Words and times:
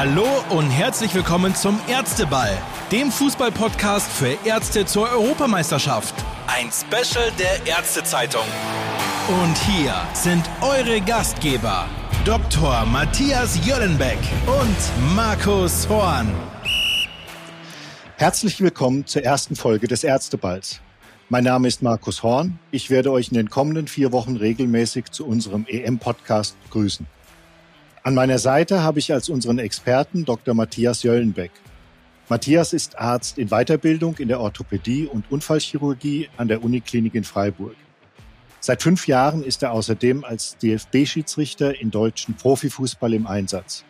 Hallo 0.00 0.28
und 0.50 0.70
herzlich 0.70 1.12
willkommen 1.12 1.56
zum 1.56 1.80
Ärzteball, 1.88 2.56
dem 2.92 3.10
Fußballpodcast 3.10 4.08
für 4.08 4.38
Ärzte 4.44 4.86
zur 4.86 5.10
Europameisterschaft. 5.10 6.14
Ein 6.46 6.70
Special 6.70 7.32
der 7.36 7.66
Ärztezeitung. 7.66 8.44
Und 9.42 9.58
hier 9.58 9.92
sind 10.14 10.48
eure 10.60 11.00
Gastgeber, 11.00 11.86
Dr. 12.24 12.86
Matthias 12.86 13.58
Jöllenbeck 13.66 14.20
und 14.46 15.16
Markus 15.16 15.88
Horn. 15.88 16.32
Herzlich 18.18 18.60
willkommen 18.60 19.04
zur 19.04 19.24
ersten 19.24 19.56
Folge 19.56 19.88
des 19.88 20.04
Ärzteballs. 20.04 20.80
Mein 21.28 21.42
Name 21.42 21.66
ist 21.66 21.82
Markus 21.82 22.22
Horn. 22.22 22.60
Ich 22.70 22.88
werde 22.88 23.10
euch 23.10 23.30
in 23.30 23.34
den 23.34 23.50
kommenden 23.50 23.88
vier 23.88 24.12
Wochen 24.12 24.36
regelmäßig 24.36 25.10
zu 25.10 25.26
unserem 25.26 25.66
EM-Podcast 25.66 26.56
grüßen. 26.70 27.08
An 28.04 28.14
meiner 28.14 28.38
Seite 28.38 28.82
habe 28.82 29.00
ich 29.00 29.12
als 29.12 29.28
unseren 29.28 29.58
Experten 29.58 30.24
Dr. 30.24 30.54
Matthias 30.54 31.02
Jöllenbeck. 31.02 31.50
Matthias 32.28 32.72
ist 32.72 32.98
Arzt 32.98 33.38
in 33.38 33.48
Weiterbildung 33.48 34.16
in 34.18 34.28
der 34.28 34.40
Orthopädie 34.40 35.06
und 35.06 35.30
Unfallchirurgie 35.30 36.28
an 36.36 36.48
der 36.48 36.62
Uniklinik 36.62 37.14
in 37.14 37.24
Freiburg. 37.24 37.74
Seit 38.60 38.82
fünf 38.82 39.08
Jahren 39.08 39.42
ist 39.42 39.62
er 39.62 39.72
außerdem 39.72 40.24
als 40.24 40.56
DFB-Schiedsrichter 40.58 41.80
in 41.80 41.90
deutschen 41.90 42.34
Profifußball 42.34 43.14
im 43.14 43.26
Einsatz. 43.26 43.84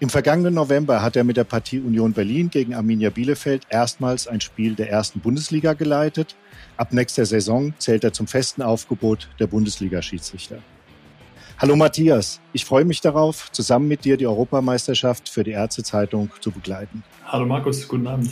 Im 0.00 0.10
vergangenen 0.10 0.54
November 0.54 1.02
hat 1.02 1.16
er 1.16 1.24
mit 1.24 1.36
der 1.36 1.44
Partie 1.44 1.80
Union 1.80 2.12
Berlin 2.12 2.50
gegen 2.50 2.74
Arminia 2.74 3.10
Bielefeld 3.10 3.66
erstmals 3.68 4.28
ein 4.28 4.40
Spiel 4.40 4.74
der 4.76 4.90
ersten 4.90 5.20
Bundesliga 5.20 5.72
geleitet. 5.72 6.36
Ab 6.76 6.92
nächster 6.92 7.26
Saison 7.26 7.74
zählt 7.78 8.04
er 8.04 8.12
zum 8.12 8.28
festen 8.28 8.62
Aufgebot 8.62 9.28
der 9.40 9.48
Bundesliga-Schiedsrichter. 9.48 10.62
Hallo 11.60 11.74
Matthias, 11.74 12.40
ich 12.52 12.64
freue 12.64 12.84
mich 12.84 13.00
darauf, 13.00 13.50
zusammen 13.50 13.88
mit 13.88 14.04
dir 14.04 14.16
die 14.16 14.28
Europameisterschaft 14.28 15.28
für 15.28 15.42
die 15.42 15.50
Ärztezeitung 15.50 16.30
zu 16.38 16.52
begleiten. 16.52 17.02
Hallo 17.26 17.46
Markus, 17.46 17.88
guten 17.88 18.06
Abend. 18.06 18.30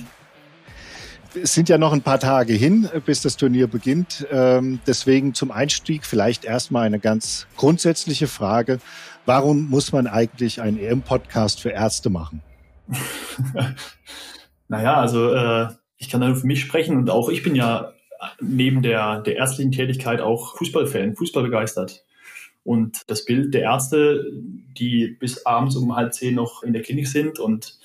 Es 1.35 1.53
sind 1.53 1.69
ja 1.69 1.77
noch 1.77 1.93
ein 1.93 2.03
paar 2.03 2.21
Tage 2.21 2.53
hin, 2.53 2.89
bis 3.05 3.23
das 3.23 3.37
Turnier 3.37 3.67
beginnt. 3.67 4.25
Ähm, 4.31 4.79
deswegen 4.87 5.35
zum 5.35 5.51
Einstieg 5.51 6.07
vielleicht 6.07 6.45
erstmal 6.45 6.87
eine 6.87 7.01
ganz 7.01 7.49
grundsätzliche 7.57 8.29
Frage. 8.29 8.79
Warum 9.25 9.71
muss 9.71 9.91
man 9.91 10.07
eigentlich 10.07 10.61
einen 10.61 10.79
EM-Podcast 10.79 11.61
für 11.61 11.71
Ärzte 11.71 12.11
machen? 12.11 12.43
naja, 14.69 14.95
also 15.01 15.35
äh, 15.35 15.67
ich 15.97 16.11
kann 16.11 16.21
da 16.21 16.29
nur 16.29 16.37
für 16.37 16.47
mich 16.47 16.61
sprechen 16.61 16.97
und 16.97 17.11
auch 17.11 17.29
ich 17.29 17.43
bin 17.43 17.57
ja 17.57 17.93
neben 18.41 18.83
der, 18.83 19.21
der 19.23 19.35
ärztlichen 19.35 19.73
Tätigkeit 19.73 20.21
auch 20.21 20.57
Fußballfan, 20.59 21.17
Fußball 21.17 21.43
begeistert. 21.43 22.06
Und 22.67 23.03
das 23.07 23.25
Bild 23.25 23.55
der 23.55 23.63
Ärzte, 23.63 24.27
die 24.33 25.17
bis 25.21 25.47
abends 25.47 25.77
um 25.77 25.95
halb 25.95 26.13
zehn 26.13 26.35
noch 26.35 26.65
in 26.65 26.73
der 26.73 26.83
Klinik 26.83 27.07
sind 27.07 27.39
und 27.39 27.79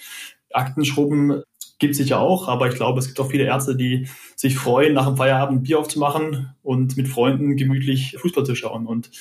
Akten 0.51 0.85
schrubben, 0.85 1.43
gibt 1.77 1.91
es 1.91 1.97
sicher 1.99 2.19
auch. 2.19 2.47
Aber 2.47 2.67
ich 2.67 2.73
glaube, 2.73 2.97
es 2.97 3.05
gibt 3.05 3.19
auch 3.19 3.29
viele 3.29 3.43
Ärzte, 3.43 3.75
die 3.75 4.07
sich 4.35 4.57
freuen, 4.57 4.93
nach 4.93 5.05
dem 5.05 5.17
Feierabend 5.17 5.61
Bier 5.61 5.77
aufzumachen 5.77 6.55
und 6.63 6.97
mit 6.97 7.07
Freunden 7.07 7.57
gemütlich 7.57 8.17
Fußball 8.17 8.43
zu 8.43 8.55
schauen. 8.55 8.87
Und 8.87 9.11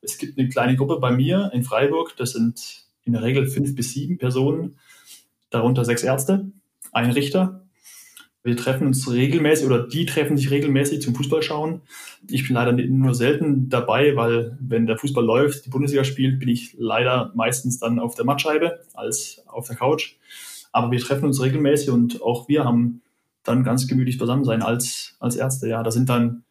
es 0.00 0.16
gibt 0.16 0.38
eine 0.38 0.48
kleine 0.48 0.76
Gruppe 0.76 0.98
bei 0.98 1.10
mir 1.10 1.50
in 1.52 1.64
Freiburg. 1.64 2.16
Das 2.16 2.32
sind 2.32 2.86
in 3.04 3.12
der 3.12 3.22
Regel 3.22 3.46
fünf 3.46 3.74
bis 3.74 3.92
sieben 3.92 4.16
Personen, 4.16 4.78
darunter 5.50 5.84
sechs 5.84 6.02
Ärzte, 6.02 6.50
ein 6.92 7.10
Richter 7.10 7.66
wir 8.42 8.56
treffen 8.56 8.86
uns 8.86 9.10
regelmäßig 9.10 9.66
oder 9.66 9.86
die 9.86 10.06
treffen 10.06 10.36
sich 10.36 10.50
regelmäßig 10.50 11.02
zum 11.02 11.14
Fußball 11.14 11.42
schauen. 11.42 11.82
Ich 12.28 12.46
bin 12.46 12.54
leider 12.54 12.72
nur 12.72 13.14
selten 13.14 13.68
dabei, 13.68 14.16
weil 14.16 14.56
wenn 14.60 14.86
der 14.86 14.96
Fußball 14.96 15.24
läuft, 15.24 15.66
die 15.66 15.70
Bundesliga 15.70 16.04
spielt, 16.04 16.38
bin 16.38 16.48
ich 16.48 16.74
leider 16.78 17.32
meistens 17.34 17.78
dann 17.78 17.98
auf 17.98 18.14
der 18.14 18.24
Mattscheibe 18.24 18.80
als 18.94 19.42
auf 19.46 19.66
der 19.66 19.76
Couch. 19.76 20.14
Aber 20.72 20.90
wir 20.90 21.00
treffen 21.00 21.26
uns 21.26 21.42
regelmäßig 21.42 21.90
und 21.90 22.22
auch 22.22 22.48
wir 22.48 22.64
haben 22.64 23.02
dann 23.42 23.64
ganz 23.64 23.86
gemütlich 23.86 24.18
beisammen 24.18 24.44
sein 24.44 24.62
als, 24.62 25.16
als 25.18 25.36
Ärzte. 25.36 25.68
Ja, 25.68 25.82
da 25.82 25.90
sind 25.90 26.08
dann 26.08 26.44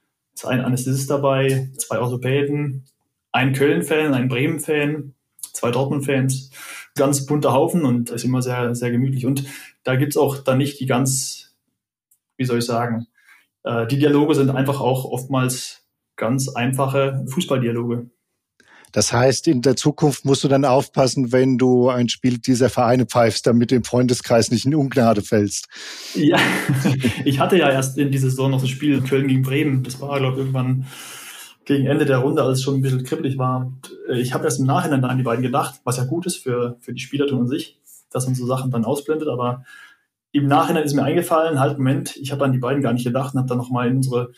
ein 0.43 0.61
Anästhesist 0.61 1.09
dabei, 1.09 1.71
zwei 1.77 1.99
Orthopäden, 1.99 2.85
ein 3.31 3.53
Köln-Fan, 3.53 4.13
ein 4.13 4.27
Bremen-Fan, 4.27 5.13
zwei 5.53 5.71
Dortmund-Fans. 5.71 6.51
Ganz 6.95 7.25
bunter 7.25 7.53
Haufen 7.53 7.85
und 7.85 8.09
ist 8.09 8.25
immer 8.25 8.41
sehr, 8.41 8.75
sehr 8.75 8.91
gemütlich. 8.91 9.25
Und 9.25 9.45
da 9.83 9.95
gibt's 9.95 10.17
auch 10.17 10.37
dann 10.37 10.57
nicht 10.57 10.79
die 10.79 10.85
ganz 10.85 11.38
wie 12.39 12.45
soll 12.45 12.59
ich 12.59 12.65
sagen, 12.65 13.05
äh, 13.63 13.85
die 13.85 13.99
Dialoge 13.99 14.33
sind 14.33 14.49
einfach 14.49 14.79
auch 14.79 15.05
oftmals 15.05 15.83
ganz 16.15 16.49
einfache 16.49 17.25
Fußballdialoge. 17.27 18.09
Das 18.91 19.13
heißt, 19.13 19.47
in 19.47 19.61
der 19.61 19.75
Zukunft 19.75 20.25
musst 20.25 20.43
du 20.43 20.47
dann 20.47 20.65
aufpassen, 20.65 21.31
wenn 21.31 21.59
du 21.59 21.89
ein 21.89 22.09
Spiel 22.09 22.39
dieser 22.39 22.69
Vereine 22.69 23.05
pfeifst, 23.05 23.45
damit 23.45 23.69
du 23.69 23.75
im 23.75 23.83
Freundeskreis 23.83 24.49
nicht 24.49 24.65
in 24.65 24.73
Ungnade 24.73 25.21
fällst. 25.21 25.67
Ja, 26.15 26.39
ich 27.25 27.39
hatte 27.39 27.57
ja 27.57 27.69
erst 27.69 27.97
in 27.99 28.11
dieser 28.11 28.29
Saison 28.29 28.49
noch 28.49 28.61
das 28.61 28.69
Spiel 28.69 29.01
Köln 29.01 29.27
gegen 29.27 29.43
Bremen. 29.43 29.83
Das 29.83 30.01
war, 30.01 30.17
glaube 30.19 30.33
ich, 30.33 30.39
irgendwann 30.39 30.87
gegen 31.65 31.85
Ende 31.85 32.05
der 32.05 32.17
Runde, 32.17 32.41
als 32.41 32.57
es 32.57 32.63
schon 32.63 32.75
ein 32.75 32.81
bisschen 32.81 33.03
kribbelig 33.03 33.37
war. 33.37 33.71
Ich 34.11 34.33
habe 34.33 34.45
erst 34.45 34.59
im 34.59 34.65
Nachhinein 34.65 35.03
an 35.05 35.17
die 35.17 35.23
beiden 35.23 35.43
gedacht, 35.43 35.81
was 35.83 35.97
ja 35.97 36.05
gut 36.05 36.25
ist 36.25 36.37
für, 36.37 36.77
für 36.79 36.93
die 36.93 37.01
Spielertum 37.01 37.41
an 37.41 37.47
sich, 37.47 37.79
dass 38.09 38.25
man 38.25 38.33
so 38.33 38.47
Sachen 38.47 38.71
dann 38.71 38.85
ausblendet. 38.85 39.27
Aber 39.27 39.65
im 40.31 40.47
Nachhinein 40.47 40.83
ist 40.83 40.93
mir 40.93 41.03
eingefallen, 41.03 41.59
halt, 41.59 41.77
Moment, 41.77 42.15
ich 42.17 42.31
habe 42.31 42.45
an 42.45 42.51
die 42.51 42.59
beiden 42.59 42.83
gar 42.83 42.93
nicht 42.93 43.05
gedacht 43.05 43.33
und 43.33 43.39
habe 43.39 43.49
dann 43.49 43.57
nochmal 43.57 43.87
in 43.87 43.97
unsere 43.97 44.31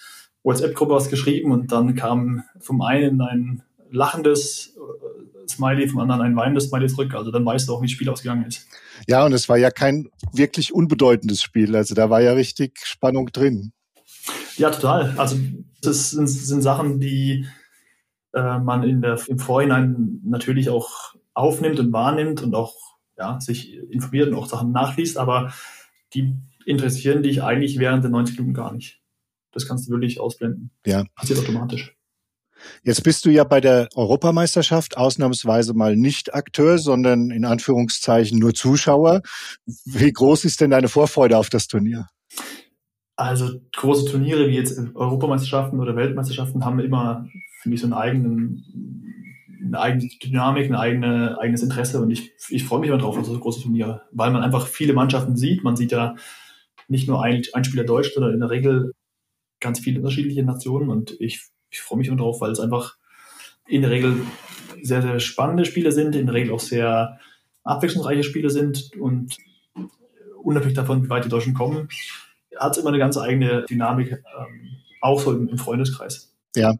WhatsApp-Gruppe 0.44 0.94
was 0.94 1.09
geschrieben 1.09 1.52
und 1.52 1.72
dann 1.72 1.96
kam 1.96 2.44
vom 2.59 2.81
einen 2.81 3.22
ein 3.22 3.63
lachendes 3.91 4.75
äh, 4.78 5.47
Smiley, 5.47 5.88
vom 5.88 6.00
anderen 6.00 6.22
ein 6.22 6.35
weinendes 6.35 6.69
Smiley 6.69 6.88
zurück. 6.88 7.13
Also 7.13 7.31
dann 7.31 7.46
weißt 7.46 7.68
du 7.68 7.74
auch, 7.74 7.81
wie 7.81 7.88
das 7.88 7.91
Spiel 7.91 8.09
ausgegangen 8.09 8.46
ist. 8.46 8.68
Ja, 9.07 9.25
und 9.25 9.34
es 9.34 9.50
war 9.50 9.57
ja 9.57 9.69
kein 9.69 10.09
wirklich 10.31 10.74
unbedeutendes 10.74 11.41
Spiel. 11.41 11.75
Also 11.75 11.94
da 11.94 12.09
war 12.09 12.22
ja 12.22 12.34
richtig 12.34 12.79
Spannung 12.84 13.28
drin. 13.28 13.73
Ja, 14.58 14.69
total. 14.69 15.13
Also 15.18 15.38
das 15.81 16.12
sind, 16.12 16.28
sind 16.28 16.62
Sachen, 16.62 17.00
die 17.00 17.47
äh, 18.34 18.59
man 18.59 18.84
in 18.84 19.02
der, 19.02 19.19
im 19.28 19.40
Vorhinein 19.40 20.22
natürlich 20.23 20.69
auch 20.69 21.16
aufnimmt 21.34 21.79
und 21.79 21.91
wahrnimmt 21.91 22.41
und 22.41 22.56
auch 22.56 22.75
ja, 23.18 23.40
sich 23.40 23.75
informiert 23.90 24.29
und 24.29 24.35
auch 24.35 24.47
Sachen 24.47 24.72
nachliest, 24.72 25.18
aber 25.18 25.53
die 26.13 26.35
interessieren 26.66 27.23
dich 27.23 27.44
eigentlich 27.44 27.79
während 27.79 28.03
der 28.03 28.11
90 28.11 28.38
Minuten 28.38 28.53
gar 28.53 28.73
nicht. 28.73 29.01
Das 29.51 29.67
kannst 29.67 29.88
du 29.88 29.91
wirklich 29.91 30.19
ausblenden. 30.19 30.72
Ja. 30.85 31.03
Passiert 31.16 31.39
automatisch. 31.39 31.95
Jetzt 32.83 33.03
bist 33.03 33.25
du 33.25 33.29
ja 33.29 33.44
bei 33.44 33.59
der 33.59 33.89
Europameisterschaft 33.95 34.95
ausnahmsweise 34.95 35.73
mal 35.73 35.95
nicht 35.95 36.33
Akteur, 36.33 36.77
sondern 36.77 37.31
in 37.31 37.44
Anführungszeichen 37.44 38.38
nur 38.38 38.53
Zuschauer. 38.53 39.22
Wie 39.85 40.11
groß 40.11 40.45
ist 40.45 40.61
denn 40.61 40.69
deine 40.69 40.88
Vorfreude 40.88 41.38
auf 41.38 41.49
das 41.49 41.67
Turnier? 41.67 42.07
Also 43.16 43.59
große 43.75 44.11
Turniere 44.11 44.47
wie 44.47 44.55
jetzt 44.55 44.79
Europameisterschaften 44.95 45.79
oder 45.79 45.95
Weltmeisterschaften 45.95 46.63
haben 46.66 46.79
immer 46.79 47.28
für 47.61 47.69
mich 47.69 47.81
so 47.81 47.88
einen 47.88 47.93
eigenen 47.93 48.63
eine 49.63 49.79
eigene 49.79 50.09
Dynamik, 50.23 50.69
ein 50.69 50.75
eigene, 50.75 51.38
eigenes 51.39 51.63
Interesse 51.63 52.01
und 52.01 52.11
ich, 52.11 52.33
ich 52.49 52.63
freue 52.63 52.79
mich 52.79 52.89
immer 52.89 52.97
drauf 52.97 53.17
auf 53.17 53.25
so 53.25 53.38
große 53.38 53.61
Turniere, 53.61 54.03
weil 54.11 54.31
man 54.31 54.44
einfach 54.44 54.67
viele 54.67 54.94
Mannschaften 54.94 55.38
sieht. 55.38 55.63
Man 55.63 55.75
sieht 55.75 55.91
ja 55.91 56.16
nicht 56.88 57.07
nur 57.07 57.23
ein, 57.23 57.44
ein 57.53 57.63
Spieler 57.63 57.83
Deutsch, 57.83 58.13
sondern 58.13 58.33
in 58.33 58.39
der 58.39 58.49
Regel 58.49 58.94
ganz 59.59 59.79
viele 59.79 59.99
unterschiedliche 59.99 60.44
Nationen 60.44 60.89
und 60.89 61.16
ich, 61.19 61.41
ich 61.69 61.81
freue 61.81 61.99
mich 61.99 62.07
immer 62.07 62.17
drauf, 62.17 62.41
weil 62.41 62.51
es 62.51 62.59
einfach 62.59 62.97
in 63.67 63.81
der 63.81 63.91
Regel 63.91 64.25
sehr, 64.81 65.01
sehr 65.01 65.19
spannende 65.19 65.66
Spiele 65.66 65.91
sind, 65.91 66.16
in 66.16 66.25
der 66.25 66.35
Regel 66.35 66.53
auch 66.53 66.59
sehr 66.59 67.19
abwechslungsreiche 67.63 68.23
Spiele 68.23 68.49
sind 68.49 68.91
und 68.99 69.38
unabhängig 70.43 70.75
davon, 70.75 71.03
wie 71.03 71.09
weit 71.09 71.25
die 71.25 71.29
Deutschen 71.29 71.53
kommen, 71.53 71.89
hat 72.57 72.72
es 72.72 72.78
immer 72.79 72.89
eine 72.89 72.97
ganz 72.97 73.17
eigene 73.17 73.63
Dynamik, 73.69 74.11
ähm, 74.11 74.78
auch 75.01 75.19
so 75.19 75.33
im, 75.33 75.47
im 75.47 75.57
Freundeskreis. 75.57 76.31
Ja, 76.53 76.75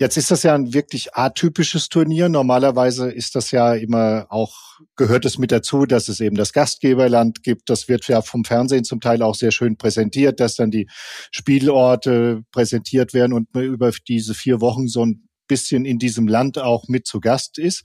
jetzt 0.00 0.16
ist 0.16 0.32
das 0.32 0.42
ja 0.42 0.56
ein 0.56 0.74
wirklich 0.74 1.14
atypisches 1.14 1.88
Turnier. 1.88 2.28
Normalerweise 2.28 3.10
ist 3.12 3.36
das 3.36 3.52
ja 3.52 3.74
immer 3.74 4.26
auch, 4.28 4.80
gehört 4.96 5.24
es 5.24 5.38
mit 5.38 5.52
dazu, 5.52 5.86
dass 5.86 6.08
es 6.08 6.18
eben 6.18 6.34
das 6.34 6.52
Gastgeberland 6.52 7.44
gibt. 7.44 7.70
Das 7.70 7.88
wird 7.88 8.08
ja 8.08 8.22
vom 8.22 8.44
Fernsehen 8.44 8.82
zum 8.82 9.00
Teil 9.00 9.22
auch 9.22 9.36
sehr 9.36 9.52
schön 9.52 9.76
präsentiert, 9.76 10.40
dass 10.40 10.56
dann 10.56 10.72
die 10.72 10.88
Spielorte 11.30 12.42
präsentiert 12.50 13.14
werden 13.14 13.32
und 13.32 13.48
über 13.56 13.92
diese 14.08 14.34
vier 14.34 14.60
Wochen 14.60 14.88
so 14.88 15.06
ein 15.06 15.28
bisschen 15.46 15.84
in 15.84 15.98
diesem 15.98 16.28
Land 16.28 16.58
auch 16.58 16.88
mit 16.88 17.06
zu 17.06 17.20
Gast 17.20 17.58
ist. 17.58 17.84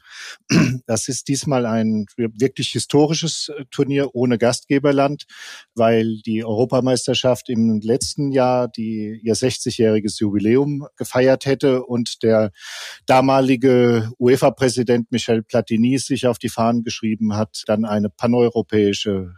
Das 0.86 1.08
ist 1.08 1.28
diesmal 1.28 1.66
ein 1.66 2.06
wirklich 2.16 2.70
historisches 2.70 3.50
äh, 3.50 3.66
Turnier 3.70 4.16
ohne 4.16 4.38
Gastgeberland, 4.38 5.26
weil 5.76 6.18
die 6.26 6.44
Europameisterschaft 6.44 7.50
im 7.50 7.80
letzten 7.82 8.32
Jahr 8.32 8.68
die 8.68 9.20
ihr 9.24 9.36
60-jähriges 9.36 10.20
Jubiläum 10.20 10.88
gefeiert 10.96 11.46
hätte 11.46 11.84
und 11.84 12.24
der 12.24 12.52
damalige 13.06 14.12
UEFA-Präsident 14.20 15.12
Michel 15.12 15.44
Platini 15.44 15.98
sich 15.98 16.28
auf 16.28 16.40
die 16.40 16.50
Fahnen 16.50 16.84
geschrieben 16.84 17.36
hat, 17.36 17.64
dann 17.68 17.86
eine 17.86 18.10
paneuropäische 18.10 19.34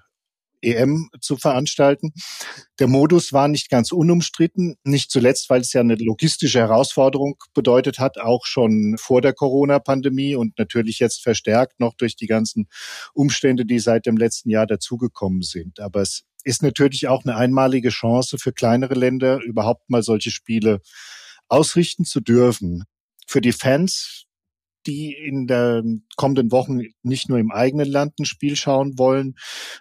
EM 0.61 1.09
zu 1.19 1.37
veranstalten. 1.37 2.13
Der 2.79 2.87
Modus 2.87 3.33
war 3.33 3.47
nicht 3.47 3.69
ganz 3.69 3.91
unumstritten, 3.91 4.75
nicht 4.83 5.11
zuletzt, 5.11 5.49
weil 5.49 5.61
es 5.61 5.73
ja 5.73 5.81
eine 5.81 5.95
logistische 5.95 6.59
Herausforderung 6.59 7.35
bedeutet 7.53 7.99
hat, 7.99 8.17
auch 8.19 8.45
schon 8.45 8.95
vor 8.97 9.21
der 9.21 9.33
Corona-Pandemie 9.33 10.35
und 10.35 10.57
natürlich 10.57 10.99
jetzt 10.99 11.23
verstärkt 11.23 11.79
noch 11.79 11.95
durch 11.95 12.15
die 12.15 12.27
ganzen 12.27 12.67
Umstände, 13.13 13.65
die 13.65 13.79
seit 13.79 14.05
dem 14.05 14.17
letzten 14.17 14.49
Jahr 14.49 14.67
dazugekommen 14.67 15.41
sind. 15.41 15.79
Aber 15.79 16.01
es 16.01 16.23
ist 16.43 16.63
natürlich 16.63 17.07
auch 17.07 17.23
eine 17.23 17.35
einmalige 17.35 17.89
Chance 17.89 18.37
für 18.37 18.53
kleinere 18.53 18.95
Länder, 18.95 19.39
überhaupt 19.41 19.89
mal 19.89 20.03
solche 20.03 20.31
Spiele 20.31 20.81
ausrichten 21.47 22.05
zu 22.05 22.19
dürfen. 22.19 22.83
Für 23.27 23.41
die 23.41 23.51
Fans 23.51 24.25
die 24.87 25.13
in 25.13 25.47
den 25.47 26.05
kommenden 26.15 26.51
Wochen 26.51 26.81
nicht 27.03 27.29
nur 27.29 27.39
im 27.39 27.51
eigenen 27.51 27.87
Land 27.87 28.19
ein 28.19 28.25
Spiel 28.25 28.55
schauen 28.55 28.97
wollen, 28.97 29.35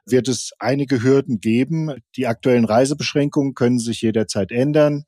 wird 0.07 0.29
es 0.29 0.53
einige 0.59 1.03
Hürden 1.03 1.41
geben. 1.41 1.95
Die 2.17 2.27
aktuellen 2.27 2.65
Reisebeschränkungen 2.65 3.55
können 3.55 3.79
sich 3.79 4.03
jederzeit 4.03 4.53
ändern. 4.53 5.05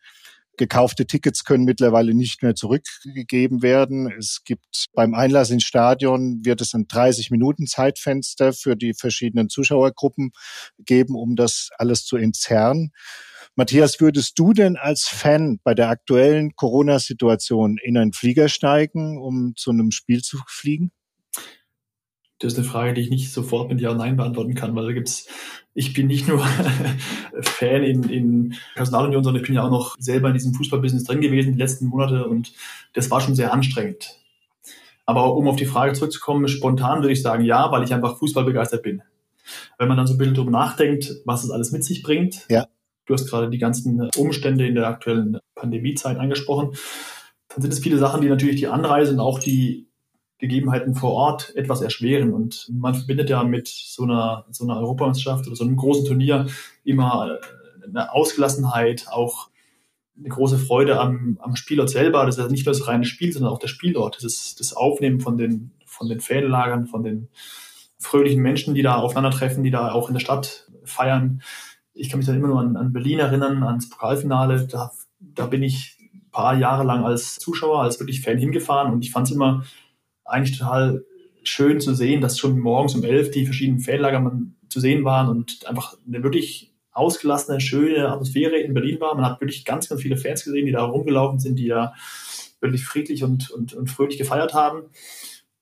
Gekaufte 0.58 1.06
Tickets 1.06 1.44
können 1.44 1.64
mittlerweile 1.64 2.12
nicht 2.14 2.42
mehr 2.42 2.54
zurückgegeben 2.54 3.62
werden. 3.62 4.12
Es 4.18 4.42
gibt 4.44 4.86
beim 4.92 5.14
Einlass 5.14 5.50
ins 5.50 5.64
Stadion 5.64 6.44
wird 6.44 6.60
es 6.60 6.74
ein 6.74 6.86
30 6.86 7.30
Minuten 7.30 7.66
Zeitfenster 7.66 8.52
für 8.52 8.76
die 8.76 8.92
verschiedenen 8.92 9.48
Zuschauergruppen 9.48 10.32
geben, 10.78 11.16
um 11.16 11.36
das 11.36 11.70
alles 11.78 12.04
zu 12.04 12.16
entzerren. 12.16 12.92
Matthias, 13.54 14.00
würdest 14.00 14.38
du 14.38 14.54
denn 14.54 14.76
als 14.76 15.06
Fan 15.06 15.60
bei 15.62 15.74
der 15.74 15.90
aktuellen 15.90 16.56
Corona-Situation 16.56 17.76
in 17.82 17.98
einen 17.98 18.14
Flieger 18.14 18.48
steigen, 18.48 19.18
um 19.18 19.54
zu 19.56 19.70
einem 19.70 19.90
Spiel 19.90 20.22
zu 20.22 20.38
fliegen? 20.46 20.90
Das 22.38 22.54
ist 22.54 22.58
eine 22.58 22.66
Frage, 22.66 22.94
die 22.94 23.02
ich 23.02 23.10
nicht 23.10 23.30
sofort 23.30 23.68
mit 23.68 23.80
Ja 23.80 23.90
und 23.90 23.98
Nein 23.98 24.16
beantworten 24.16 24.54
kann, 24.54 24.74
weil 24.74 24.86
da 24.86 24.92
gibt's, 24.92 25.28
ich 25.74 25.92
bin 25.92 26.06
nicht 26.06 26.26
nur 26.26 26.44
Fan 27.42 27.84
in, 27.84 28.04
in 28.04 28.54
Personalunion, 28.74 29.22
sondern 29.22 29.42
ich 29.42 29.46
bin 29.46 29.54
ja 29.54 29.64
auch 29.64 29.70
noch 29.70 29.96
selber 29.98 30.28
in 30.28 30.34
diesem 30.34 30.54
Fußballbusiness 30.54 31.04
drin 31.04 31.20
gewesen 31.20 31.52
die 31.52 31.58
letzten 31.58 31.86
Monate 31.86 32.26
und 32.26 32.52
das 32.94 33.10
war 33.10 33.20
schon 33.20 33.36
sehr 33.36 33.52
anstrengend. 33.52 34.18
Aber 35.04 35.36
um 35.36 35.46
auf 35.46 35.56
die 35.56 35.66
Frage 35.66 35.92
zurückzukommen, 35.92 36.48
spontan 36.48 37.02
würde 37.02 37.12
ich 37.12 37.22
sagen 37.22 37.44
ja, 37.44 37.70
weil 37.70 37.84
ich 37.84 37.92
einfach 37.92 38.18
Fußball 38.18 38.44
begeistert 38.44 38.82
bin. 38.82 39.02
Wenn 39.78 39.88
man 39.88 39.96
dann 39.96 40.06
so 40.06 40.14
ein 40.14 40.18
bisschen 40.18 40.34
drüber 40.34 40.50
nachdenkt, 40.50 41.12
was 41.26 41.44
es 41.44 41.50
alles 41.50 41.70
mit 41.70 41.84
sich 41.84 42.02
bringt, 42.02 42.46
ja. 42.48 42.66
Du 43.06 43.14
hast 43.14 43.28
gerade 43.28 43.50
die 43.50 43.58
ganzen 43.58 44.08
Umstände 44.16 44.66
in 44.66 44.74
der 44.74 44.86
aktuellen 44.86 45.38
Pandemiezeit 45.54 46.18
angesprochen. 46.18 46.76
Dann 47.48 47.62
sind 47.62 47.72
es 47.72 47.80
viele 47.80 47.98
Sachen, 47.98 48.20
die 48.20 48.28
natürlich 48.28 48.56
die 48.56 48.68
Anreise 48.68 49.12
und 49.12 49.20
auch 49.20 49.38
die 49.38 49.88
Gegebenheiten 50.38 50.94
vor 50.94 51.12
Ort 51.12 51.54
etwas 51.54 51.82
erschweren. 51.82 52.32
Und 52.32 52.68
man 52.72 52.94
verbindet 52.94 53.30
ja 53.30 53.44
mit 53.44 53.68
so 53.68 54.04
einer, 54.04 54.46
so 54.50 54.64
einer 54.64 54.78
Europameisterschaft 54.78 55.46
oder 55.46 55.56
so 55.56 55.64
einem 55.64 55.76
großen 55.76 56.04
Turnier 56.04 56.46
immer 56.84 57.38
eine 57.86 58.12
Ausgelassenheit, 58.12 59.06
auch 59.10 59.48
eine 60.18 60.28
große 60.28 60.58
Freude 60.58 61.00
am, 61.00 61.38
am 61.40 61.56
Spielort 61.56 61.90
selber. 61.90 62.26
Das 62.26 62.36
ist 62.36 62.44
ja 62.44 62.50
nicht 62.50 62.66
nur 62.66 62.74
das 62.74 62.86
reine 62.86 63.04
Spiel, 63.04 63.32
sondern 63.32 63.52
auch 63.52 63.58
der 63.58 63.68
Spielort. 63.68 64.16
Das 64.16 64.24
ist 64.24 64.60
das 64.60 64.74
Aufnehmen 64.74 65.20
von 65.20 65.38
den, 65.38 65.72
von 65.86 66.08
den 66.08 66.20
Fanlagern, 66.20 66.86
von 66.86 67.02
den 67.02 67.28
fröhlichen 67.98 68.42
Menschen, 68.42 68.74
die 68.74 68.82
da 68.82 68.96
aufeinandertreffen, 68.96 69.62
die 69.62 69.70
da 69.70 69.92
auch 69.92 70.08
in 70.08 70.14
der 70.14 70.20
Stadt 70.20 70.70
feiern 70.84 71.42
ich 71.94 72.08
kann 72.08 72.18
mich 72.18 72.26
dann 72.26 72.36
immer 72.36 72.48
nur 72.48 72.60
an, 72.60 72.76
an 72.76 72.92
Berlin 72.92 73.18
erinnern, 73.18 73.62
ans 73.62 73.88
Pokalfinale. 73.88 74.66
Da, 74.66 74.92
da 75.20 75.46
bin 75.46 75.62
ich 75.62 75.98
ein 76.14 76.30
paar 76.30 76.56
Jahre 76.56 76.84
lang 76.84 77.04
als 77.04 77.36
Zuschauer, 77.36 77.82
als 77.82 78.00
wirklich 78.00 78.22
Fan 78.22 78.38
hingefahren 78.38 78.92
und 78.92 79.04
ich 79.04 79.12
fand 79.12 79.28
es 79.28 79.34
immer 79.34 79.64
eigentlich 80.24 80.58
total 80.58 81.04
schön 81.44 81.80
zu 81.80 81.94
sehen, 81.94 82.20
dass 82.20 82.38
schon 82.38 82.58
morgens 82.58 82.94
um 82.94 83.04
elf 83.04 83.30
die 83.30 83.44
verschiedenen 83.44 83.80
Fanlager 83.80 84.40
zu 84.68 84.80
sehen 84.80 85.04
waren 85.04 85.28
und 85.28 85.66
einfach 85.66 85.96
eine 86.06 86.22
wirklich 86.22 86.72
ausgelassene, 86.92 87.60
schöne 87.60 88.08
Atmosphäre 88.08 88.58
in 88.58 88.74
Berlin 88.74 89.00
war. 89.00 89.14
Man 89.14 89.24
hat 89.24 89.40
wirklich 89.40 89.64
ganz, 89.64 89.88
ganz 89.88 90.02
viele 90.02 90.16
Fans 90.16 90.44
gesehen, 90.44 90.66
die 90.66 90.72
da 90.72 90.84
rumgelaufen 90.84 91.38
sind, 91.38 91.58
die 91.58 91.68
da 91.68 91.94
wirklich 92.60 92.84
friedlich 92.84 93.24
und, 93.24 93.50
und, 93.50 93.74
und 93.74 93.90
fröhlich 93.90 94.18
gefeiert 94.18 94.54
haben. 94.54 94.84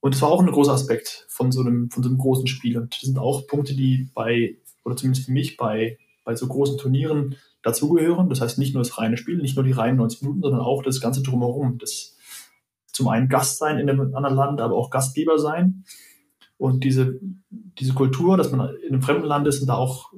Und 0.01 0.15
das 0.15 0.23
war 0.23 0.31
auch 0.31 0.41
ein 0.41 0.51
großer 0.51 0.73
Aspekt 0.73 1.27
von 1.29 1.53
so 1.53 1.61
einem, 1.61 1.91
von 1.91 2.03
so 2.03 2.09
einem 2.09 2.19
großen 2.19 2.47
Spiel. 2.47 2.79
Und 2.79 2.95
das 2.95 3.01
sind 3.01 3.19
auch 3.19 3.47
Punkte, 3.47 3.75
die 3.75 4.09
bei, 4.15 4.57
oder 4.85 4.97
zumindest 4.97 5.27
für 5.27 5.33
mich 5.33 5.57
bei 5.57 5.99
bei 6.25 6.35
so 6.35 6.47
großen 6.47 6.79
Turnieren 6.79 7.37
dazugehören. 7.63 8.29
Das 8.29 8.41
heißt 8.41 8.59
nicht 8.59 8.75
nur 8.75 8.83
das 8.83 8.99
reine 8.99 9.17
Spiel, 9.17 9.39
nicht 9.39 9.57
nur 9.57 9.65
die 9.65 9.73
reinen 9.73 9.99
90 9.99 10.23
Minuten, 10.23 10.43
sondern 10.43 10.61
auch 10.61 10.83
das 10.83 11.01
ganze 11.01 11.23
drumherum. 11.23 11.79
Das 11.79 12.17
zum 12.93 13.09
einen 13.09 13.29
Gast 13.29 13.59
sein 13.59 13.79
in 13.79 13.89
einem 13.89 14.15
anderen 14.15 14.37
Land, 14.37 14.61
aber 14.61 14.75
auch 14.75 14.91
Gastgeber 14.91 15.39
sein. 15.39 15.85
Und 16.59 16.85
diese, 16.85 17.19
diese 17.51 17.95
Kultur, 17.95 18.37
dass 18.37 18.53
man 18.53 18.75
in 18.87 18.93
einem 18.93 19.03
fremden 19.03 19.27
Land 19.27 19.47
ist 19.47 19.61
und 19.61 19.69
da 19.69 19.75
auch 19.75 20.13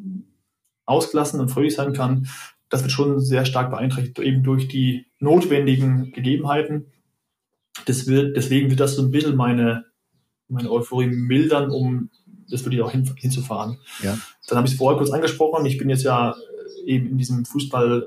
ausgelassen 0.87 1.40
und 1.40 1.50
fröhlich 1.50 1.75
sein 1.75 1.93
kann, 1.93 2.26
das 2.69 2.82
wird 2.82 2.90
schon 2.90 3.20
sehr 3.20 3.44
stark 3.44 3.70
beeinträchtigt, 3.70 4.19
eben 4.19 4.43
durch 4.43 4.66
die 4.66 5.06
notwendigen 5.20 6.10
Gegebenheiten. 6.12 6.87
Das 7.87 8.06
wird, 8.06 8.37
deswegen 8.37 8.70
wird 8.70 8.81
das 8.81 8.96
so 8.96 9.02
ein 9.02 9.10
bisschen 9.10 9.37
meine, 9.37 9.84
meine 10.49 10.70
Euphorie 10.70 11.06
mildern, 11.06 11.70
um 11.70 12.10
das 12.49 12.65
würde 12.65 12.77
ich 12.77 12.83
auch 12.83 12.91
hin, 12.91 13.11
hinzufahren. 13.17 13.79
Ja. 14.03 14.19
Dann 14.49 14.59
habe 14.59 14.67
ich 14.67 14.75
es 14.75 14.79
vorher 14.79 14.99
kurz 14.99 15.11
angesprochen. 15.11 15.67
Ich 15.67 15.79
bin 15.79 15.89
jetzt 15.89 16.05
ja 16.05 16.31
äh, 16.31 16.91
eben 16.91 17.11
in 17.11 17.19
diesem 17.19 17.44
Fußball, 17.44 18.06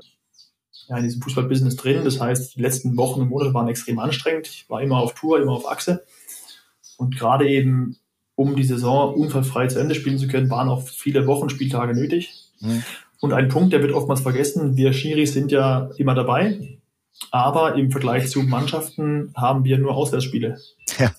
ja, 0.88 0.96
in 0.96 1.04
diesem 1.04 1.22
Fußballbusiness 1.22 1.76
drin. 1.76 2.04
Das 2.04 2.20
heißt, 2.20 2.56
die 2.56 2.62
letzten 2.62 2.96
Wochen 2.96 3.22
und 3.22 3.28
Monate 3.28 3.54
waren 3.54 3.68
extrem 3.68 3.98
anstrengend. 3.98 4.48
Ich 4.48 4.68
war 4.68 4.82
immer 4.82 4.98
auf 4.98 5.14
Tour, 5.14 5.40
immer 5.40 5.52
auf 5.52 5.68
Achse. 5.68 6.04
Und 6.96 7.16
gerade 7.16 7.48
eben, 7.48 7.96
um 8.34 8.56
die 8.56 8.64
Saison 8.64 9.14
unfallfrei 9.14 9.66
zu 9.66 9.78
Ende 9.78 9.94
spielen 9.94 10.18
zu 10.18 10.28
können, 10.28 10.50
waren 10.50 10.68
auch 10.68 10.86
viele 10.86 11.26
Wochenspieltage 11.26 11.94
nötig. 11.94 12.32
Mhm. 12.60 12.82
Und 13.20 13.32
ein 13.32 13.48
Punkt, 13.48 13.72
der 13.72 13.82
wird 13.82 13.92
oftmals 13.92 14.20
vergessen, 14.20 14.76
wir 14.76 14.92
Schiris 14.92 15.32
sind 15.32 15.50
ja 15.50 15.90
immer 15.96 16.14
dabei, 16.14 16.78
aber 17.30 17.74
im 17.74 17.90
Vergleich 17.90 18.28
zu 18.28 18.42
Mannschaften 18.42 19.32
haben 19.34 19.64
wir 19.64 19.78
nur 19.78 19.94
Auswärtsspiele. 19.94 20.58
Ja. 20.98 21.12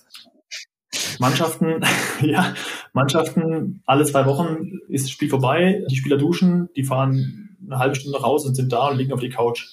Mannschaften, 1.18 1.82
ja, 2.22 2.54
Mannschaften, 2.92 3.82
alle 3.86 4.04
zwei 4.04 4.26
Wochen 4.26 4.80
ist 4.88 5.04
das 5.04 5.10
Spiel 5.10 5.28
vorbei, 5.28 5.84
die 5.90 5.96
Spieler 5.96 6.16
duschen, 6.16 6.68
die 6.76 6.84
fahren 6.84 7.56
eine 7.64 7.78
halbe 7.78 7.94
Stunde 7.94 8.18
raus 8.18 8.46
und 8.46 8.54
sind 8.54 8.72
da 8.72 8.88
und 8.88 8.98
liegen 8.98 9.12
auf 9.12 9.20
die 9.20 9.30
Couch. 9.30 9.66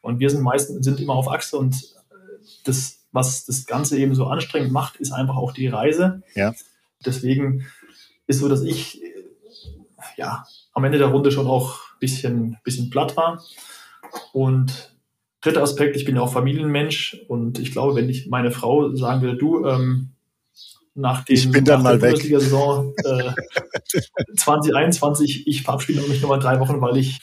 Und 0.00 0.20
wir 0.20 0.30
sind 0.30 0.42
meistens, 0.42 0.84
sind 0.84 1.00
immer 1.00 1.14
auf 1.14 1.30
Achse 1.30 1.56
und 1.56 1.94
das, 2.64 3.06
was 3.12 3.46
das 3.46 3.66
Ganze 3.66 3.98
eben 3.98 4.14
so 4.14 4.26
anstrengend 4.26 4.72
macht, 4.72 4.96
ist 4.96 5.12
einfach 5.12 5.36
auch 5.36 5.52
die 5.52 5.68
Reise. 5.68 6.22
Ja. 6.34 6.54
Deswegen 7.04 7.66
ist 8.26 8.40
so, 8.40 8.48
dass 8.48 8.62
ich, 8.62 9.00
ja, 10.16 10.44
am 10.72 10.84
Ende 10.84 10.98
der 10.98 11.08
Runde 11.08 11.30
schon 11.30 11.46
auch 11.46 11.80
ein 11.94 11.98
bisschen, 12.00 12.58
bisschen 12.64 12.90
platt 12.90 13.16
war. 13.16 13.42
Und 14.32 14.96
dritter 15.40 15.62
Aspekt, 15.62 15.96
ich 15.96 16.04
bin 16.04 16.16
ja 16.16 16.22
auch 16.22 16.32
Familienmensch 16.32 17.24
und 17.28 17.58
ich 17.58 17.72
glaube, 17.72 17.94
wenn 17.94 18.08
ich 18.08 18.28
meine 18.28 18.50
Frau 18.50 18.94
sagen 18.94 19.22
würde, 19.22 19.36
du, 19.36 19.66
ähm, 19.66 20.10
nach 20.98 21.24
dem 21.24 21.34
ich 21.34 21.50
bin 21.50 21.64
dann 21.64 21.82
mal 21.82 22.02
weg. 22.02 22.20
Saison 22.20 22.92
äh, 23.04 23.32
2021, 24.36 25.46
ich 25.46 25.62
verabschiede 25.62 26.00
mich 26.02 26.20
nur 26.20 26.30
mal 26.30 26.40
drei 26.40 26.58
Wochen, 26.60 26.80
weil 26.80 26.96
ich 26.96 27.20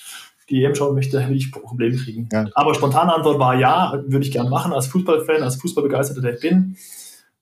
die 0.50 0.64
EM 0.64 0.76
schauen 0.76 0.96
möchte, 0.96 1.28
will 1.28 1.36
ich 1.36 1.52
Probleme 1.52 1.98
kriegen. 1.98 2.30
Ja. 2.32 2.48
Aber 2.54 2.74
spontane 2.76 3.14
Antwort 3.14 3.40
war 3.40 3.60
ja, 3.60 4.02
würde 4.08 4.26
ich 4.26 4.32
gerne 4.32 4.50
machen 4.50 4.74
als 4.74 4.88
Fußballfan, 4.88 5.44
als 5.44 5.56
Fußballbegeisterter, 5.58 6.22
der 6.22 6.36
ich 6.36 6.42
bin, 6.42 6.78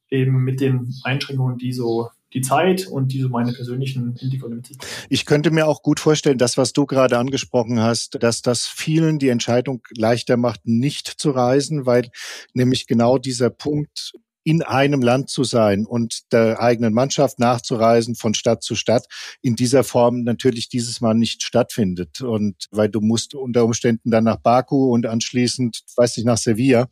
eben 0.09 0.43
mit 0.43 0.59
den 0.61 0.93
Einschränkungen, 1.03 1.57
die 1.57 1.73
so 1.73 2.09
die 2.33 2.41
Zeit 2.41 2.87
und 2.87 3.11
diese 3.11 3.29
meine 3.29 3.51
persönlichen 3.51 4.15
Hintergründe 4.15 4.61
Ich 5.09 5.25
könnte 5.27 5.51
mir 5.51 5.67
auch 5.67 5.83
gut 5.83 5.99
vorstellen, 5.99 6.39
das, 6.39 6.57
was 6.57 6.73
du 6.73 6.87
gerade 6.87 7.19
angesprochen 7.19 7.79
hast, 7.79 8.23
dass 8.23 8.41
das 8.41 8.65
vielen 8.65 9.19
die 9.19 9.29
Entscheidung 9.29 9.81
leichter 9.95 10.35
macht, 10.35 10.61
nicht 10.63 11.07
zu 11.07 11.29
reisen, 11.29 11.85
weil 11.85 12.09
nämlich 12.53 12.87
genau 12.87 13.19
dieser 13.19 13.51
Punkt 13.51 14.13
in 14.43 14.61
einem 14.61 15.01
Land 15.01 15.29
zu 15.29 15.43
sein 15.43 15.85
und 15.85 16.31
der 16.31 16.61
eigenen 16.61 16.93
Mannschaft 16.93 17.39
nachzureisen 17.39 18.15
von 18.15 18.33
Stadt 18.33 18.63
zu 18.63 18.75
Stadt 18.75 19.05
in 19.41 19.55
dieser 19.55 19.83
Form 19.83 20.23
natürlich 20.23 20.69
dieses 20.69 21.01
Mal 21.01 21.13
nicht 21.13 21.43
stattfindet. 21.43 22.21
Und 22.21 22.67
weil 22.71 22.89
du 22.89 23.01
musst 23.01 23.35
unter 23.35 23.65
Umständen 23.65 24.11
dann 24.11 24.25
nach 24.25 24.37
Baku 24.37 24.91
und 24.93 25.05
anschließend, 25.05 25.83
weiß 25.95 26.17
ich, 26.17 26.25
nach 26.25 26.37
Sevilla. 26.37 26.87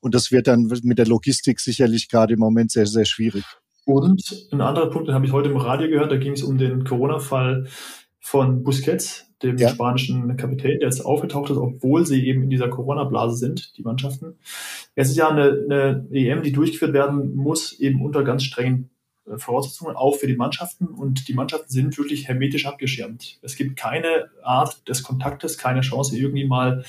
Und 0.00 0.14
das 0.14 0.32
wird 0.32 0.46
dann 0.46 0.70
mit 0.82 0.98
der 0.98 1.06
Logistik 1.06 1.60
sicherlich 1.60 2.08
gerade 2.08 2.34
im 2.34 2.40
Moment 2.40 2.72
sehr, 2.72 2.86
sehr 2.86 3.04
schwierig. 3.04 3.44
Und 3.84 4.48
ein 4.50 4.60
anderer 4.60 4.88
Punkt, 4.88 5.08
den 5.08 5.14
habe 5.14 5.26
ich 5.26 5.32
heute 5.32 5.50
im 5.50 5.56
Radio 5.56 5.88
gehört, 5.88 6.10
da 6.10 6.16
ging 6.16 6.32
es 6.32 6.42
um 6.42 6.56
den 6.56 6.84
Corona-Fall 6.84 7.68
von 8.20 8.62
Busquets, 8.64 9.26
dem 9.44 9.58
ja. 9.58 9.68
spanischen 9.68 10.36
Kapitän, 10.36 10.80
der 10.80 10.88
jetzt 10.88 11.04
aufgetaucht 11.04 11.50
ist, 11.50 11.56
obwohl 11.56 12.06
sie 12.06 12.26
eben 12.26 12.42
in 12.42 12.50
dieser 12.50 12.68
Corona-Blase 12.68 13.36
sind, 13.36 13.76
die 13.76 13.82
Mannschaften. 13.82 14.38
Es 14.94 15.10
ist 15.10 15.16
ja 15.16 15.28
eine, 15.28 15.64
eine 15.64 16.06
EM, 16.10 16.42
die 16.42 16.52
durchgeführt 16.52 16.92
werden 16.92 17.36
muss, 17.36 17.72
eben 17.78 18.02
unter 18.02 18.24
ganz 18.24 18.44
strengen 18.44 18.90
äh, 19.26 19.38
Voraussetzungen, 19.38 19.96
auch 19.96 20.16
für 20.16 20.26
die 20.26 20.36
Mannschaften. 20.36 20.86
Und 20.86 21.28
die 21.28 21.34
Mannschaften 21.34 21.70
sind 21.70 21.96
wirklich 21.98 22.28
hermetisch 22.28 22.66
abgeschirmt. 22.66 23.38
Es 23.42 23.56
gibt 23.56 23.76
keine 23.76 24.30
Art 24.42 24.88
des 24.88 25.02
Kontaktes, 25.02 25.58
keine 25.58 25.82
Chance, 25.82 26.16
irgendwie 26.16 26.46
mal 26.46 26.84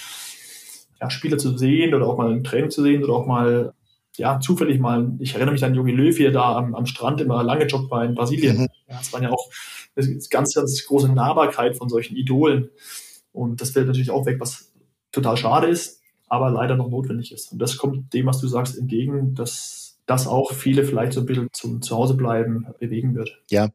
ja, 1.00 1.10
Spieler 1.10 1.38
zu 1.38 1.58
sehen 1.58 1.94
oder 1.94 2.08
auch 2.08 2.18
mal 2.18 2.32
ein 2.32 2.44
Training 2.44 2.72
zu 2.72 2.82
sehen 2.82 3.04
oder 3.04 3.14
auch 3.14 3.26
mal 3.26 3.74
ja, 4.18 4.40
zufällig 4.40 4.80
mal, 4.80 5.12
ich 5.20 5.34
erinnere 5.34 5.54
mich 5.54 5.66
an 5.66 5.76
Jogi 5.76 5.92
Löw, 5.92 6.18
wie 6.18 6.26
er 6.26 6.32
da 6.32 6.56
am, 6.56 6.74
am 6.74 6.86
Strand 6.86 7.22
immer 7.22 7.44
lange 7.44 7.66
joggt 7.66 7.92
war 7.92 8.06
in 8.06 8.16
Brasilien. 8.16 8.58
Mhm. 8.58 8.68
Ja, 8.88 8.98
das 8.98 9.12
waren 9.12 9.24
ja 9.24 9.32
auch 9.32 9.50
eine 9.96 10.20
ganz, 10.30 10.54
ganz 10.54 10.86
große 10.86 11.10
Nahbarkeit 11.10 11.78
von 11.78 11.90
solchen 11.90 12.16
Idolen. 12.16 12.70
Und 13.32 13.62
das 13.62 13.72
fällt 13.72 13.88
natürlich 13.88 14.12
auch 14.12 14.26
weg, 14.26 14.40
was 14.40 14.72
total 15.12 15.38
schade 15.38 15.68
ist, 15.68 16.02
aber 16.28 16.50
leider 16.50 16.76
noch 16.76 16.90
notwendig 16.90 17.32
ist. 17.32 17.52
Und 17.52 17.60
das 17.60 17.78
kommt 17.78 18.14
dem, 18.14 18.26
was 18.26 18.40
du 18.40 18.48
sagst, 18.48 18.78
entgegen, 18.78 19.36
dass 19.36 19.85
das 20.06 20.28
auch 20.28 20.54
viele 20.54 20.84
vielleicht 20.84 21.14
so 21.14 21.22
ein 21.22 21.26
bisschen 21.26 21.48
zum 21.52 21.82
Zuhausebleiben 21.82 22.68
bewegen 22.80 23.16
wird. 23.16 23.42
Ja, 23.50 23.70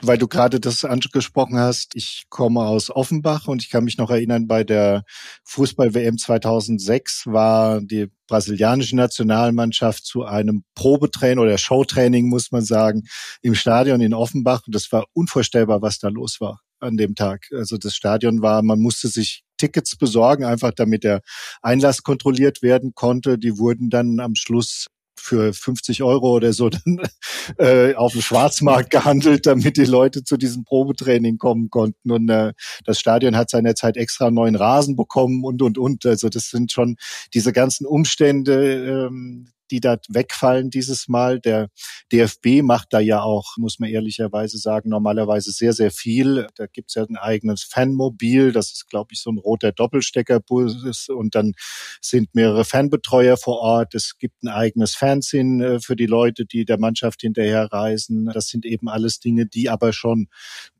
weil 0.00 0.18
du 0.18 0.28
gerade 0.28 0.60
das 0.60 0.84
angesprochen 0.84 1.58
hast. 1.58 1.96
Ich 1.96 2.24
komme 2.28 2.60
aus 2.60 2.90
Offenbach 2.90 3.48
und 3.48 3.62
ich 3.62 3.70
kann 3.70 3.84
mich 3.84 3.98
noch 3.98 4.10
erinnern, 4.10 4.46
bei 4.46 4.62
der 4.62 5.04
Fußball-WM 5.44 6.16
2006 6.18 7.26
war 7.26 7.80
die 7.80 8.08
brasilianische 8.28 8.96
Nationalmannschaft 8.96 10.04
zu 10.04 10.24
einem 10.24 10.64
Probetraining 10.74 11.38
oder 11.38 11.58
Showtraining, 11.58 12.28
muss 12.28 12.52
man 12.52 12.64
sagen, 12.64 13.02
im 13.42 13.54
Stadion 13.54 14.00
in 14.00 14.14
Offenbach. 14.14 14.62
Und 14.66 14.74
das 14.74 14.90
war 14.92 15.06
unvorstellbar, 15.12 15.82
was 15.82 15.98
da 15.98 16.08
los 16.08 16.40
war 16.40 16.60
an 16.80 16.96
dem 16.96 17.14
Tag. 17.14 17.46
Also 17.52 17.78
das 17.78 17.94
Stadion 17.94 18.42
war, 18.42 18.62
man 18.62 18.80
musste 18.80 19.08
sich 19.08 19.42
Tickets 19.56 19.96
besorgen, 19.96 20.44
einfach 20.44 20.72
damit 20.72 21.04
der 21.04 21.20
Einlass 21.62 22.02
kontrolliert 22.02 22.62
werden 22.62 22.92
konnte. 22.94 23.38
Die 23.38 23.58
wurden 23.58 23.90
dann 23.90 24.20
am 24.20 24.34
Schluss 24.34 24.86
für 25.24 25.52
50 25.52 26.02
Euro 26.02 26.36
oder 26.36 26.52
so 26.52 26.68
dann 26.68 27.00
äh, 27.58 27.94
auf 27.94 28.12
dem 28.12 28.20
Schwarzmarkt 28.20 28.90
gehandelt, 28.90 29.46
damit 29.46 29.76
die 29.76 29.84
Leute 29.84 30.22
zu 30.22 30.36
diesem 30.36 30.64
Probetraining 30.64 31.38
kommen 31.38 31.70
konnten. 31.70 32.10
Und 32.10 32.28
äh, 32.28 32.52
das 32.84 33.00
Stadion 33.00 33.36
hat 33.36 33.50
seinerzeit 33.50 33.96
extra 33.96 34.30
neuen 34.30 34.54
Rasen 34.54 34.96
bekommen 34.96 35.44
und 35.44 35.62
und 35.62 35.78
und. 35.78 36.04
Also 36.06 36.28
das 36.28 36.50
sind 36.50 36.72
schon 36.72 36.96
diese 37.32 37.52
ganzen 37.52 37.86
Umstände, 37.86 39.06
ähm, 39.08 39.48
die 39.70 39.80
da 39.80 39.96
wegfallen 40.08 40.70
dieses 40.70 41.08
Mal. 41.08 41.40
Der 41.40 41.68
DFB 42.12 42.62
macht 42.62 42.88
da 42.90 43.00
ja 43.00 43.22
auch, 43.22 43.56
muss 43.56 43.78
man 43.78 43.90
ehrlicherweise 43.90 44.58
sagen, 44.58 44.88
normalerweise 44.88 45.52
sehr, 45.52 45.72
sehr 45.72 45.90
viel. 45.90 46.46
Da 46.56 46.66
gibt's 46.66 46.94
ja 46.94 47.04
ein 47.04 47.16
eigenes 47.16 47.64
Fanmobil, 47.64 48.52
das 48.52 48.72
ist, 48.72 48.88
glaube 48.88 49.10
ich, 49.12 49.20
so 49.20 49.30
ein 49.30 49.38
roter 49.38 49.72
Doppelsteckerbus 49.72 51.08
und 51.08 51.34
dann 51.34 51.52
sind 52.00 52.34
mehrere 52.34 52.64
Fanbetreuer 52.64 53.36
vor 53.36 53.58
Ort. 53.60 53.94
Es 53.94 54.18
gibt 54.18 54.42
ein 54.42 54.48
eigenes 54.48 54.94
Fernsehen 54.94 55.60
äh, 55.60 55.80
für 55.80 55.96
die 55.96 56.06
Leute, 56.06 56.46
die 56.46 56.64
der 56.64 56.78
Mannschaft 56.78 57.22
hinterher 57.22 57.72
reisen. 57.72 58.26
Das 58.32 58.48
sind 58.48 58.66
eben 58.66 58.88
alles 58.88 59.20
Dinge, 59.20 59.46
die 59.46 59.68
aber 59.68 59.92
schon 59.92 60.28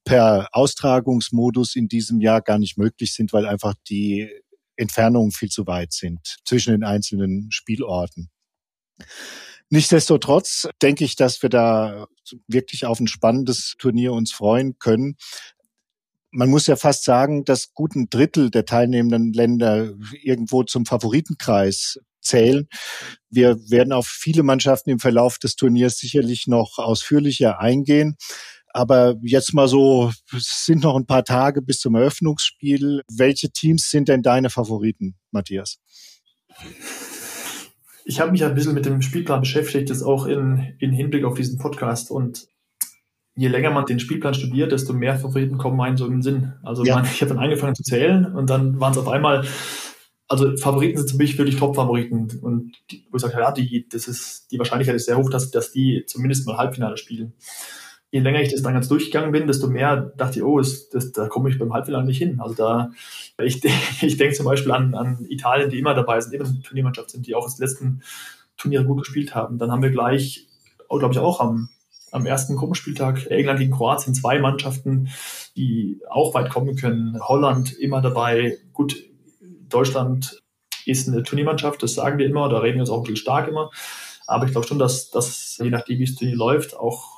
per 0.04 0.48
Austragungsmodus 0.52 1.76
in 1.76 1.88
diesem 1.88 2.20
Jahr 2.20 2.42
gar 2.42 2.58
nicht 2.58 2.76
möglich 2.76 3.12
sind, 3.14 3.32
weil 3.32 3.46
einfach 3.46 3.74
die 3.88 4.28
Entfernungen 4.76 5.30
viel 5.30 5.50
zu 5.50 5.66
weit 5.66 5.92
sind 5.92 6.36
zwischen 6.44 6.72
den 6.72 6.84
einzelnen 6.84 7.50
Spielorten. 7.50 8.30
Nichtsdestotrotz 9.70 10.68
denke 10.82 11.04
ich, 11.04 11.16
dass 11.16 11.42
wir 11.42 11.48
da 11.48 12.06
wirklich 12.46 12.86
auf 12.86 13.00
ein 13.00 13.08
spannendes 13.08 13.74
Turnier 13.78 14.12
uns 14.12 14.32
freuen 14.32 14.78
können. 14.78 15.16
Man 16.30 16.50
muss 16.50 16.66
ja 16.66 16.76
fast 16.76 17.04
sagen, 17.04 17.44
dass 17.44 17.72
gut 17.74 17.94
ein 17.94 18.08
Drittel 18.10 18.50
der 18.50 18.66
teilnehmenden 18.66 19.32
Länder 19.32 19.94
irgendwo 20.22 20.64
zum 20.64 20.84
Favoritenkreis 20.84 21.98
zählen. 22.20 22.68
Wir 23.30 23.56
werden 23.68 23.92
auf 23.92 24.06
viele 24.06 24.42
Mannschaften 24.42 24.90
im 24.90 24.98
Verlauf 24.98 25.38
des 25.38 25.56
Turniers 25.56 25.98
sicherlich 25.98 26.46
noch 26.46 26.78
ausführlicher 26.78 27.60
eingehen. 27.60 28.16
Aber 28.72 29.14
jetzt 29.22 29.54
mal 29.54 29.68
so, 29.68 30.12
es 30.36 30.64
sind 30.66 30.82
noch 30.82 30.96
ein 30.96 31.06
paar 31.06 31.24
Tage 31.24 31.62
bis 31.62 31.78
zum 31.78 31.94
Eröffnungsspiel. 31.94 33.02
Welche 33.08 33.50
Teams 33.50 33.88
sind 33.88 34.08
denn 34.08 34.22
deine 34.22 34.50
Favoriten, 34.50 35.14
Matthias? 35.30 35.78
Ich 38.04 38.20
habe 38.20 38.30
mich 38.30 38.44
ein 38.44 38.54
bisschen 38.54 38.74
mit 38.74 38.84
dem 38.84 39.02
Spielplan 39.02 39.40
beschäftigt, 39.40 39.88
jetzt 39.88 40.02
auch 40.02 40.26
in, 40.26 40.74
in 40.78 40.92
Hinblick 40.92 41.24
auf 41.24 41.34
diesen 41.34 41.58
Podcast. 41.58 42.10
Und 42.10 42.46
je 43.34 43.48
länger 43.48 43.70
man 43.70 43.86
den 43.86 43.98
Spielplan 43.98 44.34
studiert, 44.34 44.72
desto 44.72 44.92
mehr 44.92 45.18
Favoriten 45.18 45.58
kommen 45.58 45.80
einem 45.80 45.96
so 45.96 46.06
in 46.06 46.12
den 46.12 46.22
Sinn. 46.22 46.52
Also 46.62 46.84
ja. 46.84 46.96
man, 46.96 47.04
ich 47.04 47.20
habe 47.22 47.30
dann 47.30 47.42
angefangen 47.42 47.74
zu 47.74 47.82
zählen 47.82 48.26
und 48.26 48.50
dann 48.50 48.78
waren 48.78 48.92
es 48.92 48.98
auf 48.98 49.08
einmal, 49.08 49.46
also 50.28 50.56
Favoriten 50.56 50.98
sind 50.98 51.10
für 51.10 51.16
mich 51.16 51.38
wirklich 51.38 51.56
Top-Favoriten. 51.56 52.38
Und 52.42 52.72
die, 52.90 53.06
wo 53.10 53.16
ich 53.16 53.22
sage, 53.22 53.38
ja, 53.38 53.52
die, 53.52 53.88
das 53.88 54.06
ist, 54.06 54.48
die 54.52 54.58
Wahrscheinlichkeit 54.58 54.96
ist 54.96 55.06
sehr 55.06 55.16
hoch, 55.16 55.30
dass, 55.30 55.50
dass 55.50 55.72
die 55.72 56.04
zumindest 56.06 56.46
mal 56.46 56.58
Halbfinale 56.58 56.98
spielen 56.98 57.32
je 58.14 58.20
länger 58.20 58.42
ich 58.42 58.52
das 58.52 58.62
dann 58.62 58.74
ganz 58.74 58.86
durchgegangen 58.86 59.32
bin, 59.32 59.48
desto 59.48 59.66
mehr 59.66 59.96
dachte 60.16 60.38
ich, 60.38 60.44
oh, 60.44 60.58
das, 60.58 60.88
das, 60.88 61.10
da 61.10 61.26
komme 61.26 61.50
ich 61.50 61.58
beim 61.58 61.72
Halbfinale 61.72 62.04
nicht 62.04 62.18
hin. 62.18 62.38
Also 62.40 62.54
da, 62.54 62.92
ich, 63.42 63.60
ich 64.02 64.16
denke 64.16 64.36
zum 64.36 64.46
Beispiel 64.46 64.70
an, 64.70 64.94
an 64.94 65.26
Italien, 65.28 65.68
die 65.68 65.80
immer 65.80 65.94
dabei 65.94 66.20
sind, 66.20 66.32
immer 66.32 66.44
eine 66.44 66.62
Turniermannschaft 66.62 67.10
sind, 67.10 67.26
die 67.26 67.34
auch 67.34 67.42
das 67.42 67.58
letzten 67.58 68.02
Turnier 68.56 68.84
gut 68.84 69.00
gespielt 69.00 69.34
haben. 69.34 69.58
Dann 69.58 69.72
haben 69.72 69.82
wir 69.82 69.90
gleich, 69.90 70.46
oh, 70.88 70.98
glaube 70.98 71.12
ich, 71.12 71.18
auch 71.18 71.40
am, 71.40 71.70
am 72.12 72.24
ersten 72.24 72.54
Gruppenspieltag 72.54 73.26
England 73.32 73.58
gegen 73.58 73.72
Kroatien 73.72 74.14
zwei 74.14 74.38
Mannschaften, 74.38 75.08
die 75.56 76.00
auch 76.08 76.34
weit 76.34 76.50
kommen 76.50 76.76
können. 76.76 77.18
Holland 77.20 77.76
immer 77.76 78.00
dabei. 78.00 78.58
Gut, 78.72 78.96
Deutschland 79.68 80.40
ist 80.86 81.08
eine 81.08 81.24
Turniermannschaft, 81.24 81.82
das 81.82 81.94
sagen 81.94 82.18
wir 82.18 82.26
immer, 82.26 82.48
da 82.48 82.58
reden 82.58 82.76
wir 82.76 82.82
uns 82.82 82.90
auch 82.90 82.98
ein 82.98 83.02
bisschen 83.02 83.16
stark 83.16 83.48
immer. 83.48 83.70
Aber 84.28 84.46
ich 84.46 84.52
glaube 84.52 84.68
schon, 84.68 84.78
dass, 84.78 85.10
dass 85.10 85.58
je 85.60 85.70
nachdem, 85.70 85.98
wie 85.98 86.04
das 86.04 86.14
Turnier 86.14 86.36
läuft, 86.36 86.76
auch 86.76 87.13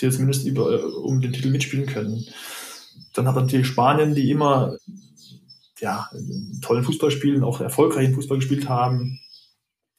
die 0.00 0.10
zumindest 0.10 0.46
über, 0.46 0.94
um 1.02 1.20
den 1.20 1.32
Titel 1.32 1.50
mitspielen 1.50 1.86
können. 1.86 2.24
Dann 3.14 3.26
hat 3.26 3.36
natürlich 3.36 3.66
Spanien, 3.66 4.14
die 4.14 4.30
immer 4.30 4.76
ja, 5.80 6.10
tollen 6.62 6.84
Fußball 6.84 7.10
spielen, 7.10 7.44
auch 7.44 7.60
erfolgreichen 7.60 8.14
Fußball 8.14 8.38
gespielt 8.38 8.68
haben. 8.68 9.20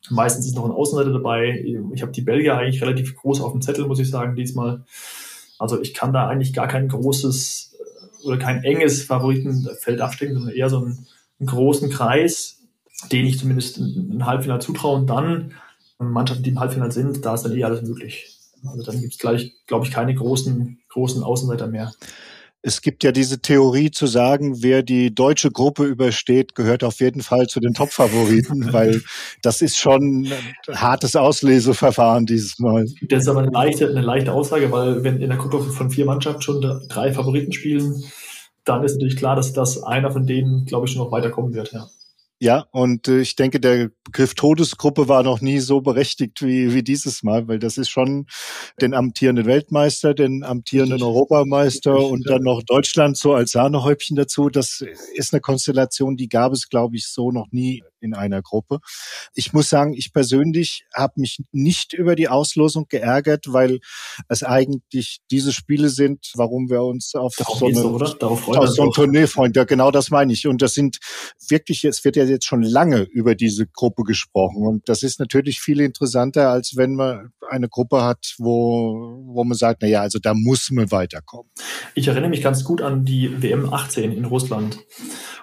Meistens 0.09 0.45
ist 0.45 0.55
noch 0.55 0.65
ein 0.65 0.71
Außenseiter 0.71 1.11
dabei. 1.11 1.63
Ich 1.93 2.01
habe 2.01 2.11
die 2.11 2.21
Belgier 2.21 2.57
eigentlich 2.57 2.81
relativ 2.81 3.15
groß 3.15 3.41
auf 3.41 3.51
dem 3.51 3.61
Zettel, 3.61 3.87
muss 3.87 3.99
ich 3.99 4.09
sagen, 4.09 4.35
diesmal. 4.35 4.85
Also 5.57 5.81
ich 5.81 5.93
kann 5.93 6.13
da 6.13 6.27
eigentlich 6.27 6.53
gar 6.53 6.67
kein 6.67 6.87
großes 6.87 7.77
äh, 7.79 8.27
oder 8.27 8.37
kein 8.37 8.63
enges 8.63 9.03
Favoritenfeld 9.03 9.99
abstecken, 9.99 10.35
sondern 10.35 10.55
eher 10.55 10.69
so 10.69 10.77
einen, 10.77 11.05
einen 11.39 11.47
großen 11.47 11.89
Kreis, 11.89 12.61
den 13.11 13.25
ich 13.25 13.37
zumindest 13.37 13.77
ein 13.77 14.25
Halbfinale 14.25 14.61
zutraue. 14.61 14.97
Und 14.97 15.07
dann 15.07 15.53
Mannschaften, 15.99 16.43
die 16.43 16.51
im 16.51 16.59
Halbfinale 16.59 16.91
sind, 16.91 17.25
da 17.25 17.33
ist 17.33 17.43
dann 17.43 17.55
eh 17.55 17.63
alles 17.63 17.81
möglich. 17.81 18.38
Also 18.67 18.83
dann 18.83 18.99
gibt 18.99 19.13
es 19.13 19.19
gleich, 19.19 19.53
glaube 19.67 19.85
ich, 19.85 19.91
keine 19.91 20.13
großen, 20.13 20.79
großen 20.89 21.23
Außenseiter 21.23 21.67
mehr. 21.67 21.91
Es 22.61 22.81
gibt 22.81 23.05
ja 23.05 23.13
diese 23.13 23.39
Theorie 23.39 23.89
zu 23.89 24.05
sagen, 24.05 24.61
wer 24.61 24.83
die 24.83 25.15
deutsche 25.15 25.49
Gruppe 25.49 25.85
übersteht, 25.85 26.55
gehört 26.55 26.83
auf 26.83 26.99
jeden 26.99 27.21
Fall 27.21 27.47
zu 27.47 27.61
den 27.61 27.73
Top-Favoriten, 27.73 28.73
weil 28.73 29.01
das 29.41 29.61
ist 29.61 29.77
schon 29.77 30.23
ein 30.23 30.75
hartes 30.75 31.15
Ausleseverfahren 31.15 32.25
dieses 32.25 32.59
Mal. 32.59 32.85
Das 33.07 33.21
ist 33.23 33.29
aber 33.29 33.41
eine 33.41 33.51
leichte, 33.51 33.87
eine 33.87 34.01
leichte 34.01 34.33
Aussage, 34.33 34.71
weil 34.71 35.03
wenn 35.05 35.21
in 35.21 35.29
der 35.29 35.37
Gruppe 35.37 35.61
von 35.61 35.89
vier 35.89 36.05
Mannschaften 36.05 36.41
schon 36.41 36.61
drei 36.89 37.13
Favoriten 37.13 37.53
spielen, 37.53 38.03
dann 38.65 38.83
ist 38.83 38.95
natürlich 38.95 39.15
klar, 39.15 39.37
dass 39.37 39.53
das 39.53 39.81
einer 39.81 40.11
von 40.11 40.27
denen, 40.27 40.65
glaube 40.65 40.85
ich, 40.85 40.91
schon 40.91 41.03
noch 41.03 41.11
weiterkommen 41.13 41.53
wird, 41.53 41.71
ja. 41.71 41.87
Ja, 42.41 42.67
und 42.71 43.09
äh, 43.09 43.19
ich 43.19 43.35
denke, 43.35 43.59
der 43.59 43.91
Begriff 44.05 44.33
Todesgruppe 44.33 45.09
war 45.09 45.23
noch 45.23 45.41
nie 45.41 45.59
so 45.59 45.81
berechtigt 45.81 46.41
wie, 46.41 46.73
wie 46.73 46.83
dieses 46.83 47.21
Mal, 47.21 47.49
weil 47.49 47.59
das 47.59 47.77
ist 47.77 47.89
schon 47.89 48.27
den 48.81 48.93
amtierenden 48.93 49.45
Weltmeister, 49.45 50.13
den 50.13 50.45
amtierenden 50.45 51.03
Europameister 51.03 51.99
und 51.99 52.29
dann 52.29 52.43
noch 52.43 52.63
Deutschland 52.63 53.17
so 53.17 53.33
als 53.33 53.51
Sahnehäubchen 53.51 54.15
dazu. 54.15 54.49
Das 54.49 54.81
ist 55.15 55.33
eine 55.33 55.41
Konstellation, 55.41 56.15
die 56.15 56.29
gab 56.29 56.53
es, 56.53 56.69
glaube 56.69 56.95
ich, 56.95 57.07
so 57.07 57.31
noch 57.31 57.47
nie 57.51 57.83
in 58.01 58.13
einer 58.13 58.41
Gruppe. 58.41 58.79
Ich 59.33 59.53
muss 59.53 59.69
sagen, 59.69 59.93
ich 59.93 60.13
persönlich 60.13 60.85
habe 60.93 61.13
mich 61.17 61.41
nicht 61.51 61.93
über 61.93 62.15
die 62.15 62.27
Auslosung 62.27 62.85
geärgert, 62.89 63.45
weil 63.51 63.79
es 64.27 64.43
eigentlich 64.43 65.19
diese 65.31 65.53
Spiele 65.53 65.89
sind, 65.89 66.31
warum 66.35 66.69
wir 66.69 66.83
uns 66.83 67.15
auf 67.15 67.35
Darauf 67.35 67.59
so, 67.59 67.65
eine, 67.65 67.79
auf 67.79 68.67
so 68.69 68.83
ein 68.83 68.91
Tournee 68.91 69.27
freuen. 69.27 69.53
Ja, 69.55 69.63
genau 69.63 69.91
das 69.91 70.09
meine 70.09 70.33
ich. 70.33 70.47
Und 70.47 70.61
das 70.61 70.73
sind 70.73 70.97
wirklich, 71.47 71.83
es 71.83 72.03
wird 72.03 72.15
ja 72.15 72.23
jetzt 72.23 72.45
schon 72.45 72.63
lange 72.63 73.01
über 73.01 73.35
diese 73.35 73.67
Gruppe 73.67 74.03
gesprochen. 74.03 74.65
Und 74.65 74.89
das 74.89 75.03
ist 75.03 75.19
natürlich 75.19 75.59
viel 75.59 75.79
interessanter, 75.79 76.49
als 76.49 76.73
wenn 76.75 76.95
man 76.95 77.31
eine 77.49 77.69
Gruppe 77.69 78.03
hat, 78.03 78.35
wo, 78.37 79.23
wo 79.25 79.43
man 79.43 79.57
sagt, 79.57 79.81
na 79.81 79.87
ja, 79.87 80.01
also 80.01 80.19
da 80.19 80.33
muss 80.33 80.69
man 80.71 80.91
weiterkommen. 80.91 81.51
Ich 81.95 82.07
erinnere 82.07 82.29
mich 82.29 82.41
ganz 82.41 82.63
gut 82.63 82.81
an 82.81 83.05
die 83.05 83.41
WM 83.41 83.73
18 83.73 84.11
in 84.11 84.25
Russland. 84.25 84.79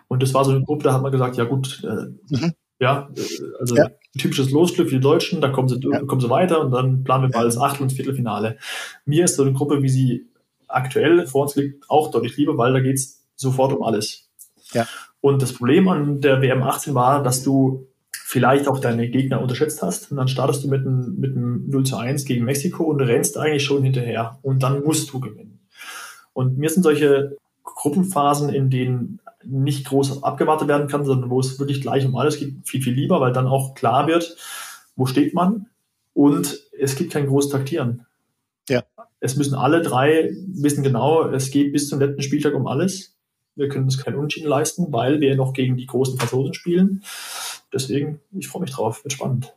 Und 0.09 0.23
das 0.23 0.35
war 0.35 0.45
so 0.45 0.53
eine 0.53 0.63
Gruppe, 0.63 0.85
da 0.85 0.95
hat 0.95 1.03
man 1.03 1.11
gesagt, 1.11 1.37
ja 1.37 1.45
gut, 1.45 1.83
äh, 1.85 2.35
mhm. 2.35 2.46
Ja, 2.79 3.09
äh, 3.17 3.23
also 3.59 3.77
ja. 3.77 3.91
typisches 4.19 4.51
Losglück 4.51 4.89
für 4.89 4.97
die 4.97 5.01
Deutschen, 5.01 5.41
da 5.41 5.49
kommen 5.49 5.69
sie, 5.69 5.81
ja. 5.81 6.05
kommen 6.05 6.21
sie 6.21 6.31
weiter 6.31 6.61
und 6.61 6.71
dann 6.73 7.05
planen 7.05 7.31
wir 7.31 7.37
mal 7.37 7.45
das 7.45 7.59
Achtel- 7.59 7.83
und 7.83 7.93
Viertelfinale. 7.93 8.59
Mir 9.05 9.25
ist 9.25 9.37
so 9.37 9.43
eine 9.43 9.53
Gruppe, 9.53 9.83
wie 9.83 9.89
sie 9.89 10.27
aktuell 10.69 11.27
vor 11.27 11.43
uns 11.43 11.57
liegt, 11.57 11.89
auch 11.89 12.11
deutlich 12.11 12.37
lieber, 12.37 12.59
weil 12.59 12.73
da 12.73 12.81
geht's 12.81 13.25
sofort 13.37 13.73
um 13.73 13.83
alles. 13.83 14.29
Ja. 14.73 14.87
Und 15.21 15.43
das 15.43 15.53
Problem 15.53 15.89
an 15.89 16.21
der 16.21 16.41
WM 16.43 16.63
18 16.63 16.95
war, 16.95 17.23
dass 17.23 17.43
du 17.43 17.89
vielleicht 18.13 18.67
auch 18.67 18.81
deine 18.81 19.09
Gegner 19.09 19.41
unterschätzt 19.41 19.83
hast. 19.83 20.11
Und 20.11 20.17
dann 20.17 20.29
startest 20.29 20.65
du 20.65 20.69
mit 20.69 20.81
einem, 20.81 21.17
mit 21.19 21.37
einem 21.37 21.69
0 21.69 21.85
zu 21.85 21.97
1 21.97 22.25
gegen 22.25 22.45
Mexiko 22.45 22.85
und 22.85 23.01
rennst 23.01 23.39
eigentlich 23.39 23.65
schon 23.65 23.83
hinterher. 23.83 24.39
Und 24.43 24.63
dann 24.63 24.83
musst 24.83 25.13
du 25.13 25.21
gewinnen. 25.21 25.61
Und 26.33 26.59
mir 26.59 26.69
sind 26.69 26.83
solche 26.83 27.37
Gruppenphasen, 27.63 28.49
in 28.51 28.69
denen 28.69 29.21
nicht 29.45 29.87
groß 29.87 30.23
abgewartet 30.23 30.69
werden 30.69 30.89
kann, 30.89 31.05
sondern 31.05 31.31
wo 31.31 31.41
es 31.41 31.59
wirklich 31.59 31.81
gleich 31.81 32.05
um 32.07 32.17
alles 32.17 32.39
geht, 32.39 32.67
viel, 32.67 32.83
viel 32.83 32.95
lieber, 32.95 33.21
weil 33.21 33.33
dann 33.33 33.47
auch 33.47 33.75
klar 33.75 34.07
wird, 34.07 34.37
wo 34.97 35.07
steht 35.07 35.35
man 35.35 35.67
und 36.15 36.59
es 36.79 36.97
gibt 36.97 37.13
kein 37.13 37.27
großes 37.27 37.51
Taktieren. 37.51 38.07
Ja. 38.69 38.83
Es 39.21 39.37
müssen 39.37 39.55
alle 39.55 39.83
drei 39.83 40.33
wissen 40.49 40.83
genau, 40.83 41.29
es 41.29 41.51
geht 41.51 41.73
bis 41.73 41.89
zum 41.89 42.01
letzten 42.01 42.23
Spieltag 42.23 42.55
um 42.55 42.67
alles. 42.67 43.17
Wir 43.55 43.69
können 43.69 43.85
uns 43.85 44.03
kein 44.03 44.15
Unentschieden 44.15 44.49
leisten, 44.49 44.93
weil 44.93 45.21
wir 45.21 45.35
noch 45.37 45.53
gegen 45.53 45.77
die 45.77 45.87
großen 45.87 46.19
Franzosen 46.19 46.55
spielen. 46.55 47.03
Deswegen, 47.73 48.21
ich 48.33 48.49
freue 48.49 48.63
mich 48.63 48.71
drauf, 48.71 49.03
wird 49.05 49.13
spannend. 49.13 49.55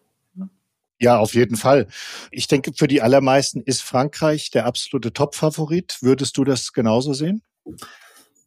Ja, 1.01 1.17
auf 1.17 1.33
jeden 1.33 1.55
Fall. 1.55 1.87
Ich 2.29 2.47
denke, 2.47 2.73
für 2.73 2.87
die 2.87 3.01
allermeisten 3.01 3.61
ist 3.61 3.81
Frankreich 3.81 4.51
der 4.51 4.65
absolute 4.65 5.13
Top-Favorit. 5.13 5.97
Würdest 6.01 6.37
du 6.37 6.43
das 6.43 6.73
genauso 6.73 7.13
sehen? 7.13 7.41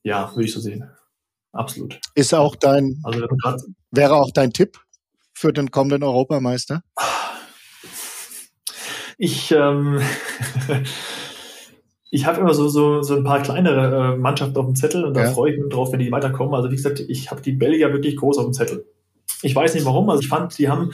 Ja, 0.02 0.30
würde 0.34 0.44
ich 0.44 0.52
so 0.52 0.60
sehen. 0.60 0.90
Absolut. 1.52 2.00
Ist 2.14 2.34
auch 2.34 2.56
dein, 2.56 3.00
also, 3.04 3.26
wäre 3.90 4.14
auch 4.14 4.30
dein 4.32 4.52
Tipp 4.52 4.78
für 5.34 5.52
den 5.52 5.70
kommenden 5.70 6.02
Europameister? 6.02 6.82
Ich, 9.18 9.52
ähm, 9.52 10.00
ich 12.10 12.26
habe 12.26 12.40
immer 12.40 12.54
so, 12.54 12.68
so, 12.68 13.02
so 13.02 13.16
ein 13.16 13.24
paar 13.24 13.42
kleinere 13.42 14.14
äh, 14.14 14.16
Mannschaften 14.16 14.56
auf 14.56 14.66
dem 14.66 14.74
Zettel 14.74 15.04
und 15.04 15.14
da 15.14 15.24
ja. 15.24 15.30
freue 15.30 15.52
ich 15.52 15.60
mich 15.60 15.70
drauf, 15.70 15.92
wenn 15.92 16.00
die 16.00 16.10
weiterkommen. 16.10 16.54
Also 16.54 16.70
wie 16.70 16.76
gesagt, 16.76 17.00
ich 17.00 17.30
habe 17.30 17.42
die 17.42 17.52
Belgier 17.52 17.92
wirklich 17.92 18.16
groß 18.16 18.38
auf 18.38 18.44
dem 18.44 18.52
Zettel. 18.54 18.86
Ich 19.42 19.54
weiß 19.54 19.74
nicht 19.74 19.84
warum, 19.84 20.08
also 20.08 20.22
ich 20.22 20.28
fand, 20.28 20.56
die 20.58 20.68
haben 20.68 20.92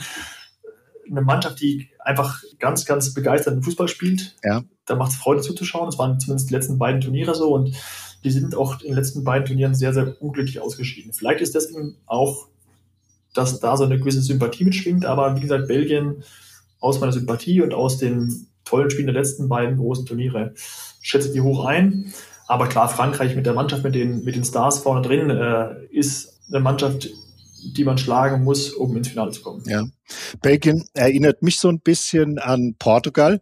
eine 1.09 1.21
Mannschaft, 1.21 1.61
die 1.61 1.89
einfach 1.99 2.43
ganz, 2.59 2.85
ganz 2.85 3.13
begeisterten 3.13 3.63
Fußball 3.63 3.87
spielt. 3.87 4.35
Ja. 4.43 4.63
Da 4.89 4.95
macht 4.95 5.11
es 5.11 5.17
Freude 5.17 5.41
zuzuschauen. 5.41 5.85
Das 5.85 5.99
waren 5.99 6.19
zumindest 6.19 6.49
die 6.49 6.53
letzten 6.53 6.77
beiden 6.77 7.01
Turniere 7.01 7.35
so 7.35 7.53
und 7.53 7.75
die 8.23 8.31
sind 8.31 8.55
auch 8.55 8.81
in 8.81 8.87
den 8.87 8.95
letzten 8.95 9.23
beiden 9.23 9.45
Turnieren 9.45 9.75
sehr, 9.75 9.93
sehr 9.93 10.21
unglücklich 10.21 10.61
ausgeschieden. 10.61 11.13
Vielleicht 11.13 11.41
ist 11.41 11.55
deswegen 11.55 11.95
auch, 12.05 12.47
dass 13.33 13.59
da 13.59 13.77
so 13.77 13.85
eine 13.85 13.99
gewisse 13.99 14.21
Sympathie 14.21 14.65
mitschwingt, 14.65 15.05
aber 15.05 15.35
wie 15.35 15.41
gesagt, 15.41 15.67
Belgien 15.67 16.23
aus 16.79 16.99
meiner 16.99 17.13
Sympathie 17.13 17.61
und 17.61 17.73
aus 17.73 17.97
den 17.97 18.47
tollen 18.65 18.89
Spielen 18.89 19.07
der 19.07 19.15
letzten 19.15 19.47
beiden 19.47 19.77
großen 19.77 20.05
Turniere 20.05 20.53
schätze 21.01 21.27
ich 21.27 21.33
die 21.33 21.41
hoch 21.41 21.65
ein. 21.65 22.13
Aber 22.47 22.67
klar, 22.67 22.89
Frankreich 22.89 23.35
mit 23.35 23.45
der 23.45 23.53
Mannschaft, 23.53 23.83
mit 23.83 23.95
den, 23.95 24.23
mit 24.23 24.35
den 24.35 24.43
Stars 24.43 24.79
vorne 24.79 25.01
drin, 25.01 25.29
äh, 25.29 25.85
ist 25.91 26.39
eine 26.49 26.59
Mannschaft, 26.59 27.09
die 27.63 27.83
man 27.83 27.97
schlagen 27.97 28.43
muss, 28.43 28.71
um 28.71 28.95
ins 28.97 29.09
Finale 29.09 29.31
zu 29.31 29.41
kommen. 29.41 29.63
Ja. 29.67 29.85
Belgien 30.41 30.85
erinnert 30.93 31.43
mich 31.43 31.59
so 31.59 31.69
ein 31.69 31.81
bisschen 31.81 32.39
an 32.39 32.75
Portugal, 32.79 33.41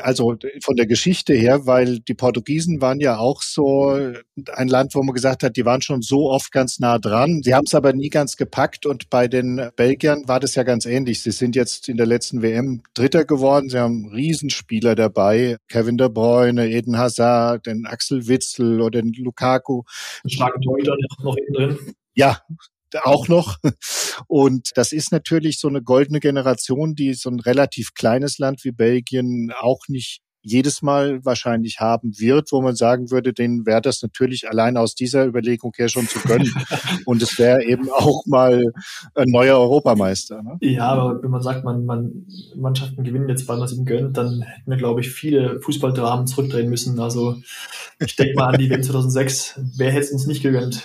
also 0.00 0.36
von 0.62 0.76
der 0.76 0.86
Geschichte 0.86 1.34
her, 1.34 1.66
weil 1.66 2.00
die 2.00 2.14
Portugiesen 2.14 2.80
waren 2.80 3.00
ja 3.00 3.18
auch 3.18 3.42
so 3.42 3.90
ein 3.90 4.68
Land, 4.68 4.94
wo 4.94 5.02
man 5.02 5.14
gesagt 5.14 5.42
hat, 5.42 5.56
die 5.56 5.64
waren 5.64 5.82
schon 5.82 6.02
so 6.02 6.30
oft 6.30 6.50
ganz 6.52 6.78
nah 6.78 6.98
dran. 6.98 7.42
Sie 7.42 7.54
haben 7.54 7.64
es 7.66 7.74
aber 7.74 7.92
nie 7.92 8.08
ganz 8.08 8.36
gepackt 8.36 8.86
und 8.86 9.10
bei 9.10 9.28
den 9.28 9.70
Belgiern 9.76 10.26
war 10.26 10.40
das 10.40 10.54
ja 10.54 10.62
ganz 10.62 10.86
ähnlich. 10.86 11.22
Sie 11.22 11.32
sind 11.32 11.56
jetzt 11.56 11.88
in 11.88 11.96
der 11.96 12.06
letzten 12.06 12.42
WM 12.42 12.82
Dritter 12.94 13.24
geworden. 13.24 13.68
Sie 13.68 13.78
haben 13.78 14.08
Riesenspieler 14.12 14.94
dabei. 14.94 15.56
Kevin 15.68 15.98
De 15.98 16.08
Bruyne, 16.08 16.68
Eden 16.68 16.96
Hazard, 16.96 17.66
den 17.66 17.86
Axel 17.86 18.28
Witzel 18.28 18.80
oder 18.80 19.02
den 19.02 19.12
Lukaku. 19.12 19.82
Torhüter 20.62 20.96
noch 21.22 21.34
hinten 21.36 21.52
drin. 21.52 21.78
Ja, 22.14 22.40
auch 23.02 23.28
noch. 23.28 23.58
Und 24.26 24.70
das 24.74 24.92
ist 24.92 25.12
natürlich 25.12 25.58
so 25.60 25.68
eine 25.68 25.82
goldene 25.82 26.20
Generation, 26.20 26.94
die 26.94 27.14
so 27.14 27.30
ein 27.30 27.40
relativ 27.40 27.94
kleines 27.94 28.38
Land 28.38 28.64
wie 28.64 28.72
Belgien 28.72 29.52
auch 29.60 29.80
nicht 29.88 30.22
jedes 30.42 30.82
Mal 30.82 31.24
wahrscheinlich 31.24 31.80
haben 31.80 32.18
wird, 32.18 32.52
wo 32.52 32.62
man 32.62 32.74
sagen 32.74 33.10
würde, 33.10 33.32
denen 33.32 33.66
wäre 33.66 33.80
das 33.80 34.02
natürlich 34.02 34.48
allein 34.48 34.76
aus 34.76 34.94
dieser 34.94 35.26
Überlegung 35.26 35.72
her 35.76 35.88
schon 35.88 36.06
zu 36.08 36.20
gönnen. 36.20 36.52
Und 37.04 37.22
es 37.22 37.38
wäre 37.38 37.64
eben 37.64 37.90
auch 37.90 38.24
mal 38.26 38.62
ein 39.14 39.28
neuer 39.28 39.58
Europameister. 39.58 40.42
Ne? 40.42 40.56
Ja, 40.60 40.88
aber 40.88 41.22
wenn 41.22 41.30
man 41.30 41.42
sagt, 41.42 41.64
man, 41.64 41.84
man 41.84 42.26
Mannschaften 42.56 43.04
gewinnen 43.04 43.28
jetzt, 43.28 43.48
weil 43.48 43.58
man 43.58 43.66
es 43.66 43.74
ihnen 43.74 43.84
gönnt, 43.84 44.16
dann 44.16 44.42
hätten 44.42 44.70
wir, 44.70 44.78
glaube 44.78 45.00
ich, 45.00 45.10
viele 45.10 45.60
Fußballdramen 45.60 46.26
zurückdrehen 46.26 46.70
müssen. 46.70 46.98
Also 47.00 47.36
ich 47.98 48.16
denke 48.16 48.34
mal 48.34 48.54
an 48.54 48.58
die 48.58 48.70
WM 48.70 48.82
2006. 48.82 49.60
Wer 49.76 49.90
hätte 49.90 50.06
es 50.06 50.12
uns 50.12 50.26
nicht 50.26 50.42
gegönnt? 50.42 50.82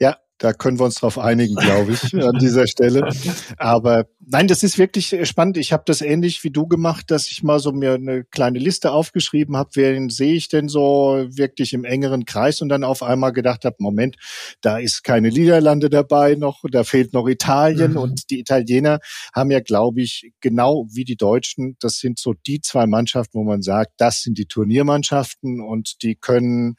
Ja, 0.00 0.16
da 0.38 0.52
können 0.52 0.78
wir 0.78 0.84
uns 0.84 0.96
drauf 0.96 1.18
einigen, 1.18 1.56
glaube 1.56 1.92
ich, 1.92 2.14
an 2.14 2.38
dieser 2.38 2.66
Stelle. 2.66 3.10
Aber 3.56 4.06
nein, 4.24 4.46
das 4.46 4.62
ist 4.62 4.78
wirklich 4.78 5.16
spannend. 5.24 5.56
Ich 5.56 5.72
habe 5.72 5.82
das 5.86 6.00
ähnlich 6.00 6.42
wie 6.44 6.50
du 6.50 6.66
gemacht, 6.66 7.10
dass 7.10 7.28
ich 7.30 7.42
mal 7.42 7.58
so 7.58 7.72
mir 7.72 7.94
eine 7.94 8.24
kleine 8.24 8.58
Liste 8.58 8.92
aufgeschrieben 8.92 9.56
habe, 9.56 9.70
wen 9.74 10.10
sehe 10.10 10.34
ich 10.34 10.48
denn 10.48 10.68
so 10.68 11.26
wirklich 11.28 11.72
im 11.72 11.84
engeren 11.84 12.24
Kreis 12.24 12.60
und 12.60 12.68
dann 12.68 12.84
auf 12.84 13.02
einmal 13.02 13.32
gedacht 13.32 13.64
habe, 13.64 13.76
Moment, 13.80 14.16
da 14.60 14.78
ist 14.78 15.02
keine 15.02 15.28
Niederlande 15.28 15.90
dabei 15.90 16.36
noch, 16.36 16.62
da 16.70 16.84
fehlt 16.84 17.12
noch 17.12 17.26
Italien 17.26 17.92
mhm. 17.92 17.98
und 17.98 18.30
die 18.30 18.38
Italiener 18.38 19.00
haben 19.34 19.50
ja, 19.50 19.60
glaube 19.60 20.02
ich, 20.02 20.32
genau 20.40 20.86
wie 20.92 21.04
die 21.04 21.16
Deutschen, 21.16 21.76
das 21.80 21.98
sind 21.98 22.18
so 22.18 22.34
die 22.46 22.60
zwei 22.60 22.86
Mannschaften, 22.86 23.38
wo 23.38 23.44
man 23.44 23.62
sagt, 23.62 23.92
das 23.98 24.22
sind 24.22 24.38
die 24.38 24.46
Turniermannschaften 24.46 25.60
und 25.60 26.02
die 26.02 26.14
können 26.14 26.76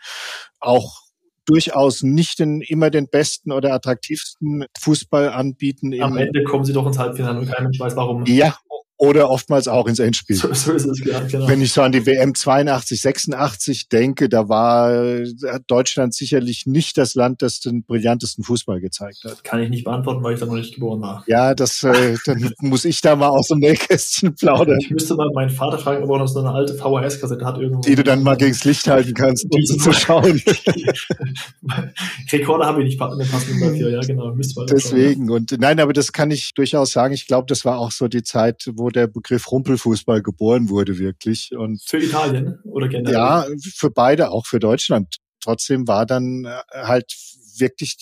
auch 0.59 1.08
durchaus 1.49 2.03
nicht 2.03 2.39
den, 2.39 2.61
immer 2.61 2.89
den 2.91 3.07
besten 3.07 3.51
oder 3.51 3.73
attraktivsten 3.73 4.65
Fußball 4.79 5.29
anbieten. 5.29 5.99
Am 6.01 6.15
Ende 6.17 6.43
kommen 6.43 6.63
sie 6.63 6.73
doch 6.73 6.85
ins 6.85 6.99
Halbfinale 6.99 7.39
und 7.39 7.51
kein 7.51 7.63
Mensch 7.63 7.79
weiß 7.79 7.95
warum. 7.95 8.23
Ja, 8.25 8.55
oder 8.99 9.29
oftmals 9.29 9.69
auch 9.69 9.87
ins 9.87 9.99
Endspiel. 9.99 10.35
So, 10.35 10.53
so 10.53 10.73
ist 10.73 10.85
es, 10.85 10.99
ja, 11.05 11.21
genau. 11.21 11.47
Wenn 11.47 11.61
ich 11.61 11.71
so 11.71 11.81
an 11.81 11.93
die 11.93 12.05
WM 12.05 12.35
82, 12.35 12.99
86 12.99 13.87
denke, 13.87 14.27
da 14.27 14.49
war 14.49 15.23
Deutschland 15.67 16.13
sicherlich 16.13 16.65
nicht 16.65 16.97
das 16.97 17.15
Land, 17.15 17.41
das 17.41 17.61
den 17.61 17.83
brillantesten 17.83 18.43
Fußball 18.43 18.81
gezeigt 18.81 19.23
hat. 19.23 19.41
Kann 19.45 19.61
ich 19.61 19.69
nicht 19.69 19.85
beantworten, 19.85 20.21
weil 20.21 20.33
ich 20.33 20.41
da 20.41 20.45
noch 20.45 20.55
nicht 20.55 20.75
geboren 20.75 21.01
war. 21.01 21.23
Ja, 21.27 21.55
das, 21.55 21.81
äh, 21.83 22.17
dann 22.25 22.51
muss 22.59 22.83
ich 22.83 22.99
da 22.99 23.15
mal 23.15 23.29
aus 23.29 23.47
dem 23.47 23.59
Nähkästchen 23.59 24.35
plaudern. 24.35 24.77
Ich 24.81 24.89
müsste 24.89 25.15
mal 25.15 25.29
meinen 25.33 25.49
Vater 25.49 25.79
fragen, 25.79 26.03
ob 26.03 26.09
er 26.09 26.19
noch 26.19 26.27
so 26.27 26.39
eine 26.39 26.51
alte 26.51 26.73
VHS-Kassette 26.73 27.45
hat 27.45 27.57
irgendwo. 27.57 27.81
Die 27.81 27.95
du 27.95 28.03
dann 28.03 28.21
mal 28.21 28.35
gegens 28.35 28.65
Licht 28.65 28.85
halten 28.89 29.13
kannst, 29.13 29.45
um 29.49 29.61
sie 29.61 29.77
zu 29.77 29.93
schauen. 29.93 30.41
Rekorder 32.33 32.65
habe 32.65 32.83
ich 32.83 32.89
nicht 32.89 32.99
passend 32.99 33.21
dafür, 33.61 33.91
ja, 33.91 34.01
genau. 34.01 34.35
Deswegen, 34.69 35.27
schauen, 35.27 35.37
und 35.37 35.57
nein, 35.57 35.79
aber 35.79 35.93
das 35.93 36.11
kann 36.11 36.31
ich 36.31 36.53
durchaus 36.53 36.91
sagen. 36.91 37.13
Ich 37.13 37.27
glaube, 37.27 37.45
das 37.47 37.63
war 37.63 37.79
auch 37.79 37.91
so 37.91 38.09
die 38.09 38.23
Zeit, 38.23 38.69
wo 38.73 38.88
der 38.89 39.07
Begriff 39.07 39.51
Rumpelfußball 39.51 40.21
geboren 40.21 40.69
wurde, 40.69 40.97
wirklich. 40.97 41.51
Und 41.55 41.81
für 41.85 41.99
Italien 41.99 42.59
oder 42.63 42.87
generell? 42.87 43.13
Ja, 43.13 43.45
für 43.75 43.91
beide, 43.91 44.31
auch 44.31 44.45
für 44.45 44.59
Deutschland. 44.59 45.17
Trotzdem 45.41 45.87
war 45.87 46.05
dann 46.05 46.45
äh, 46.45 46.61
halt 46.73 47.13
wirklich 47.57 47.97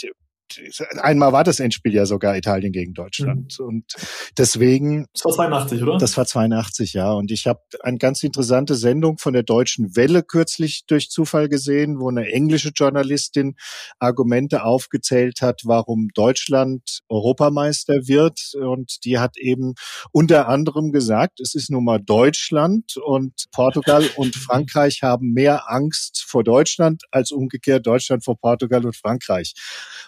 einmal 0.99 1.33
war 1.33 1.43
das 1.43 1.60
Endspiel 1.60 1.93
ja 1.93 2.05
sogar 2.05 2.38
Italien 2.38 2.71
gegen 2.71 2.93
Deutschland. 2.93 3.57
Mhm. 3.60 3.65
Und 3.65 3.95
deswegen. 4.38 5.07
Das 5.13 5.25
war 5.25 5.31
82, 5.33 5.83
oder? 5.83 5.97
Das 5.97 6.17
war 6.17 6.25
82, 6.25 6.93
ja. 6.93 7.12
Und 7.12 7.31
ich 7.31 7.47
habe 7.47 7.62
eine 7.81 7.97
ganz 7.97 8.23
interessante 8.23 8.75
Sendung 8.75 9.17
von 9.17 9.33
der 9.33 9.43
Deutschen 9.43 9.95
Welle 9.95 10.23
kürzlich 10.23 10.86
durch 10.88 11.10
Zufall 11.10 11.49
gesehen, 11.49 11.99
wo 11.99 12.10
eine 12.10 12.31
englische 12.31 12.69
Journalistin 12.69 13.55
Argumente 13.99 14.63
aufgezählt 14.63 15.41
hat, 15.41 15.62
warum 15.65 16.10
Deutschland 16.13 16.99
Europameister 17.10 18.07
wird. 18.07 18.53
Und 18.55 19.03
die 19.05 19.19
hat 19.19 19.38
eben 19.38 19.75
unter 20.12 20.47
anderem 20.47 20.91
gesagt, 20.91 21.39
es 21.39 21.55
ist 21.55 21.69
nun 21.69 21.83
mal 21.83 21.99
Deutschland 21.99 22.97
und 22.97 23.45
Portugal 23.51 24.03
und 24.15 24.36
Frankreich 24.36 25.03
haben 25.03 25.33
mehr 25.33 25.69
Angst 25.69 26.23
vor 26.27 26.43
Deutschland 26.43 27.03
als 27.12 27.31
umgekehrt 27.31 27.86
Deutschland 27.86 28.23
vor 28.23 28.38
Portugal 28.39 28.86
und 28.86 28.95
Frankreich. 28.95 29.53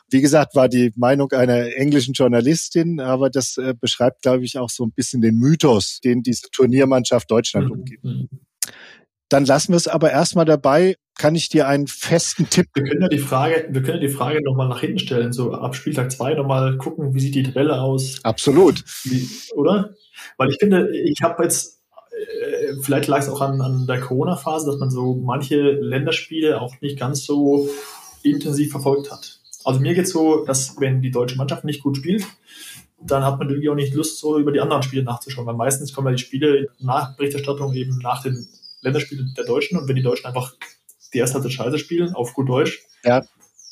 Wie 0.10 0.22
gesagt, 0.22 0.29
war 0.56 0.70
die 0.70 0.92
Meinung 0.96 1.32
einer 1.32 1.76
englischen 1.76 2.14
Journalistin, 2.14 3.00
aber 3.00 3.30
das 3.30 3.58
äh, 3.58 3.74
beschreibt, 3.80 4.22
glaube 4.22 4.44
ich, 4.46 4.58
auch 4.58 4.70
so 4.70 4.86
ein 4.86 4.92
bisschen 4.92 5.22
den 5.22 5.36
Mythos, 5.36 6.00
den 6.02 6.24
diese 6.24 6.50
Turniermannschaft 6.52 7.30
Deutschland 7.30 7.68
mhm. 7.68 7.72
umgibt. 7.72 8.06
Dann 9.30 9.46
lassen 9.46 9.74
wir 9.74 9.78
es 9.78 9.88
aber 9.88 10.12
erstmal 10.12 10.46
dabei. 10.46 10.96
Kann 11.18 11.36
ich 11.36 11.50
dir 11.50 11.68
einen 11.68 11.88
festen 11.88 12.50
Tipp? 12.50 12.68
Wir 12.74 12.84
können 12.84 13.02
ja 13.02 13.08
die 13.10 13.20
Frage, 13.20 13.68
wir 13.70 13.84
können 13.84 14.02
ja 14.02 14.08
die 14.08 14.14
Frage 14.14 14.44
nochmal 14.44 14.70
nach 14.70 14.80
hinten 14.80 15.00
stellen, 15.00 15.34
so 15.34 15.54
ab 15.54 15.76
Spieltag 15.76 16.12
zwei 16.12 16.34
nochmal 16.34 16.78
gucken, 16.78 17.14
wie 17.14 17.20
sieht 17.20 17.36
die 17.36 17.44
Tabelle 17.44 17.82
aus? 17.82 18.20
Absolut. 18.24 18.84
Wie, 19.04 19.30
oder? 19.54 19.94
Weil 20.38 20.50
ich 20.50 20.58
finde, 20.60 20.90
ich 20.98 21.22
habe 21.22 21.44
jetzt, 21.44 21.82
äh, 22.12 22.74
vielleicht 22.82 23.08
lag 23.08 23.20
es 23.20 23.30
auch 23.30 23.42
an, 23.42 23.62
an 23.62 23.86
der 23.86 24.00
Corona-Phase, 24.00 24.66
dass 24.66 24.80
man 24.80 24.90
so 24.90 25.16
manche 25.16 25.74
Länderspiele 25.74 26.60
auch 26.60 26.74
nicht 26.82 26.98
ganz 26.98 27.26
so 27.26 27.70
intensiv 28.24 28.72
verfolgt 28.72 29.12
hat. 29.12 29.39
Also 29.64 29.80
mir 29.80 29.94
geht 29.94 30.06
es 30.06 30.12
so, 30.12 30.46
dass 30.46 30.80
wenn 30.80 31.02
die 31.02 31.12
deutsche 31.12 31.38
Mannschaft 31.38 31.66
nicht 31.66 31.84
gut 31.84 31.98
spielt, 31.98 32.26
dann 33.02 33.24
hat 33.24 33.40
man 33.40 33.50
irgendwie 33.50 33.70
auch 33.70 33.76
nicht 33.76 33.94
Lust, 33.94 34.20
so 34.20 34.38
über 34.40 34.52
die 34.52 34.60
anderen 34.60 34.84
Spiele 34.84 35.04
nachzuschauen, 35.04 35.48
weil 35.48 35.56
meistens 35.56 35.94
kommen 35.94 36.08
ja 36.08 36.14
die 36.14 36.24
Spiele 36.24 36.68
nach 36.80 37.16
Berichterstattung 37.16 37.74
eben 37.74 37.98
nach 38.00 38.22
den 38.22 38.48
Länderspielen 38.82 39.34
der 39.38 39.46
Deutschen 39.46 39.78
und 39.78 39.88
wenn 39.88 39.96
die 39.96 40.02
Deutschen 40.02 40.26
einfach 40.26 40.54
die 41.14 41.18
erste 41.18 41.36
Halbzeit 41.36 41.54
scheiße 41.54 41.80
spielen, 41.80 42.14
auf 42.14 42.34
gut 42.34 42.50
Deutsch, 42.50 42.82
ja. 43.04 43.22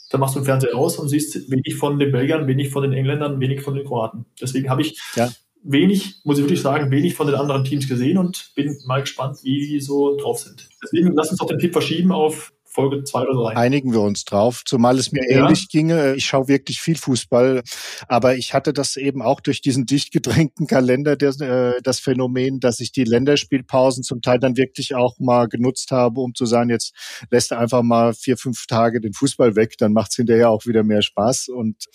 dann 0.09 0.19
machst 0.19 0.35
du 0.35 0.39
den 0.39 0.45
Fernseher 0.45 0.75
aus 0.75 0.97
und 0.97 1.09
siehst 1.09 1.49
wenig 1.51 1.75
von 1.75 1.99
den 1.99 2.11
Belgiern, 2.11 2.47
wenig 2.47 2.69
von 2.69 2.83
den 2.83 2.93
Engländern, 2.93 3.39
wenig 3.39 3.61
von 3.61 3.75
den 3.75 3.85
Kroaten. 3.85 4.25
Deswegen 4.41 4.69
habe 4.69 4.81
ich 4.81 4.99
ja. 5.15 5.31
wenig, 5.63 6.15
muss 6.23 6.37
ich 6.37 6.43
wirklich 6.43 6.61
sagen, 6.61 6.91
wenig 6.91 7.15
von 7.15 7.27
den 7.27 7.35
anderen 7.35 7.63
Teams 7.63 7.87
gesehen 7.87 8.17
und 8.17 8.51
bin 8.55 8.77
mal 8.85 9.01
gespannt, 9.01 9.39
wie 9.43 9.67
die 9.67 9.79
so 9.79 10.17
drauf 10.17 10.39
sind. 10.39 10.69
Deswegen 10.83 11.13
lass 11.13 11.29
uns 11.29 11.39
doch 11.39 11.47
den 11.47 11.59
Tipp 11.59 11.73
verschieben 11.73 12.11
auf 12.11 12.53
Folge 12.77 13.03
zwei 13.03 13.23
oder 13.23 13.33
drei. 13.33 13.57
Einigen 13.57 13.91
wir 13.91 14.01
uns 14.01 14.23
drauf, 14.23 14.61
zumal 14.63 14.99
es 14.99 15.11
mir 15.11 15.27
ja. 15.27 15.39
ähnlich 15.39 15.67
ginge. 15.67 16.13
Ich 16.13 16.25
schaue 16.25 16.47
wirklich 16.47 16.79
viel 16.79 16.95
Fußball, 16.95 17.63
aber 18.07 18.35
ich 18.35 18.53
hatte 18.53 18.71
das 18.71 18.97
eben 18.97 19.23
auch 19.23 19.41
durch 19.41 19.61
diesen 19.61 19.87
dicht 19.87 20.11
gedrängten 20.13 20.67
Kalender, 20.67 21.15
der, 21.15 21.29
äh, 21.41 21.81
das 21.81 21.99
Phänomen, 21.99 22.59
dass 22.59 22.79
ich 22.79 22.91
die 22.91 23.03
Länderspielpausen 23.03 24.03
zum 24.03 24.21
Teil 24.21 24.37
dann 24.37 24.57
wirklich 24.57 24.93
auch 24.93 25.17
mal 25.17 25.47
genutzt 25.47 25.89
habe, 25.89 26.19
um 26.19 26.35
zu 26.35 26.45
sagen, 26.45 26.69
jetzt 26.69 26.93
lässt 27.31 27.51
er 27.51 27.57
einfach 27.57 27.81
mal 27.81 28.13
vier, 28.13 28.37
fünf 28.37 28.67
Tage 28.67 29.01
den 29.01 29.13
Fußball 29.13 29.55
weg, 29.55 29.73
dann 29.79 29.91
macht 29.91 30.11
es 30.11 30.17
hinterher 30.17 30.51
auch 30.51 30.67
wieder 30.67 30.83
mehr 30.83 31.01
Spaß. 31.01 31.49
Und 31.49 31.85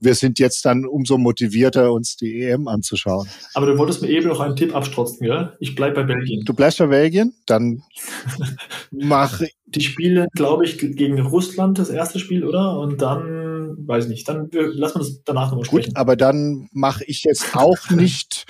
wir 0.00 0.16
sind 0.16 0.40
jetzt 0.40 0.64
dann 0.64 0.84
umso 0.84 1.16
motivierter, 1.16 1.92
uns 1.92 2.16
die 2.16 2.42
EM 2.42 2.66
anzuschauen. 2.66 3.28
Aber 3.54 3.66
du 3.66 3.78
wolltest 3.78 4.02
mir 4.02 4.08
eben 4.08 4.26
noch 4.26 4.40
einen 4.40 4.56
Tipp 4.56 4.74
abstrotzen, 4.74 5.24
gell? 5.24 5.52
Ich 5.60 5.76
bleib 5.76 5.94
bei 5.94 6.02
Belgien. 6.02 6.44
Du 6.44 6.54
bleibst 6.54 6.80
bei 6.80 6.88
Belgien? 6.88 7.34
Dann 7.46 7.84
mach 8.90 9.40
die 9.74 9.80
Spiele, 9.80 10.28
glaube 10.34 10.64
ich, 10.64 10.78
gegen 10.78 11.20
Russland 11.20 11.78
das 11.78 11.90
erste 11.90 12.18
Spiel, 12.18 12.44
oder? 12.44 12.78
Und 12.78 13.02
dann, 13.02 13.76
weiß 13.86 14.04
ich 14.04 14.10
nicht, 14.10 14.28
dann 14.28 14.48
lassen 14.52 14.96
wir 14.96 15.00
das 15.00 15.22
danach 15.24 15.50
nochmal 15.50 15.64
sprechen. 15.64 15.92
Gut, 15.92 15.96
aber 15.96 16.16
dann 16.16 16.68
mache 16.72 17.04
ich 17.04 17.24
jetzt 17.24 17.54
auch 17.54 17.78
nicht 17.90 18.46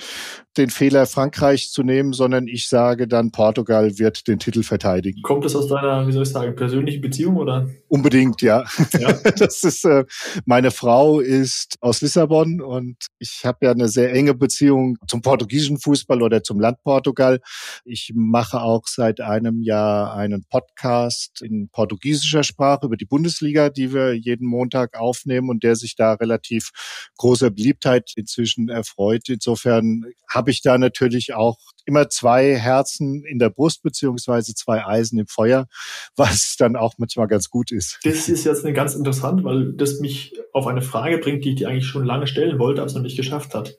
den 0.57 0.69
Fehler, 0.69 1.05
Frankreich 1.05 1.71
zu 1.71 1.83
nehmen, 1.83 2.11
sondern 2.11 2.47
ich 2.47 2.67
sage 2.67 3.07
dann, 3.07 3.31
Portugal 3.31 3.97
wird 3.99 4.27
den 4.27 4.39
Titel 4.39 4.63
verteidigen. 4.63 5.21
Kommt 5.21 5.45
das 5.45 5.55
aus 5.55 5.67
deiner, 5.67 6.07
wie 6.07 6.11
soll 6.11 6.23
ich 6.23 6.29
sagen, 6.29 6.55
persönlichen 6.55 7.01
Beziehung 7.01 7.37
oder? 7.37 7.69
Unbedingt, 7.87 8.41
ja. 8.41 8.65
ja. 8.97 9.13
Das 9.39 9.63
ist, 9.63 9.85
äh, 9.85 10.05
meine 10.45 10.71
Frau 10.71 11.19
ist 11.19 11.77
aus 11.81 12.01
Lissabon 12.01 12.61
und 12.61 12.97
ich 13.19 13.41
habe 13.45 13.65
ja 13.65 13.71
eine 13.71 13.87
sehr 13.87 14.11
enge 14.11 14.33
Beziehung 14.33 14.97
zum 15.07 15.21
portugiesischen 15.21 15.79
Fußball 15.79 16.21
oder 16.21 16.43
zum 16.43 16.59
Land 16.59 16.83
Portugal. 16.83 17.39
Ich 17.85 18.11
mache 18.15 18.61
auch 18.61 18.87
seit 18.87 19.21
einem 19.21 19.61
Jahr 19.61 20.13
einen 20.15 20.45
Podcast 20.49 21.41
in 21.41 21.69
portugiesischer 21.69 22.43
Sprache 22.43 22.87
über 22.87 22.97
die 22.97 23.05
Bundesliga, 23.05 23.69
die 23.69 23.93
wir 23.93 24.13
jeden 24.13 24.47
Montag 24.47 24.97
aufnehmen 24.97 25.49
und 25.49 25.63
der 25.63 25.75
sich 25.75 25.95
da 25.95 26.13
relativ 26.13 26.71
großer 27.17 27.51
Beliebtheit 27.51 28.13
inzwischen 28.15 28.69
erfreut. 28.69 29.29
Insofern 29.29 30.05
habe 30.39 30.51
ich 30.51 30.61
da 30.61 30.77
natürlich 30.77 31.33
auch 31.33 31.57
immer 31.85 32.07
zwei 32.07 32.55
Herzen 32.55 33.25
in 33.25 33.39
der 33.39 33.49
Brust 33.49 33.83
beziehungsweise 33.83 34.55
zwei 34.55 34.85
Eisen 34.85 35.19
im 35.19 35.27
Feuer, 35.27 35.67
was 36.15 36.55
dann 36.57 36.77
auch 36.77 36.93
manchmal 36.97 37.27
ganz 37.27 37.49
gut 37.49 37.71
ist. 37.73 37.99
Das 38.03 38.29
ist 38.29 38.45
jetzt 38.45 38.63
eine 38.63 38.73
ganz 38.73 38.95
interessant, 38.95 39.43
weil 39.43 39.73
das 39.73 39.99
mich 39.99 40.33
auf 40.53 40.65
eine 40.65 40.81
Frage 40.81 41.17
bringt, 41.17 41.43
die 41.43 41.49
ich 41.49 41.55
dir 41.57 41.67
eigentlich 41.67 41.87
schon 41.87 42.05
lange 42.05 42.25
stellen 42.25 42.57
wollte, 42.57 42.79
aber 42.79 42.87
es 42.87 42.95
noch 42.95 43.01
nicht 43.01 43.17
geschafft 43.17 43.53
hat. 43.53 43.77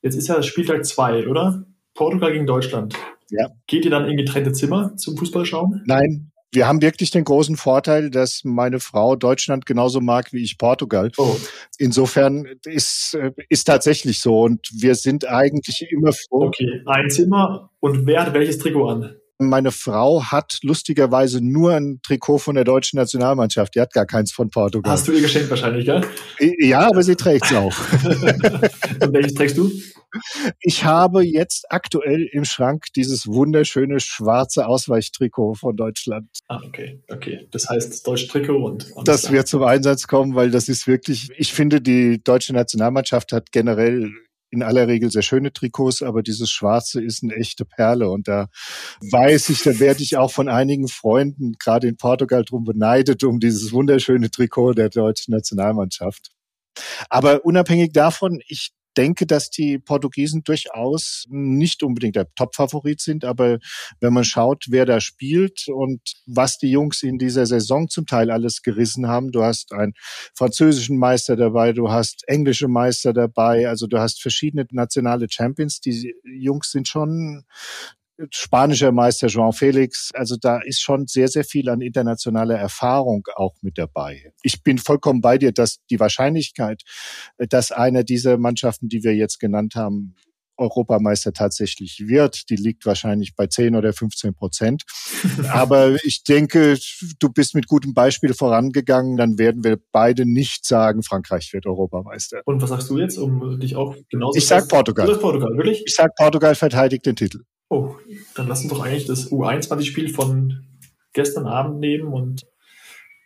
Jetzt 0.00 0.14
ist 0.14 0.28
ja 0.28 0.42
Spieltag 0.42 0.86
zwei, 0.86 1.28
oder? 1.28 1.66
Portugal 1.92 2.32
gegen 2.32 2.46
Deutschland. 2.46 2.94
Ja. 3.28 3.50
Geht 3.66 3.84
ihr 3.84 3.90
dann 3.90 4.08
in 4.08 4.16
getrennte 4.16 4.52
Zimmer 4.52 4.96
zum 4.96 5.18
Fußball 5.18 5.44
schauen? 5.44 5.82
Nein, 5.84 6.30
wir 6.52 6.66
haben 6.66 6.80
wirklich 6.80 7.10
den 7.10 7.24
großen 7.24 7.56
Vorteil, 7.56 8.10
dass 8.10 8.42
meine 8.44 8.80
Frau 8.80 9.16
Deutschland 9.16 9.66
genauso 9.66 10.00
mag 10.00 10.32
wie 10.32 10.42
ich 10.42 10.58
Portugal. 10.58 11.10
Oh. 11.18 11.36
Insofern 11.78 12.46
ist, 12.64 13.14
äh, 13.14 13.32
ist 13.48 13.64
tatsächlich 13.64 14.20
so 14.20 14.42
und 14.42 14.68
wir 14.72 14.94
sind 14.94 15.28
eigentlich 15.28 15.86
immer 15.90 16.12
froh. 16.12 16.46
Okay, 16.46 16.82
ein 16.86 17.10
Zimmer 17.10 17.70
und 17.80 18.06
wer 18.06 18.26
hat 18.26 18.34
welches 18.34 18.58
Trikot 18.58 18.88
an? 18.88 19.16
Meine 19.40 19.70
Frau 19.70 20.24
hat 20.24 20.58
lustigerweise 20.62 21.40
nur 21.40 21.72
ein 21.72 22.00
Trikot 22.02 22.38
von 22.38 22.56
der 22.56 22.64
deutschen 22.64 22.96
Nationalmannschaft. 22.96 23.76
Die 23.76 23.80
hat 23.80 23.92
gar 23.92 24.04
keins 24.04 24.32
von 24.32 24.50
Portugal. 24.50 24.92
Hast 24.92 25.06
du 25.06 25.12
ihr 25.12 25.20
geschenkt 25.20 25.48
wahrscheinlich, 25.48 25.86
gell? 25.86 26.04
Ja, 26.58 26.88
aber 26.88 27.04
sie 27.04 27.14
trägt 27.14 27.44
es 27.44 27.54
auch. 27.54 27.76
und 29.00 29.12
welches 29.12 29.34
trägst 29.34 29.56
du? 29.56 29.70
Ich 30.60 30.84
habe 30.84 31.22
jetzt 31.22 31.70
aktuell 31.70 32.28
im 32.32 32.44
Schrank 32.44 32.86
dieses 32.96 33.28
wunderschöne 33.28 34.00
schwarze 34.00 34.66
Ausweichtrikot 34.66 35.54
von 35.54 35.76
Deutschland. 35.76 36.28
Ah, 36.48 36.60
okay, 36.66 37.00
okay. 37.08 37.46
Das 37.52 37.68
heißt 37.68 38.04
deutsche 38.06 38.26
Trikot 38.26 38.64
und. 38.64 38.90
und 38.92 39.06
das 39.06 39.30
wird 39.30 39.46
zum 39.46 39.62
Einsatz 39.62 40.08
kommen, 40.08 40.34
weil 40.34 40.50
das 40.50 40.68
ist 40.68 40.88
wirklich, 40.88 41.30
ich 41.36 41.52
finde, 41.52 41.80
die 41.80 42.20
deutsche 42.24 42.54
Nationalmannschaft 42.54 43.30
hat 43.32 43.52
generell 43.52 44.10
in 44.50 44.62
aller 44.62 44.88
Regel 44.88 45.10
sehr 45.10 45.22
schöne 45.22 45.52
Trikots, 45.52 46.02
aber 46.02 46.22
dieses 46.22 46.50
Schwarze 46.50 47.02
ist 47.02 47.22
eine 47.22 47.34
echte 47.34 47.64
Perle. 47.64 48.10
Und 48.10 48.28
da 48.28 48.48
weiß 49.10 49.50
ich, 49.50 49.62
da 49.62 49.78
werde 49.78 50.02
ich 50.02 50.16
auch 50.16 50.30
von 50.32 50.48
einigen 50.48 50.88
Freunden, 50.88 51.54
gerade 51.58 51.88
in 51.88 51.96
Portugal, 51.96 52.44
drum 52.44 52.64
beneidet, 52.64 53.24
um 53.24 53.40
dieses 53.40 53.72
wunderschöne 53.72 54.30
Trikot 54.30 54.74
der 54.74 54.88
deutschen 54.88 55.32
Nationalmannschaft. 55.32 56.30
Aber 57.08 57.44
unabhängig 57.44 57.92
davon, 57.92 58.40
ich 58.46 58.72
denke, 58.98 59.26
dass 59.26 59.48
die 59.48 59.78
Portugiesen 59.78 60.42
durchaus 60.42 61.24
nicht 61.28 61.82
unbedingt 61.84 62.16
der 62.16 62.26
Top-Favorit 62.34 63.00
sind, 63.00 63.24
aber 63.24 63.58
wenn 64.00 64.12
man 64.12 64.24
schaut, 64.24 64.64
wer 64.68 64.84
da 64.86 65.00
spielt 65.00 65.68
und 65.68 66.00
was 66.26 66.58
die 66.58 66.70
Jungs 66.70 67.04
in 67.04 67.16
dieser 67.16 67.46
Saison 67.46 67.88
zum 67.88 68.06
Teil 68.06 68.30
alles 68.30 68.62
gerissen 68.62 69.06
haben, 69.06 69.30
du 69.30 69.44
hast 69.44 69.72
einen 69.72 69.94
französischen 70.34 70.98
Meister 70.98 71.36
dabei, 71.36 71.72
du 71.72 71.90
hast 71.90 72.24
englische 72.26 72.66
Meister 72.66 73.12
dabei, 73.12 73.68
also 73.68 73.86
du 73.86 73.98
hast 73.98 74.20
verschiedene 74.20 74.66
nationale 74.72 75.28
Champions, 75.30 75.80
die 75.80 76.14
Jungs 76.24 76.72
sind 76.72 76.88
schon 76.88 77.44
spanischer 78.30 78.92
Meister 78.92 79.28
João 79.28 79.52
Felix. 79.52 80.10
Also 80.14 80.36
da 80.36 80.60
ist 80.60 80.80
schon 80.80 81.06
sehr, 81.06 81.28
sehr 81.28 81.44
viel 81.44 81.68
an 81.68 81.80
internationaler 81.80 82.56
Erfahrung 82.56 83.26
auch 83.36 83.54
mit 83.62 83.78
dabei. 83.78 84.32
Ich 84.42 84.62
bin 84.62 84.78
vollkommen 84.78 85.20
bei 85.20 85.38
dir, 85.38 85.52
dass 85.52 85.78
die 85.90 86.00
Wahrscheinlichkeit, 86.00 86.82
dass 87.38 87.72
einer 87.72 88.04
dieser 88.04 88.38
Mannschaften, 88.38 88.88
die 88.88 89.04
wir 89.04 89.14
jetzt 89.14 89.38
genannt 89.38 89.74
haben, 89.76 90.14
Europameister 90.58 91.32
tatsächlich 91.32 92.08
wird, 92.08 92.50
die 92.50 92.56
liegt 92.56 92.84
wahrscheinlich 92.84 93.36
bei 93.36 93.46
10 93.46 93.76
oder 93.76 93.92
15 93.92 94.34
Prozent. 94.34 94.82
Aber 95.52 95.96
ich 96.04 96.24
denke, 96.24 96.76
du 97.20 97.28
bist 97.28 97.54
mit 97.54 97.68
gutem 97.68 97.94
Beispiel 97.94 98.34
vorangegangen, 98.34 99.16
dann 99.16 99.38
werden 99.38 99.64
wir 99.64 99.78
beide 99.92 100.26
nicht 100.26 100.66
sagen, 100.66 101.02
Frankreich 101.02 101.52
wird 101.52 101.66
Europameister. 101.66 102.42
Und 102.44 102.60
was 102.60 102.70
sagst 102.70 102.90
du 102.90 102.98
jetzt, 102.98 103.18
um 103.18 103.60
dich 103.60 103.76
auch 103.76 103.96
genauso 104.10 104.36
Ich 104.36 104.46
sag 104.46 104.68
Portugal. 104.68 105.06
Du 105.06 105.18
Portugal, 105.18 105.56
wirklich? 105.56 105.82
Ich 105.86 105.94
sag 105.94 106.14
Portugal 106.16 106.54
verteidigt 106.54 107.06
den 107.06 107.16
Titel. 107.16 107.44
Oh, 107.68 107.96
dann 108.34 108.48
lass 108.48 108.62
uns 108.62 108.70
doch 108.70 108.84
eigentlich 108.84 109.06
das 109.06 109.30
U21-Spiel 109.30 110.08
von 110.08 110.64
gestern 111.12 111.46
Abend 111.46 111.80
nehmen 111.80 112.12
und 112.12 112.46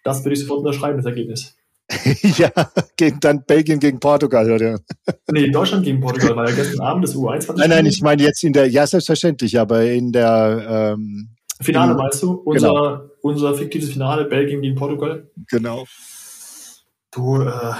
das 0.04 0.24
würde 0.24 0.34
ich 0.34 0.40
sofort 0.40 0.60
unterschreiben, 0.60 0.96
das 0.96 1.06
Ergebnis. 1.06 1.56
ja, 2.38 2.50
gegen 2.96 3.20
dann 3.20 3.44
Belgien 3.44 3.78
gegen 3.78 4.00
Portugal, 4.00 4.50
oder? 4.50 4.80
nee, 5.30 5.50
Deutschland 5.50 5.84
gegen 5.84 6.00
Portugal 6.00 6.36
war 6.36 6.48
ja 6.48 6.54
gestern 6.54 6.80
Abend 6.80 7.04
das 7.04 7.14
U21. 7.14 7.56
Nein, 7.56 7.70
nein, 7.70 7.86
ich 7.86 8.00
meine 8.00 8.22
jetzt 8.22 8.42
in 8.42 8.52
der, 8.52 8.68
ja, 8.68 8.86
selbstverständlich, 8.86 9.58
aber 9.58 9.84
in 9.84 10.10
der 10.12 10.94
ähm, 10.96 11.28
Finale 11.60 11.94
meinst 11.94 12.22
du? 12.22 12.32
Unser, 12.32 12.68
genau. 12.68 13.00
unser 13.20 13.54
fiktives 13.54 13.90
Finale, 13.90 14.24
Belgien 14.24 14.62
gegen 14.62 14.74
Portugal? 14.74 15.30
Genau. 15.48 15.84
Du, 17.10 17.42
äh, 17.42 17.72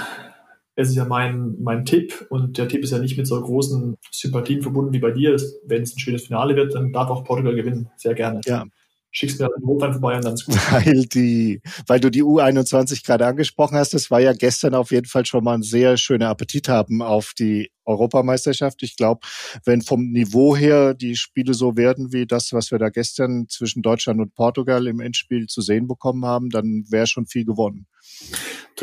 es 0.75 0.89
ist 0.89 0.95
ja 0.95 1.05
mein, 1.05 1.55
mein 1.59 1.85
Tipp 1.85 2.25
und 2.29 2.57
der 2.57 2.67
Tipp 2.67 2.83
ist 2.83 2.91
ja 2.91 2.99
nicht 2.99 3.17
mit 3.17 3.27
so 3.27 3.39
großen 3.39 3.95
Sympathien 4.11 4.61
verbunden 4.61 4.93
wie 4.93 4.99
bei 4.99 5.11
dir. 5.11 5.35
Wenn 5.65 5.83
es 5.83 5.95
ein 5.95 5.99
schönes 5.99 6.25
Finale 6.25 6.55
wird, 6.55 6.73
dann 6.73 6.91
darf 6.91 7.09
auch 7.09 7.23
Portugal 7.23 7.55
gewinnen. 7.55 7.89
Sehr 7.97 8.15
gerne. 8.15 8.41
Ja. 8.45 8.65
Schickst 9.11 9.39
mir 9.39 9.45
einen 9.45 9.63
Rotwein 9.63 9.91
vorbei 9.91 10.15
und 10.15 10.25
dann 10.25 10.33
ist 10.33 10.45
gut. 10.45 10.55
Weil, 10.71 11.05
die, 11.05 11.61
weil 11.85 11.99
du 11.99 12.09
die 12.09 12.23
U21 12.23 13.05
gerade 13.05 13.27
angesprochen 13.27 13.77
hast, 13.77 13.93
das 13.93 14.09
war 14.09 14.19
ja 14.19 14.33
gestern 14.33 14.73
auf 14.73 14.89
jeden 14.89 15.05
Fall 15.05 15.23
schon 15.27 15.43
mal 15.43 15.53
ein 15.53 15.61
sehr 15.61 15.97
schöner 15.97 16.29
Appetit 16.29 16.67
haben 16.67 17.03
auf 17.03 17.33
die 17.37 17.69
Europameisterschaft. 17.85 18.81
Ich 18.81 18.97
glaube, 18.97 19.21
wenn 19.65 19.83
vom 19.83 20.09
Niveau 20.09 20.55
her 20.55 20.95
die 20.95 21.15
Spiele 21.15 21.53
so 21.53 21.77
werden 21.77 22.11
wie 22.11 22.25
das, 22.25 22.53
was 22.53 22.71
wir 22.71 22.79
da 22.79 22.89
gestern 22.89 23.47
zwischen 23.49 23.83
Deutschland 23.83 24.19
und 24.19 24.33
Portugal 24.33 24.87
im 24.87 24.99
Endspiel 24.99 25.45
zu 25.45 25.61
sehen 25.61 25.87
bekommen 25.87 26.25
haben, 26.25 26.49
dann 26.49 26.85
wäre 26.89 27.05
schon 27.05 27.27
viel 27.27 27.45
gewonnen. 27.45 27.85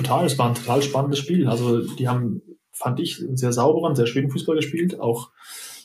Total, 0.01 0.25
es 0.25 0.39
war 0.39 0.49
ein 0.49 0.55
total 0.55 0.81
spannendes 0.81 1.19
Spiel. 1.19 1.47
Also 1.47 1.81
die 1.81 2.09
haben, 2.09 2.41
fand 2.73 3.01
ich, 3.01 3.21
einen 3.21 3.37
sehr 3.37 3.53
sauberen, 3.53 3.95
sehr 3.95 4.07
schönen 4.07 4.31
Fußball 4.31 4.57
gespielt. 4.57 4.99
Auch 4.99 5.31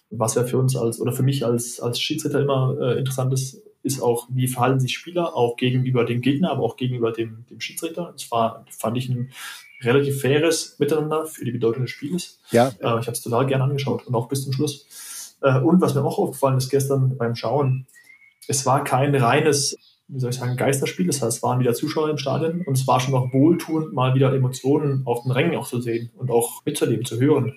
was 0.09 0.35
ja 0.35 0.45
für 0.45 0.57
uns 0.57 0.77
als 0.77 1.01
oder 1.01 1.11
für 1.11 1.23
mich 1.23 1.45
als, 1.45 1.81
als 1.81 1.99
Schiedsrichter 1.99 2.39
immer 2.39 2.77
äh, 2.79 2.97
interessant 2.97 3.33
ist, 3.33 3.61
ist 3.83 4.01
auch, 4.01 4.27
wie 4.31 4.47
verhalten 4.47 4.79
sich 4.79 4.93
Spieler 4.93 5.35
auch 5.35 5.57
gegenüber 5.57 6.05
dem 6.05 6.21
Gegner, 6.21 6.51
aber 6.51 6.63
auch 6.63 6.77
gegenüber 6.77 7.11
dem, 7.11 7.45
dem 7.49 7.59
Schiedsrichter. 7.59 8.13
Es 8.15 8.31
war, 8.31 8.65
fand 8.69 8.97
ich, 8.97 9.09
ein 9.09 9.31
relativ 9.81 10.21
faires 10.21 10.79
Miteinander 10.79 11.25
für 11.25 11.43
die 11.43 11.51
Bedeutung 11.51 11.83
des 11.83 11.91
Spiels. 11.91 12.39
Ja. 12.51 12.69
Äh, 12.69 12.99
ich 12.99 13.07
habe 13.07 13.11
es 13.11 13.21
total 13.21 13.45
gerne 13.47 13.65
angeschaut 13.65 14.07
und 14.07 14.15
auch 14.15 14.29
bis 14.29 14.45
zum 14.45 14.53
Schluss. 14.53 15.35
Äh, 15.41 15.59
und 15.59 15.81
was 15.81 15.93
mir 15.93 16.05
auch 16.05 16.19
aufgefallen 16.19 16.57
ist 16.57 16.69
gestern 16.69 17.17
beim 17.17 17.35
Schauen, 17.35 17.85
es 18.47 18.65
war 18.65 18.85
kein 18.85 19.13
reines 19.13 19.75
wie 20.07 20.19
soll 20.19 20.29
ich 20.29 20.37
sagen, 20.37 20.57
Geisterspiel. 20.57 21.07
Das 21.07 21.21
heißt, 21.21 21.37
es 21.37 21.43
waren 21.43 21.59
wieder 21.59 21.73
Zuschauer 21.73 22.09
im 22.09 22.17
Stadion 22.17 22.61
und 22.61 22.77
es 22.77 22.87
war 22.87 22.99
schon 22.99 23.13
noch 23.13 23.33
wohltuend, 23.33 23.93
mal 23.93 24.13
wieder 24.13 24.33
Emotionen 24.33 25.03
auf 25.05 25.23
den 25.23 25.31
Rängen 25.31 25.55
auch 25.55 25.67
zu 25.67 25.81
sehen 25.81 26.11
und 26.15 26.31
auch 26.31 26.63
mitzuerleben, 26.65 27.05
zu 27.05 27.19
hören. 27.19 27.55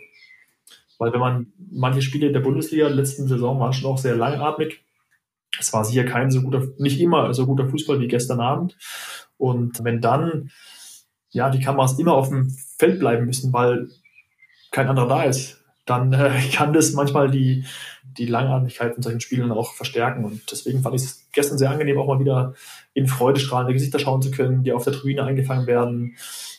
Weil 0.98 1.12
wenn 1.12 1.20
man 1.20 1.52
manche 1.70 2.02
Spiele 2.02 2.32
der 2.32 2.40
Bundesliga 2.40 2.88
letzten 2.88 3.28
Saison 3.28 3.60
waren 3.60 3.72
schon 3.72 3.90
auch 3.90 3.98
sehr 3.98 4.16
langatmig. 4.16 4.82
Es 5.58 5.72
war 5.72 5.84
sicher 5.84 6.04
kein 6.04 6.30
so 6.30 6.42
guter, 6.42 6.66
nicht 6.78 7.00
immer 7.00 7.32
so 7.34 7.46
guter 7.46 7.68
Fußball 7.68 8.00
wie 8.00 8.08
gestern 8.08 8.40
Abend. 8.40 8.76
Und 9.36 9.84
wenn 9.84 10.00
dann, 10.00 10.50
ja, 11.30 11.50
die 11.50 11.60
Kameras 11.60 11.98
immer 11.98 12.14
auf 12.14 12.28
dem 12.28 12.50
Feld 12.78 12.98
bleiben 12.98 13.26
müssen, 13.26 13.52
weil 13.52 13.88
kein 14.72 14.88
anderer 14.88 15.08
da 15.08 15.22
ist, 15.24 15.64
dann 15.86 16.12
äh, 16.12 16.40
kann 16.52 16.72
das 16.72 16.92
manchmal 16.92 17.30
die, 17.30 17.64
die 18.18 18.26
Langatmigkeit 18.26 18.94
von 18.94 19.02
solchen 19.02 19.20
Spielen 19.20 19.52
auch 19.52 19.74
verstärken. 19.74 20.24
Und 20.24 20.50
deswegen 20.50 20.82
fand 20.82 20.96
ich 20.96 21.02
es 21.02 21.27
gestern 21.32 21.58
sehr 21.58 21.70
angenehm, 21.70 21.98
auch 21.98 22.06
mal 22.06 22.20
wieder 22.20 22.54
in 22.94 23.06
freudestrahlende 23.06 23.72
Gesichter 23.72 23.98
schauen 23.98 24.22
zu 24.22 24.30
können, 24.30 24.64
die 24.64 24.72
auf 24.72 24.84
der 24.84 24.92
Tribüne 24.92 25.22
eingefangen 25.22 25.66
werden, 25.66 26.16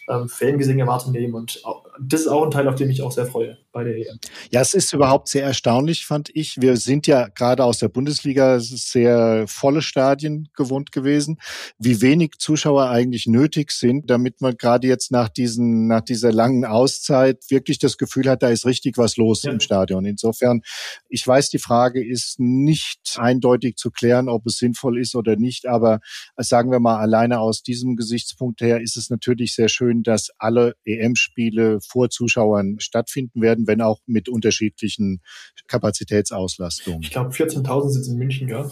ähm, 0.10 0.28
Fangesinge 0.28 0.88
wahrzunehmen. 0.88 1.36
Und 1.36 1.62
das 2.02 2.22
ist 2.22 2.28
auch 2.28 2.44
ein 2.44 2.52
Teil, 2.52 2.68
auf 2.68 2.76
den 2.76 2.90
ich 2.90 3.02
auch 3.02 3.12
sehr 3.12 3.26
freue 3.26 3.58
bei 3.72 3.84
der 3.84 3.96
EM. 3.96 4.20
Ja, 4.50 4.62
es 4.62 4.74
ist 4.74 4.94
überhaupt 4.94 5.28
sehr 5.28 5.44
erstaunlich, 5.44 6.06
fand 6.06 6.30
ich. 6.34 6.60
Wir 6.60 6.78
sind 6.78 7.06
ja 7.06 7.28
gerade 7.28 7.64
aus 7.64 7.78
der 7.78 7.90
Bundesliga 7.90 8.60
sehr 8.60 9.46
volle 9.48 9.82
Stadien 9.82 10.50
gewohnt 10.56 10.92
gewesen, 10.92 11.38
wie 11.78 12.02
wenig 12.02 12.40
Zuschauer 12.40 12.90
eigentlich 12.90 13.28
nötig 13.28 13.72
sind, 13.72 14.10
damit 14.10 14.42
man 14.42 14.58
gerade 14.58 14.88
jetzt 14.88 15.12
nach 15.12 15.30
diesen, 15.30 15.88
nach 15.88 16.02
dieser 16.02 16.32
langen 16.32 16.66
Auszeit 16.66 17.44
wirklich 17.50 17.78
das 17.78 17.98
Gefühl 17.98 18.30
hat, 18.30 18.42
da 18.42 18.50
ist 18.50 18.66
richtig 18.66 18.98
was 18.98 19.18
los 19.18 19.44
ja. 19.44 19.52
im 19.52 19.60
Stadion. 19.60 20.06
Insofern, 20.06 20.62
ich 21.08 21.26
weiß, 21.26 21.50
die 21.50 21.60
Frage 21.60 22.04
ist 22.04 22.40
nicht 22.40 23.18
eindeutig 23.18 23.76
zu 23.76 23.92
klären, 23.92 24.30
ob 24.30 24.48
es 24.48 24.59
sinnvoll 24.60 25.00
ist 25.00 25.16
oder 25.16 25.36
nicht, 25.36 25.68
aber 25.68 26.00
sagen 26.38 26.72
wir 26.72 26.80
mal 26.80 27.00
alleine 27.00 27.40
aus 27.40 27.64
diesem 27.64 27.96
Gesichtspunkt 27.96 28.62
her 28.62 28.82
ist 28.82 28.98
es 28.98 29.10
natürlich 29.10 29.56
sehr 29.56 29.70
schön, 29.70 30.04
dass 30.04 30.30
alle 30.38 30.76
EM-Spiele 30.86 31.80
vor 31.82 32.10
Zuschauern 32.10 32.80
stattfinden 32.80 33.42
werden, 33.42 33.66
wenn 33.68 33.82
auch 33.82 34.00
mit 34.06 34.30
unterschiedlichen 34.30 35.22
Kapazitätsauslastungen. 35.68 37.02
Ich 37.02 37.12
glaube, 37.12 37.32
14.000 37.32 37.90
sind 37.90 38.08
in 38.08 38.18
München, 38.18 38.48
ja. 38.50 38.70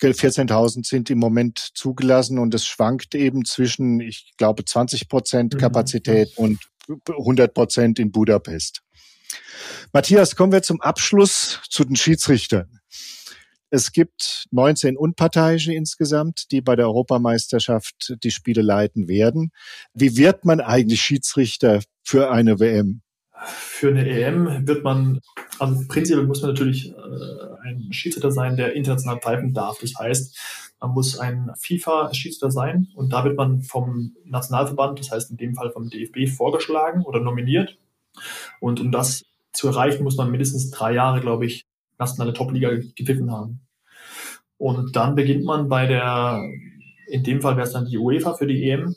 14.000 0.00 0.86
sind 0.86 1.08
im 1.10 1.18
Moment 1.18 1.70
zugelassen 1.74 2.38
und 2.38 2.52
es 2.52 2.66
schwankt 2.66 3.14
eben 3.14 3.44
zwischen, 3.44 4.00
ich 4.00 4.34
glaube, 4.36 4.64
20 4.64 5.08
Prozent 5.08 5.54
mhm. 5.54 5.58
Kapazität 5.58 6.30
mhm. 6.36 6.44
und 6.44 6.58
100 7.08 7.54
Prozent 7.54 7.98
in 7.98 8.12
Budapest. 8.12 8.82
Matthias, 9.92 10.36
kommen 10.36 10.52
wir 10.52 10.62
zum 10.62 10.80
Abschluss 10.80 11.60
zu 11.70 11.84
den 11.84 11.96
Schiedsrichtern. 11.96 12.80
Es 13.74 13.90
gibt 13.90 14.44
19 14.52 14.96
Unparteiische 14.96 15.74
insgesamt, 15.74 16.52
die 16.52 16.60
bei 16.60 16.76
der 16.76 16.86
Europameisterschaft 16.86 18.14
die 18.22 18.30
Spiele 18.30 18.62
leiten 18.62 19.08
werden. 19.08 19.50
Wie 19.94 20.16
wird 20.16 20.44
man 20.44 20.60
eigentlich 20.60 21.02
Schiedsrichter 21.02 21.80
für 22.04 22.30
eine 22.30 22.60
WM? 22.60 23.02
Für 23.46 23.88
eine 23.88 24.08
EM 24.08 24.68
wird 24.68 24.84
man, 24.84 25.18
also 25.58 25.82
prinzipiell 25.88 26.24
muss 26.24 26.40
man 26.40 26.52
natürlich 26.52 26.92
äh, 26.92 27.68
ein 27.68 27.92
Schiedsrichter 27.92 28.30
sein, 28.30 28.56
der 28.56 28.74
international 28.74 29.18
pfeifen 29.18 29.52
darf. 29.54 29.80
Das 29.80 29.94
heißt, 29.98 30.38
man 30.78 30.92
muss 30.92 31.18
ein 31.18 31.50
FIFA-Schiedsrichter 31.58 32.52
sein 32.52 32.86
und 32.94 33.12
da 33.12 33.24
wird 33.24 33.36
man 33.36 33.62
vom 33.62 34.14
Nationalverband, 34.24 35.00
das 35.00 35.10
heißt 35.10 35.32
in 35.32 35.36
dem 35.36 35.56
Fall 35.56 35.72
vom 35.72 35.90
DFB, 35.90 36.28
vorgeschlagen 36.28 37.02
oder 37.02 37.18
nominiert. 37.18 37.76
Und 38.60 38.78
um 38.78 38.92
das 38.92 39.24
zu 39.52 39.66
erreichen, 39.66 40.04
muss 40.04 40.16
man 40.16 40.30
mindestens 40.30 40.70
drei 40.70 40.92
Jahre, 40.92 41.20
glaube 41.20 41.46
ich, 41.46 41.66
nationale 41.98 42.32
Top-Liga 42.32 42.70
gepfiffen 42.94 43.30
haben. 43.30 43.60
Und 44.56 44.96
dann 44.96 45.14
beginnt 45.14 45.44
man 45.44 45.68
bei 45.68 45.86
der, 45.86 46.42
in 47.08 47.22
dem 47.22 47.40
Fall 47.40 47.56
wäre 47.56 47.66
es 47.66 47.72
dann 47.72 47.86
die 47.86 47.98
UEFA 47.98 48.34
für 48.34 48.46
die 48.46 48.70
EM, 48.70 48.94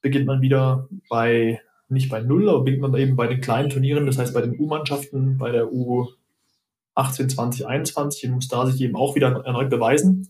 beginnt 0.00 0.26
man 0.26 0.40
wieder 0.40 0.88
bei, 1.08 1.60
nicht 1.88 2.10
bei 2.10 2.20
Null, 2.20 2.48
aber 2.48 2.64
beginnt 2.64 2.82
man 2.82 2.94
eben 2.94 3.16
bei 3.16 3.26
den 3.26 3.40
kleinen 3.40 3.70
Turnieren, 3.70 4.06
das 4.06 4.18
heißt 4.18 4.34
bei 4.34 4.42
den 4.42 4.58
U-Mannschaften, 4.58 5.38
bei 5.38 5.50
der 5.50 5.72
U 5.72 6.08
18, 6.94 7.28
20, 7.28 7.66
21 7.66 8.28
und 8.28 8.34
muss 8.36 8.48
da 8.48 8.66
sich 8.66 8.80
eben 8.80 8.94
auch 8.94 9.16
wieder 9.16 9.44
erneut 9.44 9.68
beweisen 9.68 10.28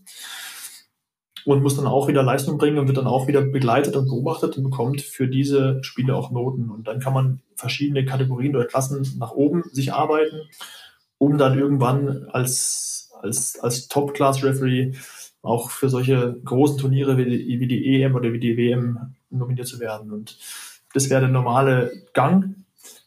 und 1.45 1.61
muss 1.61 1.75
dann 1.75 1.85
auch 1.85 2.07
wieder 2.07 2.23
Leistung 2.23 2.57
bringen 2.57 2.79
und 2.79 2.87
wird 2.87 2.97
dann 2.97 3.05
auch 3.05 3.27
wieder 3.27 3.41
begleitet 3.41 3.95
und 3.95 4.05
beobachtet 4.05 4.57
und 4.57 4.63
bekommt 4.63 5.01
für 5.01 5.27
diese 5.27 5.83
Spiele 5.83 6.15
auch 6.15 6.31
Noten. 6.31 6.71
Und 6.71 6.87
dann 6.87 6.99
kann 6.99 7.13
man 7.13 7.41
verschiedene 7.55 8.03
Kategorien 8.03 8.55
oder 8.55 8.65
Klassen 8.65 9.07
nach 9.19 9.31
oben 9.31 9.63
sich 9.71 9.93
arbeiten 9.93 10.41
um 11.17 11.37
dann 11.37 11.57
irgendwann 11.57 12.27
als, 12.31 13.11
als, 13.21 13.59
als 13.59 13.87
Top-Class-Referee 13.87 14.93
auch 15.41 15.69
für 15.69 15.89
solche 15.89 16.35
großen 16.43 16.77
Turniere 16.77 17.17
wie 17.17 17.25
die, 17.25 17.59
wie 17.59 17.67
die 17.67 18.01
EM 18.01 18.15
oder 18.15 18.33
wie 18.33 18.39
die 18.39 18.57
WM 18.57 19.15
nominiert 19.29 19.67
zu 19.67 19.79
werden. 19.79 20.11
Und 20.11 20.37
das 20.93 21.09
wäre 21.09 21.21
der 21.21 21.29
normale 21.29 21.91
Gang. 22.13 22.55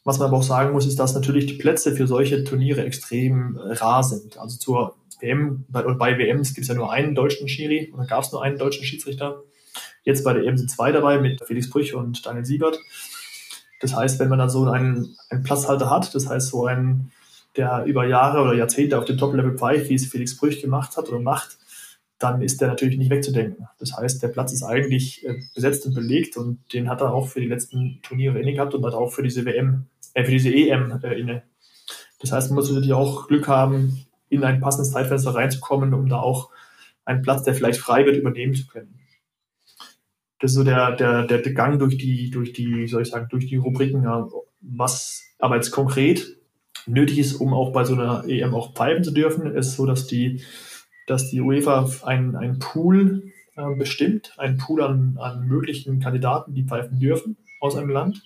Was 0.04 0.18
man 0.18 0.28
aber 0.28 0.38
auch 0.38 0.42
sagen 0.42 0.72
muss, 0.72 0.86
ist, 0.86 0.98
dass 0.98 1.14
natürlich 1.14 1.46
die 1.46 1.58
Plätze 1.58 1.94
für 1.94 2.06
solche 2.06 2.44
Turniere 2.44 2.84
extrem 2.84 3.58
rar 3.58 4.02
sind. 4.02 4.38
Also 4.38 4.56
zur 4.56 4.94
WM, 5.20 5.64
bei, 5.68 5.82
bei 5.82 6.18
WMs 6.18 6.54
gibt 6.54 6.62
es 6.62 6.68
ja 6.68 6.74
nur 6.74 6.92
einen 6.92 7.14
deutschen 7.14 7.48
Schiri 7.48 7.92
oder 7.92 8.06
gab 8.06 8.22
es 8.22 8.32
nur 8.32 8.42
einen 8.42 8.58
deutschen 8.58 8.84
Schiedsrichter. 8.84 9.42
Jetzt 10.04 10.24
bei 10.24 10.32
der 10.32 10.44
EM 10.44 10.56
sind 10.56 10.70
zwei 10.70 10.92
dabei 10.92 11.18
mit 11.18 11.44
Felix 11.44 11.68
Brüch 11.68 11.94
und 11.94 12.24
Daniel 12.24 12.44
Siebert. 12.44 12.78
Das 13.80 13.94
heißt, 13.94 14.18
wenn 14.18 14.28
man 14.28 14.38
dann 14.38 14.50
so 14.50 14.64
einen, 14.64 15.16
einen 15.28 15.42
Platzhalter 15.42 15.90
hat, 15.90 16.14
das 16.14 16.28
heißt 16.28 16.48
so 16.48 16.66
einen 16.66 17.12
der 17.58 17.84
über 17.84 18.06
Jahre 18.06 18.40
oder 18.40 18.54
Jahrzehnte 18.54 18.98
auf 18.98 19.04
dem 19.04 19.18
Top-Level 19.18 19.58
pfeift, 19.58 19.90
wie 19.90 19.94
es 19.94 20.06
Felix 20.06 20.36
Brüch 20.36 20.62
gemacht 20.62 20.96
hat 20.96 21.08
oder 21.08 21.20
macht, 21.20 21.58
dann 22.18 22.42
ist 22.42 22.60
der 22.60 22.68
natürlich 22.68 22.98
nicht 22.98 23.10
wegzudenken. 23.10 23.68
Das 23.78 23.96
heißt, 23.96 24.22
der 24.22 24.28
Platz 24.28 24.52
ist 24.52 24.62
eigentlich 24.62 25.26
äh, 25.26 25.40
besetzt 25.54 25.86
und 25.86 25.94
belegt 25.94 26.36
und 26.36 26.60
den 26.72 26.88
hat 26.88 27.00
er 27.00 27.12
auch 27.12 27.28
für 27.28 27.40
die 27.40 27.46
letzten 27.46 28.00
Turniere 28.02 28.40
inne 28.40 28.54
gehabt 28.54 28.74
und 28.74 28.84
hat 28.84 28.94
auch 28.94 29.12
für 29.12 29.22
diese 29.22 29.44
WM, 29.44 29.86
äh, 30.14 30.24
für 30.24 30.32
diese 30.32 30.50
EM 30.50 31.00
äh, 31.02 31.18
inne. 31.18 31.42
Das 32.20 32.32
heißt, 32.32 32.50
man 32.50 32.56
muss 32.56 32.70
natürlich 32.70 32.94
auch 32.94 33.28
Glück 33.28 33.46
haben, 33.46 34.04
in 34.28 34.44
ein 34.44 34.60
passendes 34.60 34.92
Zeitfenster 34.92 35.34
reinzukommen, 35.34 35.94
um 35.94 36.08
da 36.08 36.18
auch 36.18 36.50
einen 37.04 37.22
Platz, 37.22 37.44
der 37.44 37.54
vielleicht 37.54 37.80
frei 37.80 38.04
wird, 38.04 38.16
übernehmen 38.16 38.54
zu 38.54 38.66
können. 38.66 38.98
Das 40.40 40.50
ist 40.50 40.56
so 40.56 40.64
der, 40.64 40.94
der, 40.96 41.24
der 41.24 41.40
Gang 41.52 41.78
durch 41.78 41.96
die, 41.96 42.30
durch 42.30 42.52
die, 42.52 42.86
soll 42.86 43.02
ich 43.02 43.08
sagen, 43.08 43.28
durch 43.30 43.46
die 43.46 43.56
Rubriken, 43.56 44.06
was 44.60 45.24
aber 45.38 45.56
jetzt 45.56 45.70
konkret 45.70 46.37
nötig 46.86 47.18
ist, 47.18 47.34
um 47.34 47.52
auch 47.52 47.72
bei 47.72 47.84
so 47.84 47.94
einer 47.94 48.24
EM 48.26 48.54
auch 48.54 48.74
pfeifen 48.74 49.04
zu 49.04 49.12
dürfen, 49.12 49.54
ist 49.54 49.74
so, 49.74 49.86
dass 49.86 50.06
die, 50.06 50.42
dass 51.06 51.30
die 51.30 51.40
UEFA 51.40 51.88
einen, 52.02 52.36
einen 52.36 52.58
Pool 52.58 53.32
äh, 53.56 53.74
bestimmt, 53.76 54.34
einen 54.38 54.58
Pool 54.58 54.82
an, 54.82 55.16
an 55.20 55.46
möglichen 55.46 56.00
Kandidaten, 56.00 56.54
die 56.54 56.64
pfeifen 56.64 56.98
dürfen 56.98 57.36
aus 57.60 57.76
einem 57.76 57.90
Land. 57.90 58.22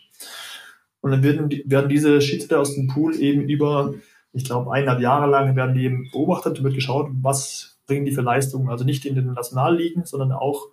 Und 1.01 1.11
dann 1.11 1.23
werden, 1.23 1.51
werden 1.65 1.89
diese 1.89 2.21
Schiedsrichter 2.21 2.61
aus 2.61 2.75
dem 2.75 2.87
Pool 2.87 3.17
eben 3.17 3.49
über, 3.49 3.95
ich 4.33 4.45
glaube, 4.45 4.73
eineinhalb 4.73 5.01
Jahre 5.01 5.31
lang 5.31 5.57
werden 5.57 5.75
die 5.75 5.85
eben 5.85 6.09
beobachtet 6.13 6.59
und 6.59 6.65
wird 6.65 6.75
geschaut, 6.75 7.11
was 7.21 7.79
bringen 7.87 8.05
die 8.05 8.13
für 8.13 8.23
Leistungen. 8.23 8.69
Also 8.69 8.85
nicht 8.85 9.05
in 9.05 9.15
den 9.15 9.33
Nationalligen, 9.33 10.05
sondern 10.05 10.33
auch 10.33 10.69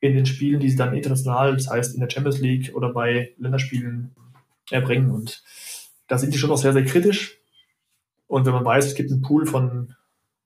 in 0.00 0.14
den 0.14 0.26
Spielen, 0.26 0.60
die 0.60 0.70
sie 0.70 0.76
dann 0.76 0.94
international, 0.94 1.54
das 1.54 1.70
heißt 1.70 1.94
in 1.94 2.00
der 2.00 2.10
Champions 2.10 2.40
League 2.40 2.72
oder 2.74 2.92
bei 2.92 3.32
Länderspielen 3.38 4.14
erbringen. 4.70 5.10
Und 5.10 5.42
da 6.08 6.18
sind 6.18 6.34
die 6.34 6.38
schon 6.38 6.50
noch 6.50 6.58
sehr, 6.58 6.72
sehr 6.72 6.84
kritisch. 6.84 7.38
Und 8.26 8.46
wenn 8.46 8.52
man 8.52 8.64
weiß, 8.64 8.86
es 8.86 8.94
gibt 8.94 9.10
einen 9.10 9.22
Pool 9.22 9.46
von, 9.46 9.94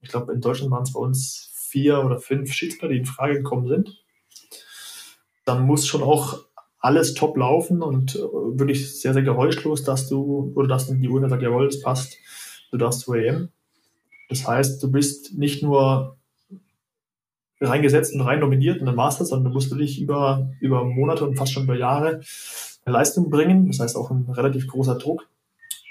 ich 0.01 0.09
glaube, 0.09 0.33
in 0.33 0.41
Deutschland 0.41 0.71
waren 0.71 0.83
es 0.83 0.93
bei 0.93 0.99
uns 0.99 1.51
vier 1.69 2.03
oder 2.03 2.19
fünf 2.19 2.51
Schiedsrichter, 2.51 2.89
die 2.89 2.97
in 2.97 3.05
Frage 3.05 3.35
gekommen 3.35 3.67
sind, 3.67 4.03
dann 5.45 5.65
muss 5.65 5.87
schon 5.87 6.03
auch 6.03 6.39
alles 6.79 7.13
top 7.13 7.35
laufen 7.35 7.81
und 7.81 8.15
äh, 8.15 8.19
wirklich 8.19 9.01
sehr, 9.01 9.13
sehr 9.13 9.23
geräuschlos, 9.23 9.83
dass 9.83 10.07
du, 10.07 10.53
oder 10.55 10.67
dass 10.67 10.87
die 10.87 11.09
UEFA 11.09 11.29
sagt, 11.29 11.43
jawohl, 11.43 11.67
es 11.67 11.81
passt, 11.81 12.17
du 12.71 12.77
darfst 12.77 13.01
zur 13.01 13.17
EM. 13.17 13.49
Das 14.29 14.47
heißt, 14.47 14.81
du 14.81 14.91
bist 14.91 15.37
nicht 15.37 15.63
nur 15.63 16.17
reingesetzt 17.59 18.13
und 18.13 18.21
rein 18.21 18.39
nominiert 18.39 18.79
und 18.79 18.85
dann 18.85 18.95
war's 18.95 19.17
das, 19.17 19.29
sondern 19.29 19.51
du 19.51 19.55
musst 19.55 19.71
wirklich 19.71 19.99
über, 19.99 20.49
über 20.61 20.85
Monate 20.85 21.25
und 21.25 21.35
fast 21.35 21.51
schon 21.51 21.63
über 21.63 21.75
Jahre 21.75 22.21
Leistung 22.85 23.29
bringen. 23.29 23.67
Das 23.67 23.79
heißt 23.79 23.97
auch 23.97 24.11
ein 24.11 24.29
relativ 24.29 24.67
großer 24.67 24.95
Druck 24.95 25.27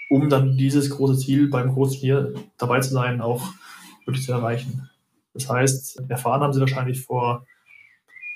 um 0.09 0.29
dann 0.29 0.57
dieses 0.57 0.91
große 0.91 1.19
Ziel 1.19 1.49
beim 1.49 1.73
Großturnier 1.73 2.35
dabei 2.57 2.81
zu 2.81 2.91
sein, 2.91 3.21
auch 3.21 3.43
wirklich 4.07 4.25
zu 4.25 4.33
erreichen. 4.33 4.89
Das 5.35 5.49
heißt, 5.49 6.03
erfahren 6.09 6.41
haben 6.41 6.53
sie 6.53 6.61
wahrscheinlich 6.61 7.03
vor, 7.03 7.47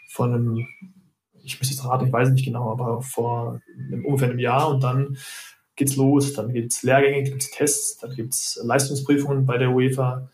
vor 0.09 0.27
einem, 0.27 0.67
ich 1.43 1.59
müsste 1.59 1.75
jetzt 1.75 1.85
raten, 1.85 2.07
ich 2.07 2.13
weiß 2.13 2.31
nicht 2.31 2.45
genau, 2.45 2.71
aber 2.71 3.03
vor 3.03 3.61
einem, 3.77 4.05
ungefähr 4.05 4.29
einem 4.29 4.39
Jahr 4.39 4.69
und 4.69 4.83
dann 4.83 5.17
geht's 5.75 5.97
los, 5.97 6.35
dann 6.35 6.53
gibt's 6.53 6.83
Lehrgänge, 6.83 7.25
gibt's 7.25 7.51
Tests, 7.51 7.99
dann 7.99 8.15
gibt's 8.15 8.61
Leistungsprüfungen 8.63 9.47
bei 9.47 9.59
der 9.59 9.71
UEFA. 9.71 10.29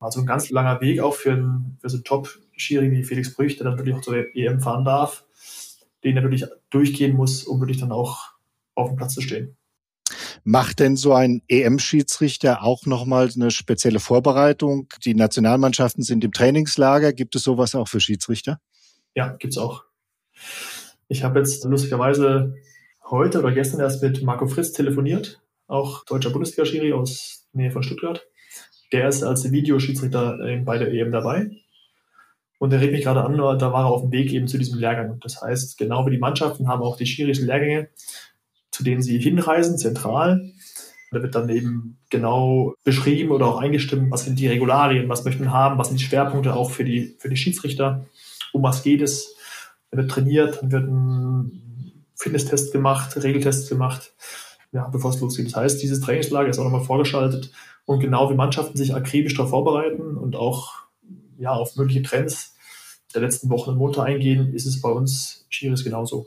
Also 0.00 0.20
ein 0.20 0.26
ganz 0.26 0.50
langer 0.50 0.80
Weg 0.80 1.00
auch 1.00 1.14
für, 1.14 1.32
einen, 1.32 1.78
für 1.80 1.88
so 1.88 1.96
einen 1.96 2.04
Top-Schiri 2.04 2.90
wie 2.90 3.04
Felix 3.04 3.32
Brüch, 3.32 3.56
der 3.56 3.64
dann 3.64 3.78
wirklich 3.78 3.94
auch 3.94 4.02
zur 4.02 4.16
EM 4.36 4.60
fahren 4.60 4.84
darf, 4.84 5.24
den 6.02 6.16
er 6.16 6.22
wirklich 6.22 6.44
durchgehen 6.70 7.16
muss, 7.16 7.44
um 7.44 7.60
wirklich 7.60 7.78
dann 7.78 7.92
auch 7.92 8.32
auf 8.74 8.88
dem 8.88 8.96
Platz 8.96 9.14
zu 9.14 9.22
stehen. 9.22 9.56
Macht 10.46 10.80
denn 10.80 10.96
so 10.96 11.14
ein 11.14 11.40
EM-Schiedsrichter 11.48 12.62
auch 12.62 12.84
nochmal 12.84 13.30
eine 13.34 13.50
spezielle 13.50 13.98
Vorbereitung? 13.98 14.88
Die 15.04 15.14
Nationalmannschaften 15.14 16.02
sind 16.02 16.22
im 16.22 16.32
Trainingslager. 16.32 17.14
Gibt 17.14 17.34
es 17.34 17.44
sowas 17.44 17.74
auch 17.74 17.88
für 17.88 17.98
Schiedsrichter? 17.98 18.60
Ja, 19.14 19.28
gibt's 19.38 19.56
auch. 19.56 19.84
Ich 21.08 21.24
habe 21.24 21.38
jetzt 21.38 21.64
lustigerweise 21.64 22.56
heute 23.08 23.38
oder 23.38 23.52
gestern 23.52 23.80
erst 23.80 24.02
mit 24.02 24.22
Marco 24.22 24.46
Fritz 24.46 24.72
telefoniert, 24.72 25.40
auch 25.66 26.04
deutscher 26.04 26.30
Bundesliga-Schiri 26.30 26.92
aus 26.92 27.48
Nähe 27.54 27.70
von 27.70 27.82
Stuttgart. 27.82 28.26
Der 28.92 29.08
ist 29.08 29.22
als 29.22 29.50
Videoschiedsrichter 29.50 30.38
bei 30.64 30.76
der 30.76 30.92
EM 30.92 31.10
dabei. 31.10 31.50
Und 32.58 32.72
er 32.72 32.80
redet 32.80 32.92
mich 32.92 33.04
gerade 33.04 33.24
an, 33.24 33.36
da 33.36 33.72
war 33.72 33.84
er 33.84 33.86
auf 33.86 34.02
dem 34.02 34.12
Weg 34.12 34.30
eben 34.32 34.46
zu 34.46 34.58
diesem 34.58 34.78
Lehrgang. 34.78 35.20
Das 35.20 35.40
heißt, 35.40 35.78
genau 35.78 36.06
wie 36.06 36.10
die 36.10 36.18
Mannschaften 36.18 36.68
haben 36.68 36.82
auch 36.82 36.96
die 36.96 37.06
Schiris 37.06 37.40
Lehrgänge 37.40 37.88
zu 38.74 38.82
denen 38.82 39.02
sie 39.02 39.18
hinreisen, 39.18 39.78
zentral. 39.78 40.50
Da 41.12 41.22
wird 41.22 41.36
dann 41.36 41.48
eben 41.48 41.98
genau 42.10 42.74
beschrieben 42.82 43.30
oder 43.30 43.46
auch 43.46 43.58
eingestimmt, 43.58 44.10
was 44.10 44.24
sind 44.24 44.36
die 44.40 44.48
Regularien, 44.48 45.08
was 45.08 45.24
möchten 45.24 45.44
wir 45.44 45.52
haben, 45.52 45.78
was 45.78 45.88
sind 45.88 46.00
die 46.00 46.04
Schwerpunkte 46.04 46.56
auch 46.56 46.72
für 46.72 46.82
die, 46.82 47.14
für 47.20 47.28
die 47.28 47.36
Schiedsrichter, 47.36 48.06
um 48.52 48.64
was 48.64 48.82
geht 48.82 49.00
es. 49.00 49.36
Da 49.92 49.98
wird 49.98 50.10
trainiert, 50.10 50.60
dann 50.60 50.72
wird 50.72 50.88
ein 50.88 52.04
Fitnesstest 52.16 52.72
gemacht, 52.72 53.16
Regeltest 53.22 53.68
gemacht, 53.68 54.12
ja, 54.72 54.88
bevor 54.88 55.10
es 55.12 55.20
losgeht. 55.20 55.46
Das 55.46 55.54
heißt, 55.54 55.80
dieses 55.80 56.00
Trainingslager 56.00 56.48
ist 56.48 56.58
auch 56.58 56.64
nochmal 56.64 56.84
vorgeschaltet 56.84 57.52
und 57.84 58.00
genau 58.00 58.28
wie 58.28 58.34
Mannschaften 58.34 58.76
sich 58.76 58.92
akribisch 58.92 59.36
darauf 59.36 59.50
vorbereiten 59.50 60.16
und 60.16 60.34
auch 60.34 60.72
ja, 61.38 61.52
auf 61.52 61.76
mögliche 61.76 62.02
Trends 62.02 62.56
der 63.14 63.20
letzten 63.20 63.50
Wochen 63.50 63.70
und 63.70 63.76
Monate 63.76 64.02
eingehen, 64.02 64.52
ist 64.52 64.66
es 64.66 64.80
bei 64.80 64.88
uns 64.88 65.46
Schiris 65.48 65.84
genauso. 65.84 66.26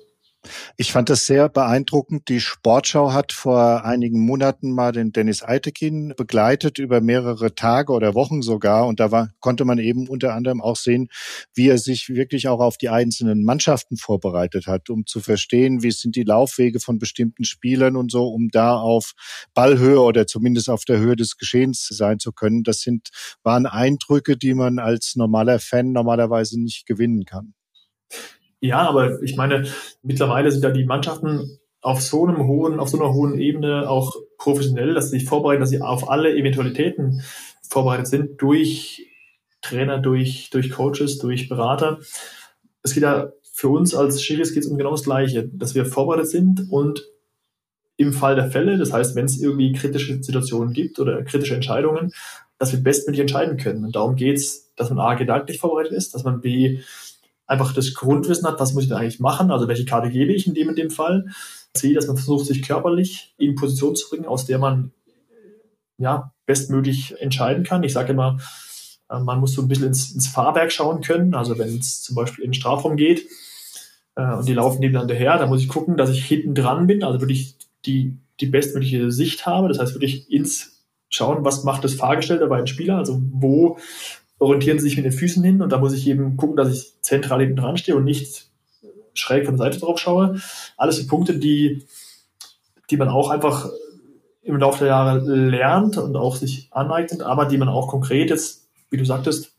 Ich 0.78 0.92
fand 0.92 1.10
das 1.10 1.26
sehr 1.26 1.50
beeindruckend. 1.50 2.30
Die 2.30 2.40
Sportschau 2.40 3.14
hat 3.14 3.34
vor 3.34 3.84
einigen 3.86 4.20
Monaten 4.20 4.72
mal 4.72 4.92
den 4.92 5.12
Dennis 5.12 5.44
Eitekin 5.44 6.14
begleitet 6.16 6.80
über 6.80 7.02
mehrere 7.02 7.56
Tage 7.56 7.94
oder 7.94 8.16
Wochen 8.16 8.42
sogar. 8.42 8.88
Und 8.88 9.00
da 9.00 9.12
war, 9.12 9.30
konnte 9.40 9.66
man 9.66 9.78
eben 9.80 10.08
unter 10.08 10.34
anderem 10.34 10.62
auch 10.62 10.76
sehen, 10.76 11.10
wie 11.54 11.70
er 11.70 11.78
sich 11.78 12.10
wirklich 12.10 12.48
auch 12.48 12.60
auf 12.60 12.78
die 12.78 12.90
einzelnen 12.90 13.44
Mannschaften 13.44 13.98
vorbereitet 13.98 14.68
hat, 14.68 14.90
um 14.90 15.06
zu 15.06 15.20
verstehen, 15.20 15.84
wie 15.84 15.92
sind 15.92 16.16
die 16.16 16.24
Laufwege 16.24 16.80
von 16.80 17.00
bestimmten 17.00 17.44
Spielern 17.44 17.96
und 17.96 18.12
so, 18.12 18.28
um 18.28 18.50
da 18.50 18.78
auf 18.78 19.14
Ballhöhe 19.54 20.02
oder 20.02 20.28
zumindest 20.28 20.70
auf 20.70 20.86
der 20.86 21.00
Höhe 21.00 21.16
des 21.16 21.38
Geschehens 21.38 21.88
sein 21.88 22.20
zu 22.20 22.32
können. 22.32 22.64
Das 22.64 22.82
sind, 22.82 23.10
waren 23.44 23.66
Eindrücke, 23.66 24.38
die 24.38 24.54
man 24.54 24.80
als 24.80 25.16
normaler 25.16 25.60
Fan 25.60 25.92
normalerweise 25.92 26.62
nicht 26.62 26.86
gewinnen 26.86 27.26
kann. 27.26 27.54
Ja, 28.60 28.88
aber 28.88 29.22
ich 29.22 29.36
meine, 29.36 29.68
mittlerweile 30.02 30.52
sind 30.52 30.64
ja 30.64 30.72
die 30.72 30.86
Mannschaften 30.86 31.60
auf 31.82 32.02
so 32.02 32.26
einem 32.26 32.48
hohen, 32.48 32.80
auf 32.80 32.90
so 32.90 33.00
einer 33.00 33.14
hohen 33.14 33.40
Ebene 33.40 33.90
auch 33.90 34.16
professionell, 34.38 34.94
dass 34.94 35.12
sie 35.12 35.20
sich 35.20 35.30
vorbereiten, 35.30 35.62
dass 35.62 35.70
sie 35.70 35.82
auf 35.82 36.10
alle 36.10 36.36
Eventualitäten 36.36 37.22
vorbereitet 37.70 38.08
sind 38.08 38.42
durch 38.42 39.08
Trainer, 39.62 40.00
durch, 40.00 40.50
durch 40.50 40.72
Coaches, 40.72 41.18
durch 41.20 41.50
Berater. 41.50 42.00
Es 42.84 42.94
geht 42.94 43.04
ja 43.04 43.32
für 43.58 43.70
uns 43.70 43.96
als 43.96 44.22
Schiris 44.22 44.54
geht 44.54 44.64
es 44.64 44.70
um 44.70 44.78
genau 44.78 44.92
das 44.92 45.04
Gleiche, 45.04 45.48
dass 45.48 45.74
wir 45.74 45.86
vorbereitet 45.86 46.30
sind 46.30 46.68
und 46.70 47.04
im 47.98 48.14
Fall 48.14 48.36
der 48.36 48.52
Fälle, 48.52 48.78
das 48.78 48.94
heißt, 48.94 49.16
wenn 49.16 49.26
es 49.26 49.42
irgendwie 49.42 49.74
kritische 49.74 50.22
Situationen 50.22 50.74
gibt 50.74 51.00
oder 51.00 51.24
kritische 51.24 51.56
Entscheidungen, 51.56 52.12
dass 52.60 52.72
wir 52.72 52.80
bestmöglich 52.80 53.22
entscheiden 53.22 53.58
können. 53.58 53.84
Und 53.84 53.96
darum 53.96 54.16
geht 54.16 54.38
es, 54.38 54.72
dass 54.76 54.92
man 54.92 55.00
A, 55.00 55.16
gedanklich 55.16 55.60
vorbereitet 55.60 55.94
ist, 55.94 56.14
dass 56.14 56.24
man 56.24 56.42
B, 56.42 56.82
einfach 57.48 57.74
das 57.74 57.94
Grundwissen 57.94 58.48
hat, 58.48 58.60
was 58.60 58.74
muss 58.74 58.84
ich 58.84 58.90
da 58.90 58.98
eigentlich 58.98 59.20
machen, 59.20 59.52
also 59.52 59.68
welche 59.68 59.86
Karte 59.86 60.10
gebe 60.10 60.34
ich 60.34 60.48
in 60.48 60.54
dem 60.54 60.70
in 60.70 60.76
dem 60.76 60.90
Fall. 60.92 61.26
sehe, 61.76 61.94
dass 61.94 62.08
man 62.08 62.18
versucht, 62.18 62.46
sich 62.46 62.62
körperlich 62.62 63.34
in 63.38 63.56
Position 63.56 63.96
zu 63.96 64.10
bringen, 64.10 64.26
aus 64.26 64.46
der 64.46 64.60
man 64.60 64.92
ja 65.98 66.34
bestmöglich 66.46 67.20
entscheiden 67.22 67.64
kann. 67.64 67.84
Ich 67.84 67.94
sage 67.94 68.14
immer, 68.14 68.38
äh, 69.10 69.20
man 69.20 69.40
muss 69.40 69.54
so 69.54 69.62
ein 69.62 69.68
bisschen 69.68 69.88
ins, 69.88 70.12
ins 70.12 70.28
Fahrwerk 70.28 70.72
schauen 70.72 71.02
können. 71.02 71.34
Also 71.34 71.58
wenn 71.58 71.78
es 71.78 72.02
zum 72.02 72.16
Beispiel 72.16 72.44
in 72.44 72.52
den 72.52 72.56
Strafraum 72.56 72.98
geht 72.98 73.28
äh, 74.16 74.34
und 74.34 74.48
die 74.48 74.54
laufen 74.54 74.80
nebeneinander 74.80 75.16
her, 75.16 75.38
dann 75.38 75.50
muss 75.50 75.62
ich 75.62 75.68
gucken, 75.68 75.98
dass 75.98 76.10
ich 76.10 76.26
hinten 76.26 76.56
dran 76.56 76.88
bin, 76.88 77.04
also 77.04 77.22
wirklich 77.22 77.56
die, 77.86 78.18
die 78.40 78.48
bestmögliche 78.48 79.12
Sicht 79.12 79.46
habe. 79.46 79.68
Das 79.68 79.80
heißt 79.80 79.94
wirklich 79.94 80.32
ins 80.32 80.86
Schauen, 81.10 81.46
was 81.46 81.64
macht 81.64 81.84
das 81.84 81.94
Fahrgestellte 81.94 82.48
bei 82.48 82.58
einem 82.58 82.68
Spieler, 82.68 82.98
also 82.98 83.22
wo 83.32 83.78
orientieren 84.40 84.80
sie 84.80 84.88
sich 84.88 84.98
mit 84.98 85.06
den 85.06 85.12
Füßen 85.12 85.44
hin 85.44 85.62
und 85.62 85.72
da 85.72 85.78
muss 85.78 85.94
ich 85.94 86.08
eben 86.08 86.38
gucken, 86.38 86.58
dass 86.58 86.72
ich 86.72 86.94
zentral 87.02 87.40
hinten 87.40 87.56
dran 87.56 87.78
stehe 87.78 87.98
und 87.98 88.04
nicht 88.04 88.50
schräg 89.14 89.46
von 89.46 89.58
der 89.58 89.66
Seite 89.66 89.80
drauf 89.80 90.00
schaue. 90.00 90.40
Alles 90.78 90.98
die 90.98 91.08
Punkte, 91.08 91.38
die, 91.38 91.86
die 92.90 92.98
man 92.98 93.10
auch 93.10 93.30
einfach 93.30 93.70
im 94.44 94.58
Laufe 94.58 94.80
der 94.80 94.88
Jahre 94.88 95.20
lernt 95.20 95.98
und 95.98 96.16
auch 96.16 96.36
sich 96.36 96.70
aneignet, 96.72 97.22
aber 97.22 97.46
die 97.46 97.58
man 97.58 97.68
auch 97.68 97.88
konkret 97.88 98.30
jetzt, 98.30 98.70
wie 98.90 98.98
du 98.98 99.06
sagtest, 99.06 99.54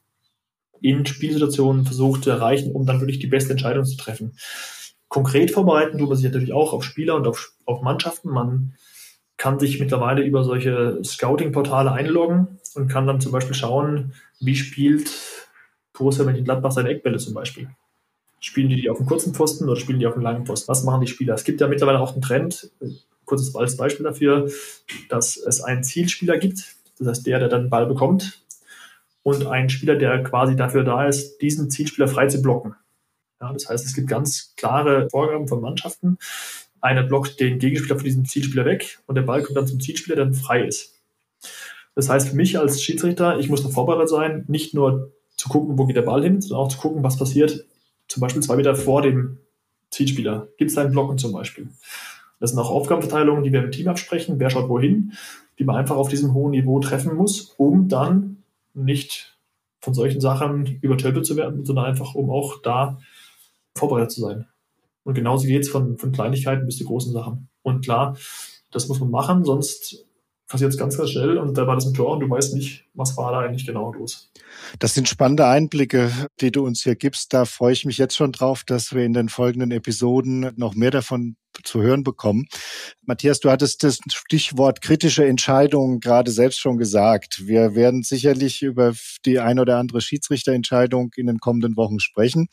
in 0.81 1.05
Spielsituationen 1.05 1.85
versucht 1.85 2.25
zu 2.25 2.31
erreichen, 2.31 2.73
um 2.73 2.87
dann 2.87 3.01
wirklich 3.01 3.19
die 3.19 3.27
beste 3.27 3.51
Entscheidung 3.51 3.85
zu 3.85 3.97
treffen. 3.97 4.37
Konkret 5.09 5.51
vorbereiten 5.51 5.99
tut 5.99 6.09
man 6.09 6.17
sich 6.17 6.27
natürlich 6.27 6.53
auch 6.53 6.73
auf 6.73 6.85
Spieler 6.85 7.17
und 7.17 7.27
auf, 7.27 7.53
auf 7.65 7.83
Mannschaften. 7.83 8.31
Man 8.31 8.75
kann 9.39 9.59
sich 9.59 9.81
mittlerweile 9.81 10.23
über 10.23 10.45
solche 10.45 11.03
Scouting-Portale 11.03 11.93
einloggen 11.93 12.59
und 12.75 12.89
kann 12.89 13.07
dann 13.07 13.21
zum 13.21 13.33
Beispiel 13.33 13.55
schauen, 13.55 14.13
wie 14.41 14.57
spielt 14.57 15.11
Borussia 15.93 16.25
Mönchengladbach 16.25 16.73
seine 16.73 16.91
Eckbälle 16.91 17.19
zum 17.19 17.35
Beispiel. 17.35 17.71
Spielen 18.41 18.69
die 18.69 18.77
die 18.77 18.91
auf 18.91 18.99
dem 18.99 19.07
kurzen 19.07 19.35
Pfosten 19.35 19.65
oder 19.65 19.77
spielen 19.77 19.99
die 19.99 20.07
auf 20.07 20.15
dem 20.15 20.23
langen 20.23 20.45
Pfosten? 20.45 20.69
Was 20.69 20.85
machen 20.85 21.01
die 21.01 21.07
Spieler? 21.07 21.35
Es 21.35 21.45
gibt 21.45 21.61
ja 21.61 21.69
mittlerweile 21.69 22.01
auch 22.01 22.13
einen 22.13 22.23
Trend, 22.23 22.71
kurzes 23.25 23.55
als 23.55 23.77
Beispiel 23.77 24.05
dafür, 24.05 24.51
dass 25.09 25.37
es 25.37 25.61
einen 25.61 25.85
Zielspieler 25.85 26.39
gibt, 26.39 26.77
das 26.99 27.09
heißt 27.09 27.27
der, 27.27 27.39
der 27.39 27.49
dann 27.49 27.65
den 27.65 27.71
Ball 27.71 27.87
bekommt, 27.87 28.43
und 29.23 29.47
einen 29.47 29.69
Spieler, 29.69 29.97
der 29.97 30.23
quasi 30.23 30.57
dafür 30.57 30.85
da 30.85 31.07
ist, 31.07 31.39
diesen 31.39 31.71
Zielspieler 31.71 32.09
frei 32.09 32.27
zu 32.29 32.41
blocken. 32.41 32.75
Ja, 33.41 33.53
das 33.53 33.69
heißt, 33.69 33.85
es 33.85 33.95
gibt 33.95 34.09
ganz 34.09 34.55
klare 34.57 35.09
Vorgaben 35.11 35.47
von 35.47 35.61
Mannschaften, 35.61 36.19
einer 36.81 37.03
blockt 37.03 37.41
den 37.41 37.59
Gegenspieler 37.59 37.97
von 37.97 38.05
diesem 38.05 38.25
Zielspieler 38.25 38.65
weg 38.65 39.01
und 39.07 39.15
der 39.15 39.23
Ball 39.23 39.43
kommt 39.43 39.57
dann 39.57 39.67
zum 39.67 39.81
Zielspieler, 39.81 40.17
der 40.17 40.27
dann 40.27 40.35
frei 40.35 40.65
ist. 40.65 40.95
Das 41.95 42.09
heißt 42.09 42.29
für 42.29 42.37
mich 42.37 42.59
als 42.59 42.83
Schiedsrichter, 42.83 43.39
ich 43.39 43.49
muss 43.49 43.65
noch 43.65 43.73
vorbereitet 43.73 44.09
sein, 44.09 44.45
nicht 44.47 44.75
nur 44.75 45.13
zu 45.37 45.49
gucken, 45.49 45.79
wo 45.79 45.87
geht 45.87 45.97
der 45.97 46.03
Ball 46.03 46.23
hin, 46.23 46.41
sondern 46.41 46.67
auch 46.67 46.69
zu 46.69 46.79
gucken, 46.79 47.03
was 47.03 47.19
passiert, 47.19 47.65
zum 48.07 48.21
Beispiel 48.21 48.43
zwei 48.43 48.57
Meter 48.57 48.75
vor 48.77 49.03
dem 49.03 49.39
Zielspieler. 49.91 50.49
Gibt 50.59 50.71
es 50.71 50.75
da 50.75 50.83
einen 50.83 50.93
Blocken 50.93 51.19
zum 51.19 51.33
Beispiel? 51.33 51.69
Das 52.41 52.51
sind 52.51 52.59
auch 52.59 52.71
Aufgabenverteilungen, 52.71 53.43
die 53.43 53.53
wir 53.53 53.65
im 53.65 53.73
Team 53.73 53.89
absprechen, 53.89 54.39
wer 54.39 54.51
schaut 54.51 54.69
wohin, 54.69 55.13
die 55.59 55.65
man 55.65 55.77
einfach 55.77 55.97
auf 55.97 56.09
diesem 56.09 56.35
hohen 56.35 56.53
Niveau 56.53 56.79
treffen 56.81 57.17
muss, 57.17 57.55
um 57.57 57.89
dann 57.89 58.45
nicht 58.75 59.37
von 59.81 59.95
solchen 59.95 60.21
Sachen 60.21 60.79
übertölpelt 60.81 61.27
zu 61.27 61.37
werden, 61.37 61.65
sondern 61.65 61.87
einfach, 61.87 62.15
um 62.15 62.31
auch 62.31 62.63
da 62.63 62.99
vorbereitet 63.75 64.13
zu 64.13 64.21
sein. 64.21 64.47
Und 65.09 65.15
genauso 65.15 65.47
geht 65.47 65.63
es 65.63 65.71
von, 65.71 65.97
von 65.97 66.13
Kleinigkeiten 66.13 66.67
bis 66.67 66.77
zu 66.77 66.85
großen 66.85 67.15
Sachen. 67.15 67.49
Und 67.63 67.83
klar, 67.83 68.19
das 68.71 68.89
muss 68.89 69.01
man 69.01 69.11
machen, 69.11 69.43
sonst 69.43 70.05
passiert 70.47 70.71
es 70.71 70.77
ganz, 70.77 70.99
ganz 70.99 71.09
schnell 71.09 71.39
und 71.39 71.57
da 71.57 71.67
war 71.67 71.77
das 71.77 71.87
ein 71.87 71.95
Tor 71.95 72.13
und 72.13 72.21
du 72.21 72.29
weißt 72.29 72.53
nicht, 72.53 72.85
was 72.93 73.17
war 73.17 73.33
da 73.33 73.39
eigentlich 73.39 73.65
genau 73.65 73.91
los. 73.95 74.31
Das 74.79 74.93
sind 74.93 75.09
spannende 75.09 75.47
Einblicke, 75.47 76.11
die 76.43 76.53
du 76.53 76.63
uns 76.63 76.83
hier 76.83 76.95
gibst. 76.95 77.33
Da 77.33 77.47
freue 77.47 77.73
ich 77.73 77.87
mich 77.87 77.97
jetzt 77.97 78.17
schon 78.17 78.33
drauf, 78.33 78.65
dass 78.65 78.93
wir 78.93 79.03
in 79.03 79.15
den 79.15 79.31
folgenden 79.31 79.71
Episoden 79.71 80.51
noch 80.57 80.75
mehr 80.75 80.91
davon 80.91 81.37
zu 81.65 81.83
hören 81.83 82.03
bekommen. 82.03 82.47
Matthias, 83.03 83.41
du 83.41 83.51
hattest 83.51 83.83
das 83.83 83.99
Stichwort 84.11 84.81
kritische 84.81 85.27
Entscheidungen 85.27 86.01
gerade 86.01 86.31
selbst 86.31 86.61
schon 86.61 86.79
gesagt. 86.79 87.47
Wir 87.47 87.75
werden 87.75 88.03
sicherlich 88.03 88.63
über 88.63 88.95
die 89.25 89.39
ein 89.39 89.59
oder 89.59 89.79
andere 89.79 90.01
Schiedsrichterentscheidung 90.01 91.11
in 91.17 91.27
den 91.27 91.39
kommenden 91.39 91.77
Wochen 91.77 92.01
sprechen. 92.01 92.49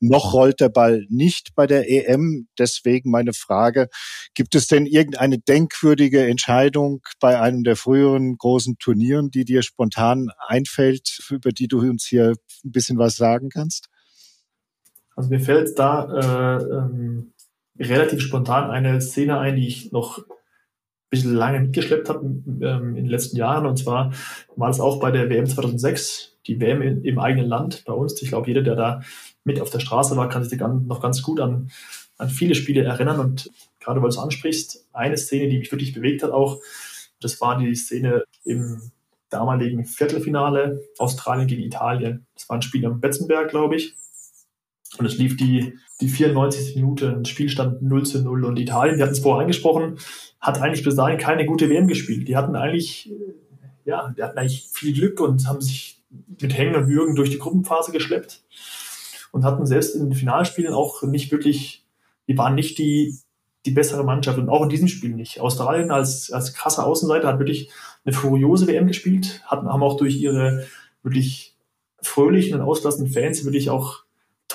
Noch 0.00 0.32
rollt 0.32 0.60
der 0.60 0.68
Ball 0.68 1.06
nicht 1.08 1.54
bei 1.54 1.66
der 1.66 1.90
EM. 1.90 2.48
Deswegen 2.58 3.10
meine 3.10 3.32
Frage, 3.32 3.88
gibt 4.34 4.54
es 4.54 4.68
denn 4.68 4.86
irgendeine 4.86 5.38
denkwürdige 5.38 6.26
Entscheidung 6.26 7.00
bei 7.20 7.40
einem 7.40 7.64
der 7.64 7.76
früheren 7.76 8.36
großen 8.36 8.78
Turnieren, 8.78 9.30
die 9.30 9.44
dir 9.44 9.62
spontan 9.62 10.28
einfällt, 10.46 11.20
über 11.30 11.50
die 11.50 11.68
du 11.68 11.80
uns 11.80 12.06
hier 12.06 12.34
ein 12.64 12.72
bisschen 12.72 12.98
was 12.98 13.16
sagen 13.16 13.48
kannst? 13.48 13.88
Also 15.16 15.30
mir 15.30 15.40
fällt 15.40 15.78
da 15.78 16.58
äh, 16.60 16.62
ähm 16.62 17.32
relativ 17.78 18.20
spontan 18.20 18.70
eine 18.70 19.00
Szene 19.00 19.38
ein, 19.38 19.56
die 19.56 19.66
ich 19.66 19.92
noch 19.92 20.18
ein 20.18 20.24
bisschen 21.10 21.34
lange 21.34 21.60
mitgeschleppt 21.60 22.08
habe 22.08 22.24
ähm, 22.24 22.96
in 22.96 23.04
den 23.04 23.06
letzten 23.06 23.36
Jahren. 23.36 23.66
Und 23.66 23.78
zwar 23.78 24.12
war 24.56 24.70
es 24.70 24.80
auch 24.80 25.00
bei 25.00 25.10
der 25.10 25.28
WM 25.30 25.46
2006, 25.46 26.36
die 26.46 26.60
WM 26.60 26.82
im 27.04 27.18
eigenen 27.18 27.48
Land 27.48 27.84
bei 27.84 27.92
uns. 27.92 28.20
Ich 28.22 28.28
glaube, 28.28 28.48
jeder, 28.48 28.62
der 28.62 28.76
da 28.76 29.02
mit 29.44 29.60
auf 29.60 29.70
der 29.70 29.80
Straße 29.80 30.16
war, 30.16 30.28
kann 30.28 30.44
sich 30.44 30.58
noch 30.58 31.00
ganz 31.00 31.22
gut 31.22 31.40
an, 31.40 31.70
an 32.18 32.28
viele 32.28 32.54
Spiele 32.54 32.82
erinnern. 32.82 33.20
Und 33.20 33.50
gerade 33.80 34.00
weil 34.00 34.08
du 34.08 34.14
es 34.14 34.18
ansprichst, 34.18 34.86
eine 34.92 35.16
Szene, 35.16 35.48
die 35.48 35.58
mich 35.58 35.70
wirklich 35.70 35.94
bewegt 35.94 36.22
hat 36.22 36.30
auch, 36.30 36.60
das 37.20 37.40
war 37.40 37.58
die 37.58 37.74
Szene 37.74 38.24
im 38.44 38.90
damaligen 39.30 39.84
Viertelfinale 39.84 40.82
Australien 40.98 41.48
gegen 41.48 41.62
Italien. 41.62 42.26
Das 42.34 42.48
war 42.48 42.58
ein 42.58 42.62
Spiel 42.62 42.84
am 42.86 43.00
Betzenberg, 43.00 43.50
glaube 43.50 43.76
ich. 43.76 43.94
Und 44.98 45.06
es 45.06 45.18
lief 45.18 45.36
die, 45.36 45.74
die 46.00 46.08
94. 46.08 46.76
Minute, 46.76 47.22
Spielstand 47.24 47.82
0 47.82 48.06
zu 48.06 48.22
0. 48.22 48.44
Und 48.44 48.58
Italien, 48.58 48.96
wir 48.96 49.04
hatten 49.04 49.14
es 49.14 49.20
vorher 49.20 49.42
angesprochen, 49.42 49.98
hat 50.40 50.60
eigentlich 50.60 50.84
bis 50.84 50.96
dahin 50.96 51.18
keine 51.18 51.46
gute 51.46 51.68
WM 51.68 51.88
gespielt. 51.88 52.28
Die 52.28 52.36
hatten 52.36 52.56
eigentlich, 52.56 53.10
ja, 53.84 54.12
die 54.16 54.22
hatten 54.22 54.38
eigentlich 54.38 54.68
viel 54.72 54.92
Glück 54.94 55.20
und 55.20 55.46
haben 55.48 55.60
sich 55.60 56.02
mit 56.40 56.56
Hängen 56.56 56.76
und 56.76 56.88
Würgen 56.88 57.16
durch 57.16 57.30
die 57.30 57.38
Gruppenphase 57.38 57.92
geschleppt 57.92 58.42
und 59.32 59.44
hatten 59.44 59.66
selbst 59.66 59.94
in 59.94 60.08
den 60.08 60.14
Finalspielen 60.14 60.72
auch 60.72 61.02
nicht 61.02 61.30
wirklich, 61.32 61.84
die 62.28 62.38
waren 62.38 62.54
nicht 62.54 62.78
die, 62.78 63.16
die 63.66 63.72
bessere 63.72 64.04
Mannschaft 64.04 64.38
und 64.38 64.48
auch 64.48 64.62
in 64.62 64.68
diesem 64.68 64.88
Spiel 64.88 65.14
nicht. 65.14 65.40
Australien 65.40 65.90
als, 65.90 66.30
als 66.32 66.54
krasser 66.54 66.86
Außenseiter 66.86 67.28
hat 67.28 67.38
wirklich 67.38 67.70
eine 68.04 68.14
furiose 68.14 68.66
WM 68.66 68.86
gespielt, 68.86 69.42
hatten, 69.44 69.68
haben 69.68 69.82
auch 69.82 69.96
durch 69.96 70.16
ihre 70.16 70.66
wirklich 71.02 71.56
fröhlichen 72.00 72.54
und 72.54 72.62
auslassenden 72.62 73.12
Fans 73.12 73.44
wirklich 73.44 73.68
auch 73.68 74.05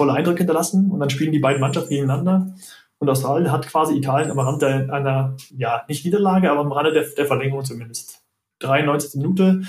tolle 0.01 0.13
Eindrücke 0.13 0.39
hinterlassen 0.39 0.89
und 0.91 0.99
dann 0.99 1.09
spielen 1.09 1.31
die 1.31 1.39
beiden 1.39 1.61
Mannschaften 1.61 1.89
gegeneinander 1.89 2.53
Und 2.97 3.09
Australien 3.09 3.51
hat 3.51 3.67
quasi 3.67 3.95
Italien 3.95 4.31
am 4.31 4.39
Rand 4.39 4.63
einer, 4.63 5.35
ja, 5.55 5.83
nicht 5.87 6.05
Niederlage, 6.05 6.51
aber 6.51 6.61
am 6.61 6.71
Rande 6.71 6.91
der, 6.91 7.03
der 7.03 7.25
Verlängerung 7.25 7.63
zumindest. 7.63 8.21
93. 8.59 9.15
Minute, 9.21 9.61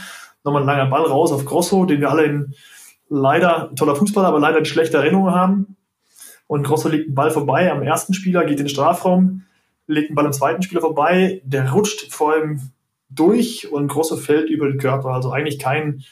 nochmal 0.44 0.62
ein 0.62 0.66
langer 0.66 0.86
Ball 0.86 1.04
raus 1.04 1.32
auf 1.32 1.44
Grosso, 1.44 1.84
den 1.84 2.00
wir 2.00 2.10
alle 2.10 2.24
in 2.24 2.54
leider, 3.08 3.70
toller 3.76 3.96
Fußballer, 3.96 4.28
aber 4.28 4.40
leider 4.40 4.58
in 4.58 4.64
schlechter 4.64 4.98
Erinnerung 4.98 5.30
haben. 5.30 5.76
Und 6.46 6.64
Grosso 6.64 6.88
legt 6.88 7.08
den 7.08 7.14
Ball 7.14 7.30
vorbei 7.30 7.70
am 7.70 7.82
ersten 7.82 8.14
Spieler, 8.14 8.42
geht 8.44 8.58
in 8.58 8.66
den 8.66 8.68
Strafraum, 8.68 9.42
legt 9.86 10.10
den 10.10 10.14
Ball 10.14 10.26
am 10.26 10.32
zweiten 10.32 10.62
Spieler 10.62 10.80
vorbei, 10.80 11.42
der 11.44 11.70
rutscht 11.72 12.10
vor 12.10 12.36
ihm 12.36 12.72
durch 13.10 13.70
und 13.70 13.88
Grosso 13.88 14.16
fällt 14.16 14.48
über 14.48 14.68
den 14.68 14.78
Körper. 14.78 15.10
Also 15.10 15.30
eigentlich 15.30 15.58
kein, 15.58 16.04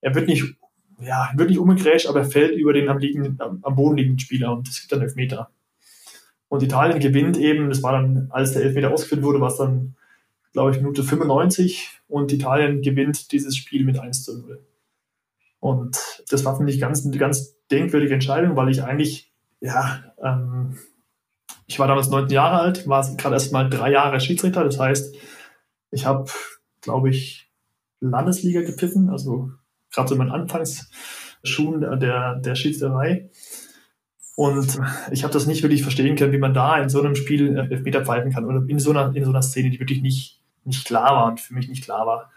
er 0.00 0.14
wird 0.14 0.28
nicht, 0.28 0.54
ja, 1.02 1.30
wird 1.34 1.50
nicht 1.50 1.58
umgegrätscht, 1.58 2.06
aber 2.06 2.20
er 2.20 2.24
fällt 2.24 2.56
über 2.56 2.72
den 2.72 2.88
am, 2.88 2.98
liegenden, 2.98 3.38
am 3.40 3.76
Boden 3.76 3.96
liegenden 3.96 4.18
Spieler 4.18 4.52
und 4.52 4.68
es 4.68 4.80
gibt 4.80 4.92
dann 4.92 5.02
Elfmeter. 5.02 5.50
Und 6.48 6.62
Italien 6.62 6.98
gewinnt 6.98 7.36
eben, 7.36 7.68
das 7.68 7.82
war 7.82 7.92
dann, 7.92 8.26
als 8.30 8.52
der 8.52 8.62
Elfmeter 8.62 8.92
ausgeführt 8.92 9.22
wurde, 9.22 9.40
war 9.40 9.48
es 9.48 9.56
dann, 9.56 9.94
glaube 10.52 10.72
ich, 10.72 10.78
Minute 10.78 11.04
95 11.04 12.00
und 12.08 12.32
Italien 12.32 12.82
gewinnt 12.82 13.30
dieses 13.30 13.56
Spiel 13.56 13.84
mit 13.84 13.98
1 13.98 14.24
zu 14.24 14.36
0. 14.36 14.60
Und 15.60 15.96
das 16.28 16.44
war 16.44 16.56
für 16.56 16.64
mich 16.64 16.80
ganz, 16.80 17.06
eine 17.06 17.16
ganz 17.16 17.56
denkwürdige 17.70 18.14
Entscheidung, 18.14 18.56
weil 18.56 18.68
ich 18.68 18.82
eigentlich, 18.82 19.32
ja, 19.60 20.02
ähm, 20.22 20.76
ich 21.66 21.78
war 21.78 21.86
damals 21.86 22.08
19 22.08 22.34
Jahre 22.34 22.58
alt, 22.58 22.88
war 22.88 23.08
gerade 23.16 23.36
erst 23.36 23.52
mal 23.52 23.70
drei 23.70 23.92
Jahre 23.92 24.18
Schiedsrichter. 24.18 24.64
Das 24.64 24.80
heißt, 24.80 25.14
ich 25.92 26.04
habe, 26.04 26.28
glaube 26.80 27.10
ich, 27.10 27.48
Landesliga 28.00 28.62
gepfiffen, 28.62 29.08
also 29.08 29.52
gerade 29.92 30.08
so 30.08 30.14
in 30.14 30.18
meinen 30.18 30.32
Anfangsschuhen 30.32 31.80
der, 32.00 32.36
der 32.36 32.54
Schiedsrichterei. 32.54 33.30
Und 34.36 34.80
ich 35.10 35.22
habe 35.22 35.34
das 35.34 35.46
nicht 35.46 35.62
wirklich 35.62 35.82
verstehen 35.82 36.16
können, 36.16 36.32
wie 36.32 36.38
man 36.38 36.54
da 36.54 36.78
in 36.78 36.88
so 36.88 37.00
einem 37.00 37.14
Spiel 37.14 37.56
äh, 37.56 37.70
Elfmeter 37.70 38.04
pfeifen 38.04 38.32
kann 38.32 38.46
oder 38.46 38.62
in 38.68 38.78
so 38.78 38.90
einer, 38.90 39.14
in 39.14 39.24
so 39.24 39.30
einer 39.30 39.42
Szene, 39.42 39.68
die 39.70 39.80
wirklich 39.80 40.00
nicht, 40.00 40.40
nicht 40.64 40.86
klar 40.86 41.14
war 41.14 41.26
und 41.26 41.40
für 41.40 41.52
mich 41.52 41.68
nicht 41.68 41.84
klar 41.84 42.06
war. 42.06 42.30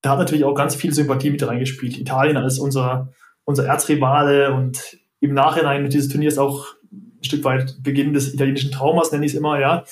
Da 0.00 0.10
hat 0.10 0.18
natürlich 0.18 0.44
auch 0.44 0.54
ganz 0.54 0.76
viel 0.76 0.94
Sympathie 0.94 1.30
mit 1.30 1.44
reingespielt. 1.44 1.98
Italien 1.98 2.36
als 2.36 2.58
unser, 2.58 3.12
unser 3.44 3.66
Erzrivale 3.66 4.54
und 4.54 4.98
im 5.18 5.34
Nachhinein 5.34 5.88
dieses 5.88 6.08
Turniers 6.08 6.38
auch 6.38 6.66
ein 6.92 7.24
Stück 7.24 7.42
weit 7.42 7.82
Beginn 7.82 8.12
des 8.12 8.32
italienischen 8.32 8.70
Traumas, 8.70 9.10
nenne 9.10 9.24
ich 9.24 9.32
es 9.32 9.38
immer, 9.38 9.58
ja. 9.58 9.84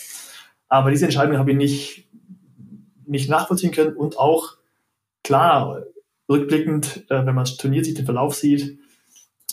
Aber 0.69 0.91
diese 0.91 1.07
Entscheidung 1.07 1.39
habe 1.39 1.51
ich 1.51 1.57
nicht, 1.57 2.09
nicht 3.07 3.29
nachvollziehen 3.29 3.73
können 3.73 3.97
und 3.97 4.19
auch 4.19 4.59
klar, 5.25 5.83
rückblickend, 6.33 7.05
äh, 7.09 7.25
wenn 7.27 7.35
man 7.35 7.45
das 7.45 7.57
Turnier 7.57 7.85
sieht, 7.85 7.99
den 7.99 8.05
Verlauf 8.05 8.35
sieht, 8.35 8.79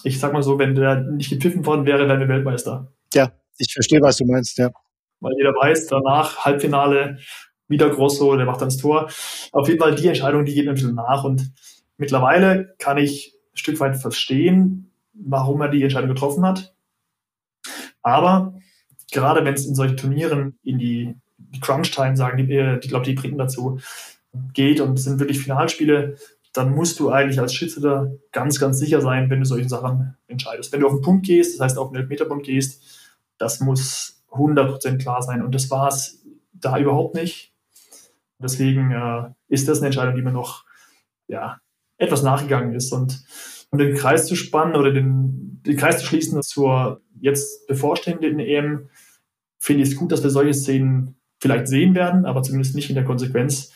ich 0.04 0.20
sag 0.20 0.34
mal 0.34 0.44
so, 0.44 0.58
wenn 0.58 0.76
der 0.76 1.02
nicht 1.02 1.30
gepfiffen 1.30 1.66
worden 1.66 1.86
wäre, 1.86 2.08
wären 2.08 2.20
wir 2.20 2.28
Weltmeister. 2.28 2.92
Ja, 3.14 3.32
ich 3.58 3.74
verstehe, 3.74 4.02
was 4.02 4.18
du 4.18 4.26
meinst, 4.26 4.58
ja. 4.58 4.72
Weil 5.20 5.34
jeder 5.38 5.52
weiß, 5.52 5.88
danach 5.88 6.46
Halbfinale, 6.46 7.20
wieder 7.68 7.90
Grosso, 7.90 8.36
der 8.36 8.46
macht 8.46 8.62
dann 8.62 8.70
das 8.70 8.78
Tor. 8.78 9.10
Auf 9.52 9.68
jeden 9.68 9.80
Fall 9.80 9.96
die 9.96 10.08
Entscheidung, 10.08 10.46
die 10.46 10.54
geht 10.54 10.68
ein 10.68 10.74
bisschen 10.74 10.96
nach 10.96 11.24
und 11.24 11.52
mittlerweile 11.98 12.76
kann 12.80 12.98
ich 12.98 13.36
ein 13.54 13.58
Stück 13.58 13.80
weit 13.80 13.98
verstehen, 13.98 14.92
warum 15.14 15.62
er 15.62 15.70
die 15.70 15.84
Entscheidung 15.84 16.10
getroffen 16.10 16.46
hat. 16.46 16.74
Aber 18.02 18.60
gerade 19.12 19.44
wenn 19.46 19.54
es 19.54 19.66
in 19.66 19.76
solchen 19.76 19.98
Turnieren 19.98 20.58
in 20.64 20.80
die, 20.80 21.16
die 21.38 21.60
Crunch-Time, 21.60 22.16
sagen 22.16 22.38
die, 22.38 22.48
die 22.48 22.88
glaube 22.88 23.06
die 23.06 23.14
Briten 23.14 23.38
dazu, 23.38 23.80
geht 24.54 24.80
und 24.80 24.98
es 24.98 25.06
sind 25.06 25.20
wirklich 25.20 25.40
Finalspiele, 25.40 26.18
dann 26.54 26.74
musst 26.74 27.00
du 27.00 27.10
eigentlich 27.10 27.40
als 27.40 27.54
Schiedsrichter 27.54 28.16
ganz, 28.32 28.60
ganz 28.60 28.80
sicher 28.80 29.02
sein, 29.02 29.30
wenn 29.30 29.40
du 29.40 29.46
solche 29.46 29.70
Sachen 29.70 30.16
entscheidest. 30.28 30.72
Wenn 30.72 30.82
du 30.82 30.88
auf 30.88 30.94
den 30.94 31.02
Punkt 31.02 31.26
gehst, 31.26 31.54
das 31.54 31.64
heißt 31.64 31.78
auf 31.78 31.92
den 31.92 32.02
Elfmeterpunkt 32.02 32.46
gehst, 32.46 32.84
das 33.38 33.60
muss 33.60 34.24
100% 34.32 34.98
klar 34.98 35.22
sein. 35.22 35.44
Und 35.44 35.54
das 35.54 35.70
war 35.70 35.88
es 35.90 36.24
da 36.54 36.78
überhaupt 36.78 37.16
nicht. 37.16 37.54
Deswegen 38.40 38.92
äh, 38.92 39.30
ist 39.48 39.68
das 39.68 39.80
eine 39.80 39.88
Entscheidung, 39.88 40.16
die 40.16 40.22
mir 40.22 40.32
noch 40.32 40.66
ja, 41.28 41.60
etwas 41.98 42.24
nachgegangen 42.24 42.74
ist. 42.74 42.92
Und 42.92 43.24
um 43.70 43.78
den 43.78 43.96
Kreis 43.96 44.26
zu 44.26 44.36
spannen 44.36 44.76
oder 44.76 44.92
den, 44.92 45.62
den 45.66 45.78
Kreis 45.78 46.00
zu 46.00 46.06
schließen 46.06 46.42
zur 46.42 47.02
jetzt 47.20 47.68
bevorstehenden 47.68 48.40
EM, 48.40 48.90
finde 49.60 49.84
ich 49.84 49.90
es 49.90 49.96
gut, 49.96 50.12
dass 50.12 50.24
wir 50.24 50.30
solche 50.30 50.54
Szenen 50.54 51.16
vielleicht 51.40 51.68
sehen 51.68 51.96
werden, 51.96 52.26
aber 52.26 52.42
zumindest 52.42 52.76
nicht 52.76 52.90
in 52.90 52.96
der 52.96 53.06
Konsequenz 53.06 53.72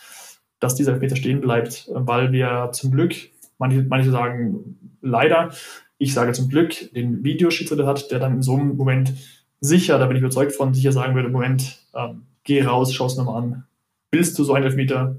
dass 0.64 0.76
dieser 0.76 0.94
Elfmeter 0.94 1.16
stehen 1.16 1.42
bleibt, 1.42 1.90
weil 1.94 2.32
wir 2.32 2.70
zum 2.74 2.92
Glück, 2.92 3.14
manche, 3.58 3.84
manche 3.84 4.12
sagen 4.12 4.78
leider, 5.02 5.52
ich 5.98 6.14
sage 6.14 6.32
zum 6.34 6.50
Glück, 6.50 6.94
den 6.94 7.24
Videoschiedsrichter 7.24 7.86
hat, 7.86 8.12
der 8.12 8.20
dann 8.20 8.36
in 8.36 8.42
so 8.42 8.56
einem 8.56 8.78
Moment 8.78 9.14
sicher, 9.60 10.00
da 10.00 10.06
bin 10.08 10.18
ich 10.18 10.22
überzeugt 10.22 10.54
von, 10.54 10.74
sicher 10.74 10.92
sagen 10.92 11.16
würde, 11.16 11.30
Moment, 11.30 11.86
ähm, 11.94 12.24
geh 12.44 12.64
raus, 12.64 12.94
schau 12.94 13.06
es 13.06 13.18
nochmal 13.18 13.44
an. 13.44 13.64
Willst 14.12 14.38
du 14.40 14.44
so 14.44 14.54
einen 14.54 14.66
Elfmeter 14.66 15.18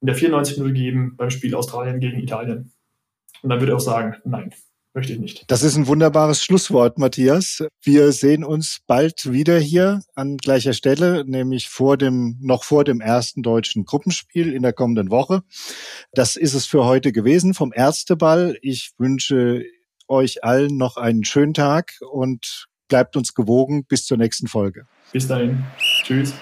in 0.00 0.06
der 0.06 0.14
94 0.14 0.58
Minute 0.58 0.74
geben 0.74 1.14
beim 1.16 1.30
Spiel 1.30 1.54
Australien 1.54 2.00
gegen 2.00 2.18
Italien? 2.18 2.72
Und 3.42 3.50
dann 3.50 3.60
würde 3.60 3.72
er 3.72 3.76
auch 3.76 3.80
sagen, 3.80 4.16
nein 4.24 4.52
möchte 4.94 5.12
ich 5.12 5.18
nicht. 5.18 5.44
Das 5.48 5.62
ist 5.62 5.76
ein 5.76 5.86
wunderbares 5.86 6.42
Schlusswort, 6.42 6.98
Matthias. 6.98 7.64
Wir 7.82 8.12
sehen 8.12 8.44
uns 8.44 8.80
bald 8.86 9.32
wieder 9.32 9.58
hier 9.58 10.02
an 10.14 10.36
gleicher 10.36 10.72
Stelle, 10.72 11.24
nämlich 11.26 11.68
vor 11.68 11.96
dem, 11.96 12.36
noch 12.40 12.64
vor 12.64 12.84
dem 12.84 13.00
ersten 13.00 13.42
deutschen 13.42 13.84
Gruppenspiel 13.84 14.52
in 14.52 14.62
der 14.62 14.72
kommenden 14.72 15.10
Woche. 15.10 15.42
Das 16.12 16.36
ist 16.36 16.54
es 16.54 16.66
für 16.66 16.84
heute 16.84 17.12
gewesen 17.12 17.54
vom 17.54 17.72
Ärzteball. 17.72 18.58
Ich 18.62 18.92
wünsche 18.98 19.64
euch 20.08 20.44
allen 20.44 20.76
noch 20.76 20.96
einen 20.96 21.24
schönen 21.24 21.54
Tag 21.54 21.92
und 22.10 22.66
bleibt 22.88 23.16
uns 23.16 23.34
gewogen. 23.34 23.84
Bis 23.84 24.06
zur 24.06 24.16
nächsten 24.16 24.48
Folge. 24.48 24.86
Bis 25.12 25.26
dahin. 25.26 25.64
Tschüss. 26.04 26.32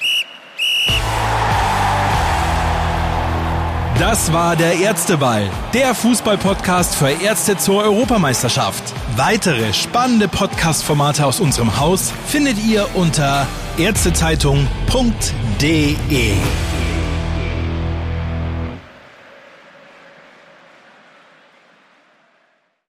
Das 3.99 4.31
war 4.31 4.57
der 4.57 4.75
Ärzteball, 4.75 5.49
der 5.73 5.95
Fußballpodcast 5.95 6.97
für 6.97 7.09
Ärzte 7.09 7.57
zur 7.57 7.83
Europameisterschaft. 7.83 8.83
Weitere 9.17 9.73
spannende 9.73 10.29
Podcast-Formate 10.29 11.25
aus 11.25 11.41
unserem 11.41 11.81
Haus 11.81 12.13
findet 12.27 12.63
ihr 12.63 12.87
unter 12.95 13.47
ärztezeitung.de. 13.79 16.35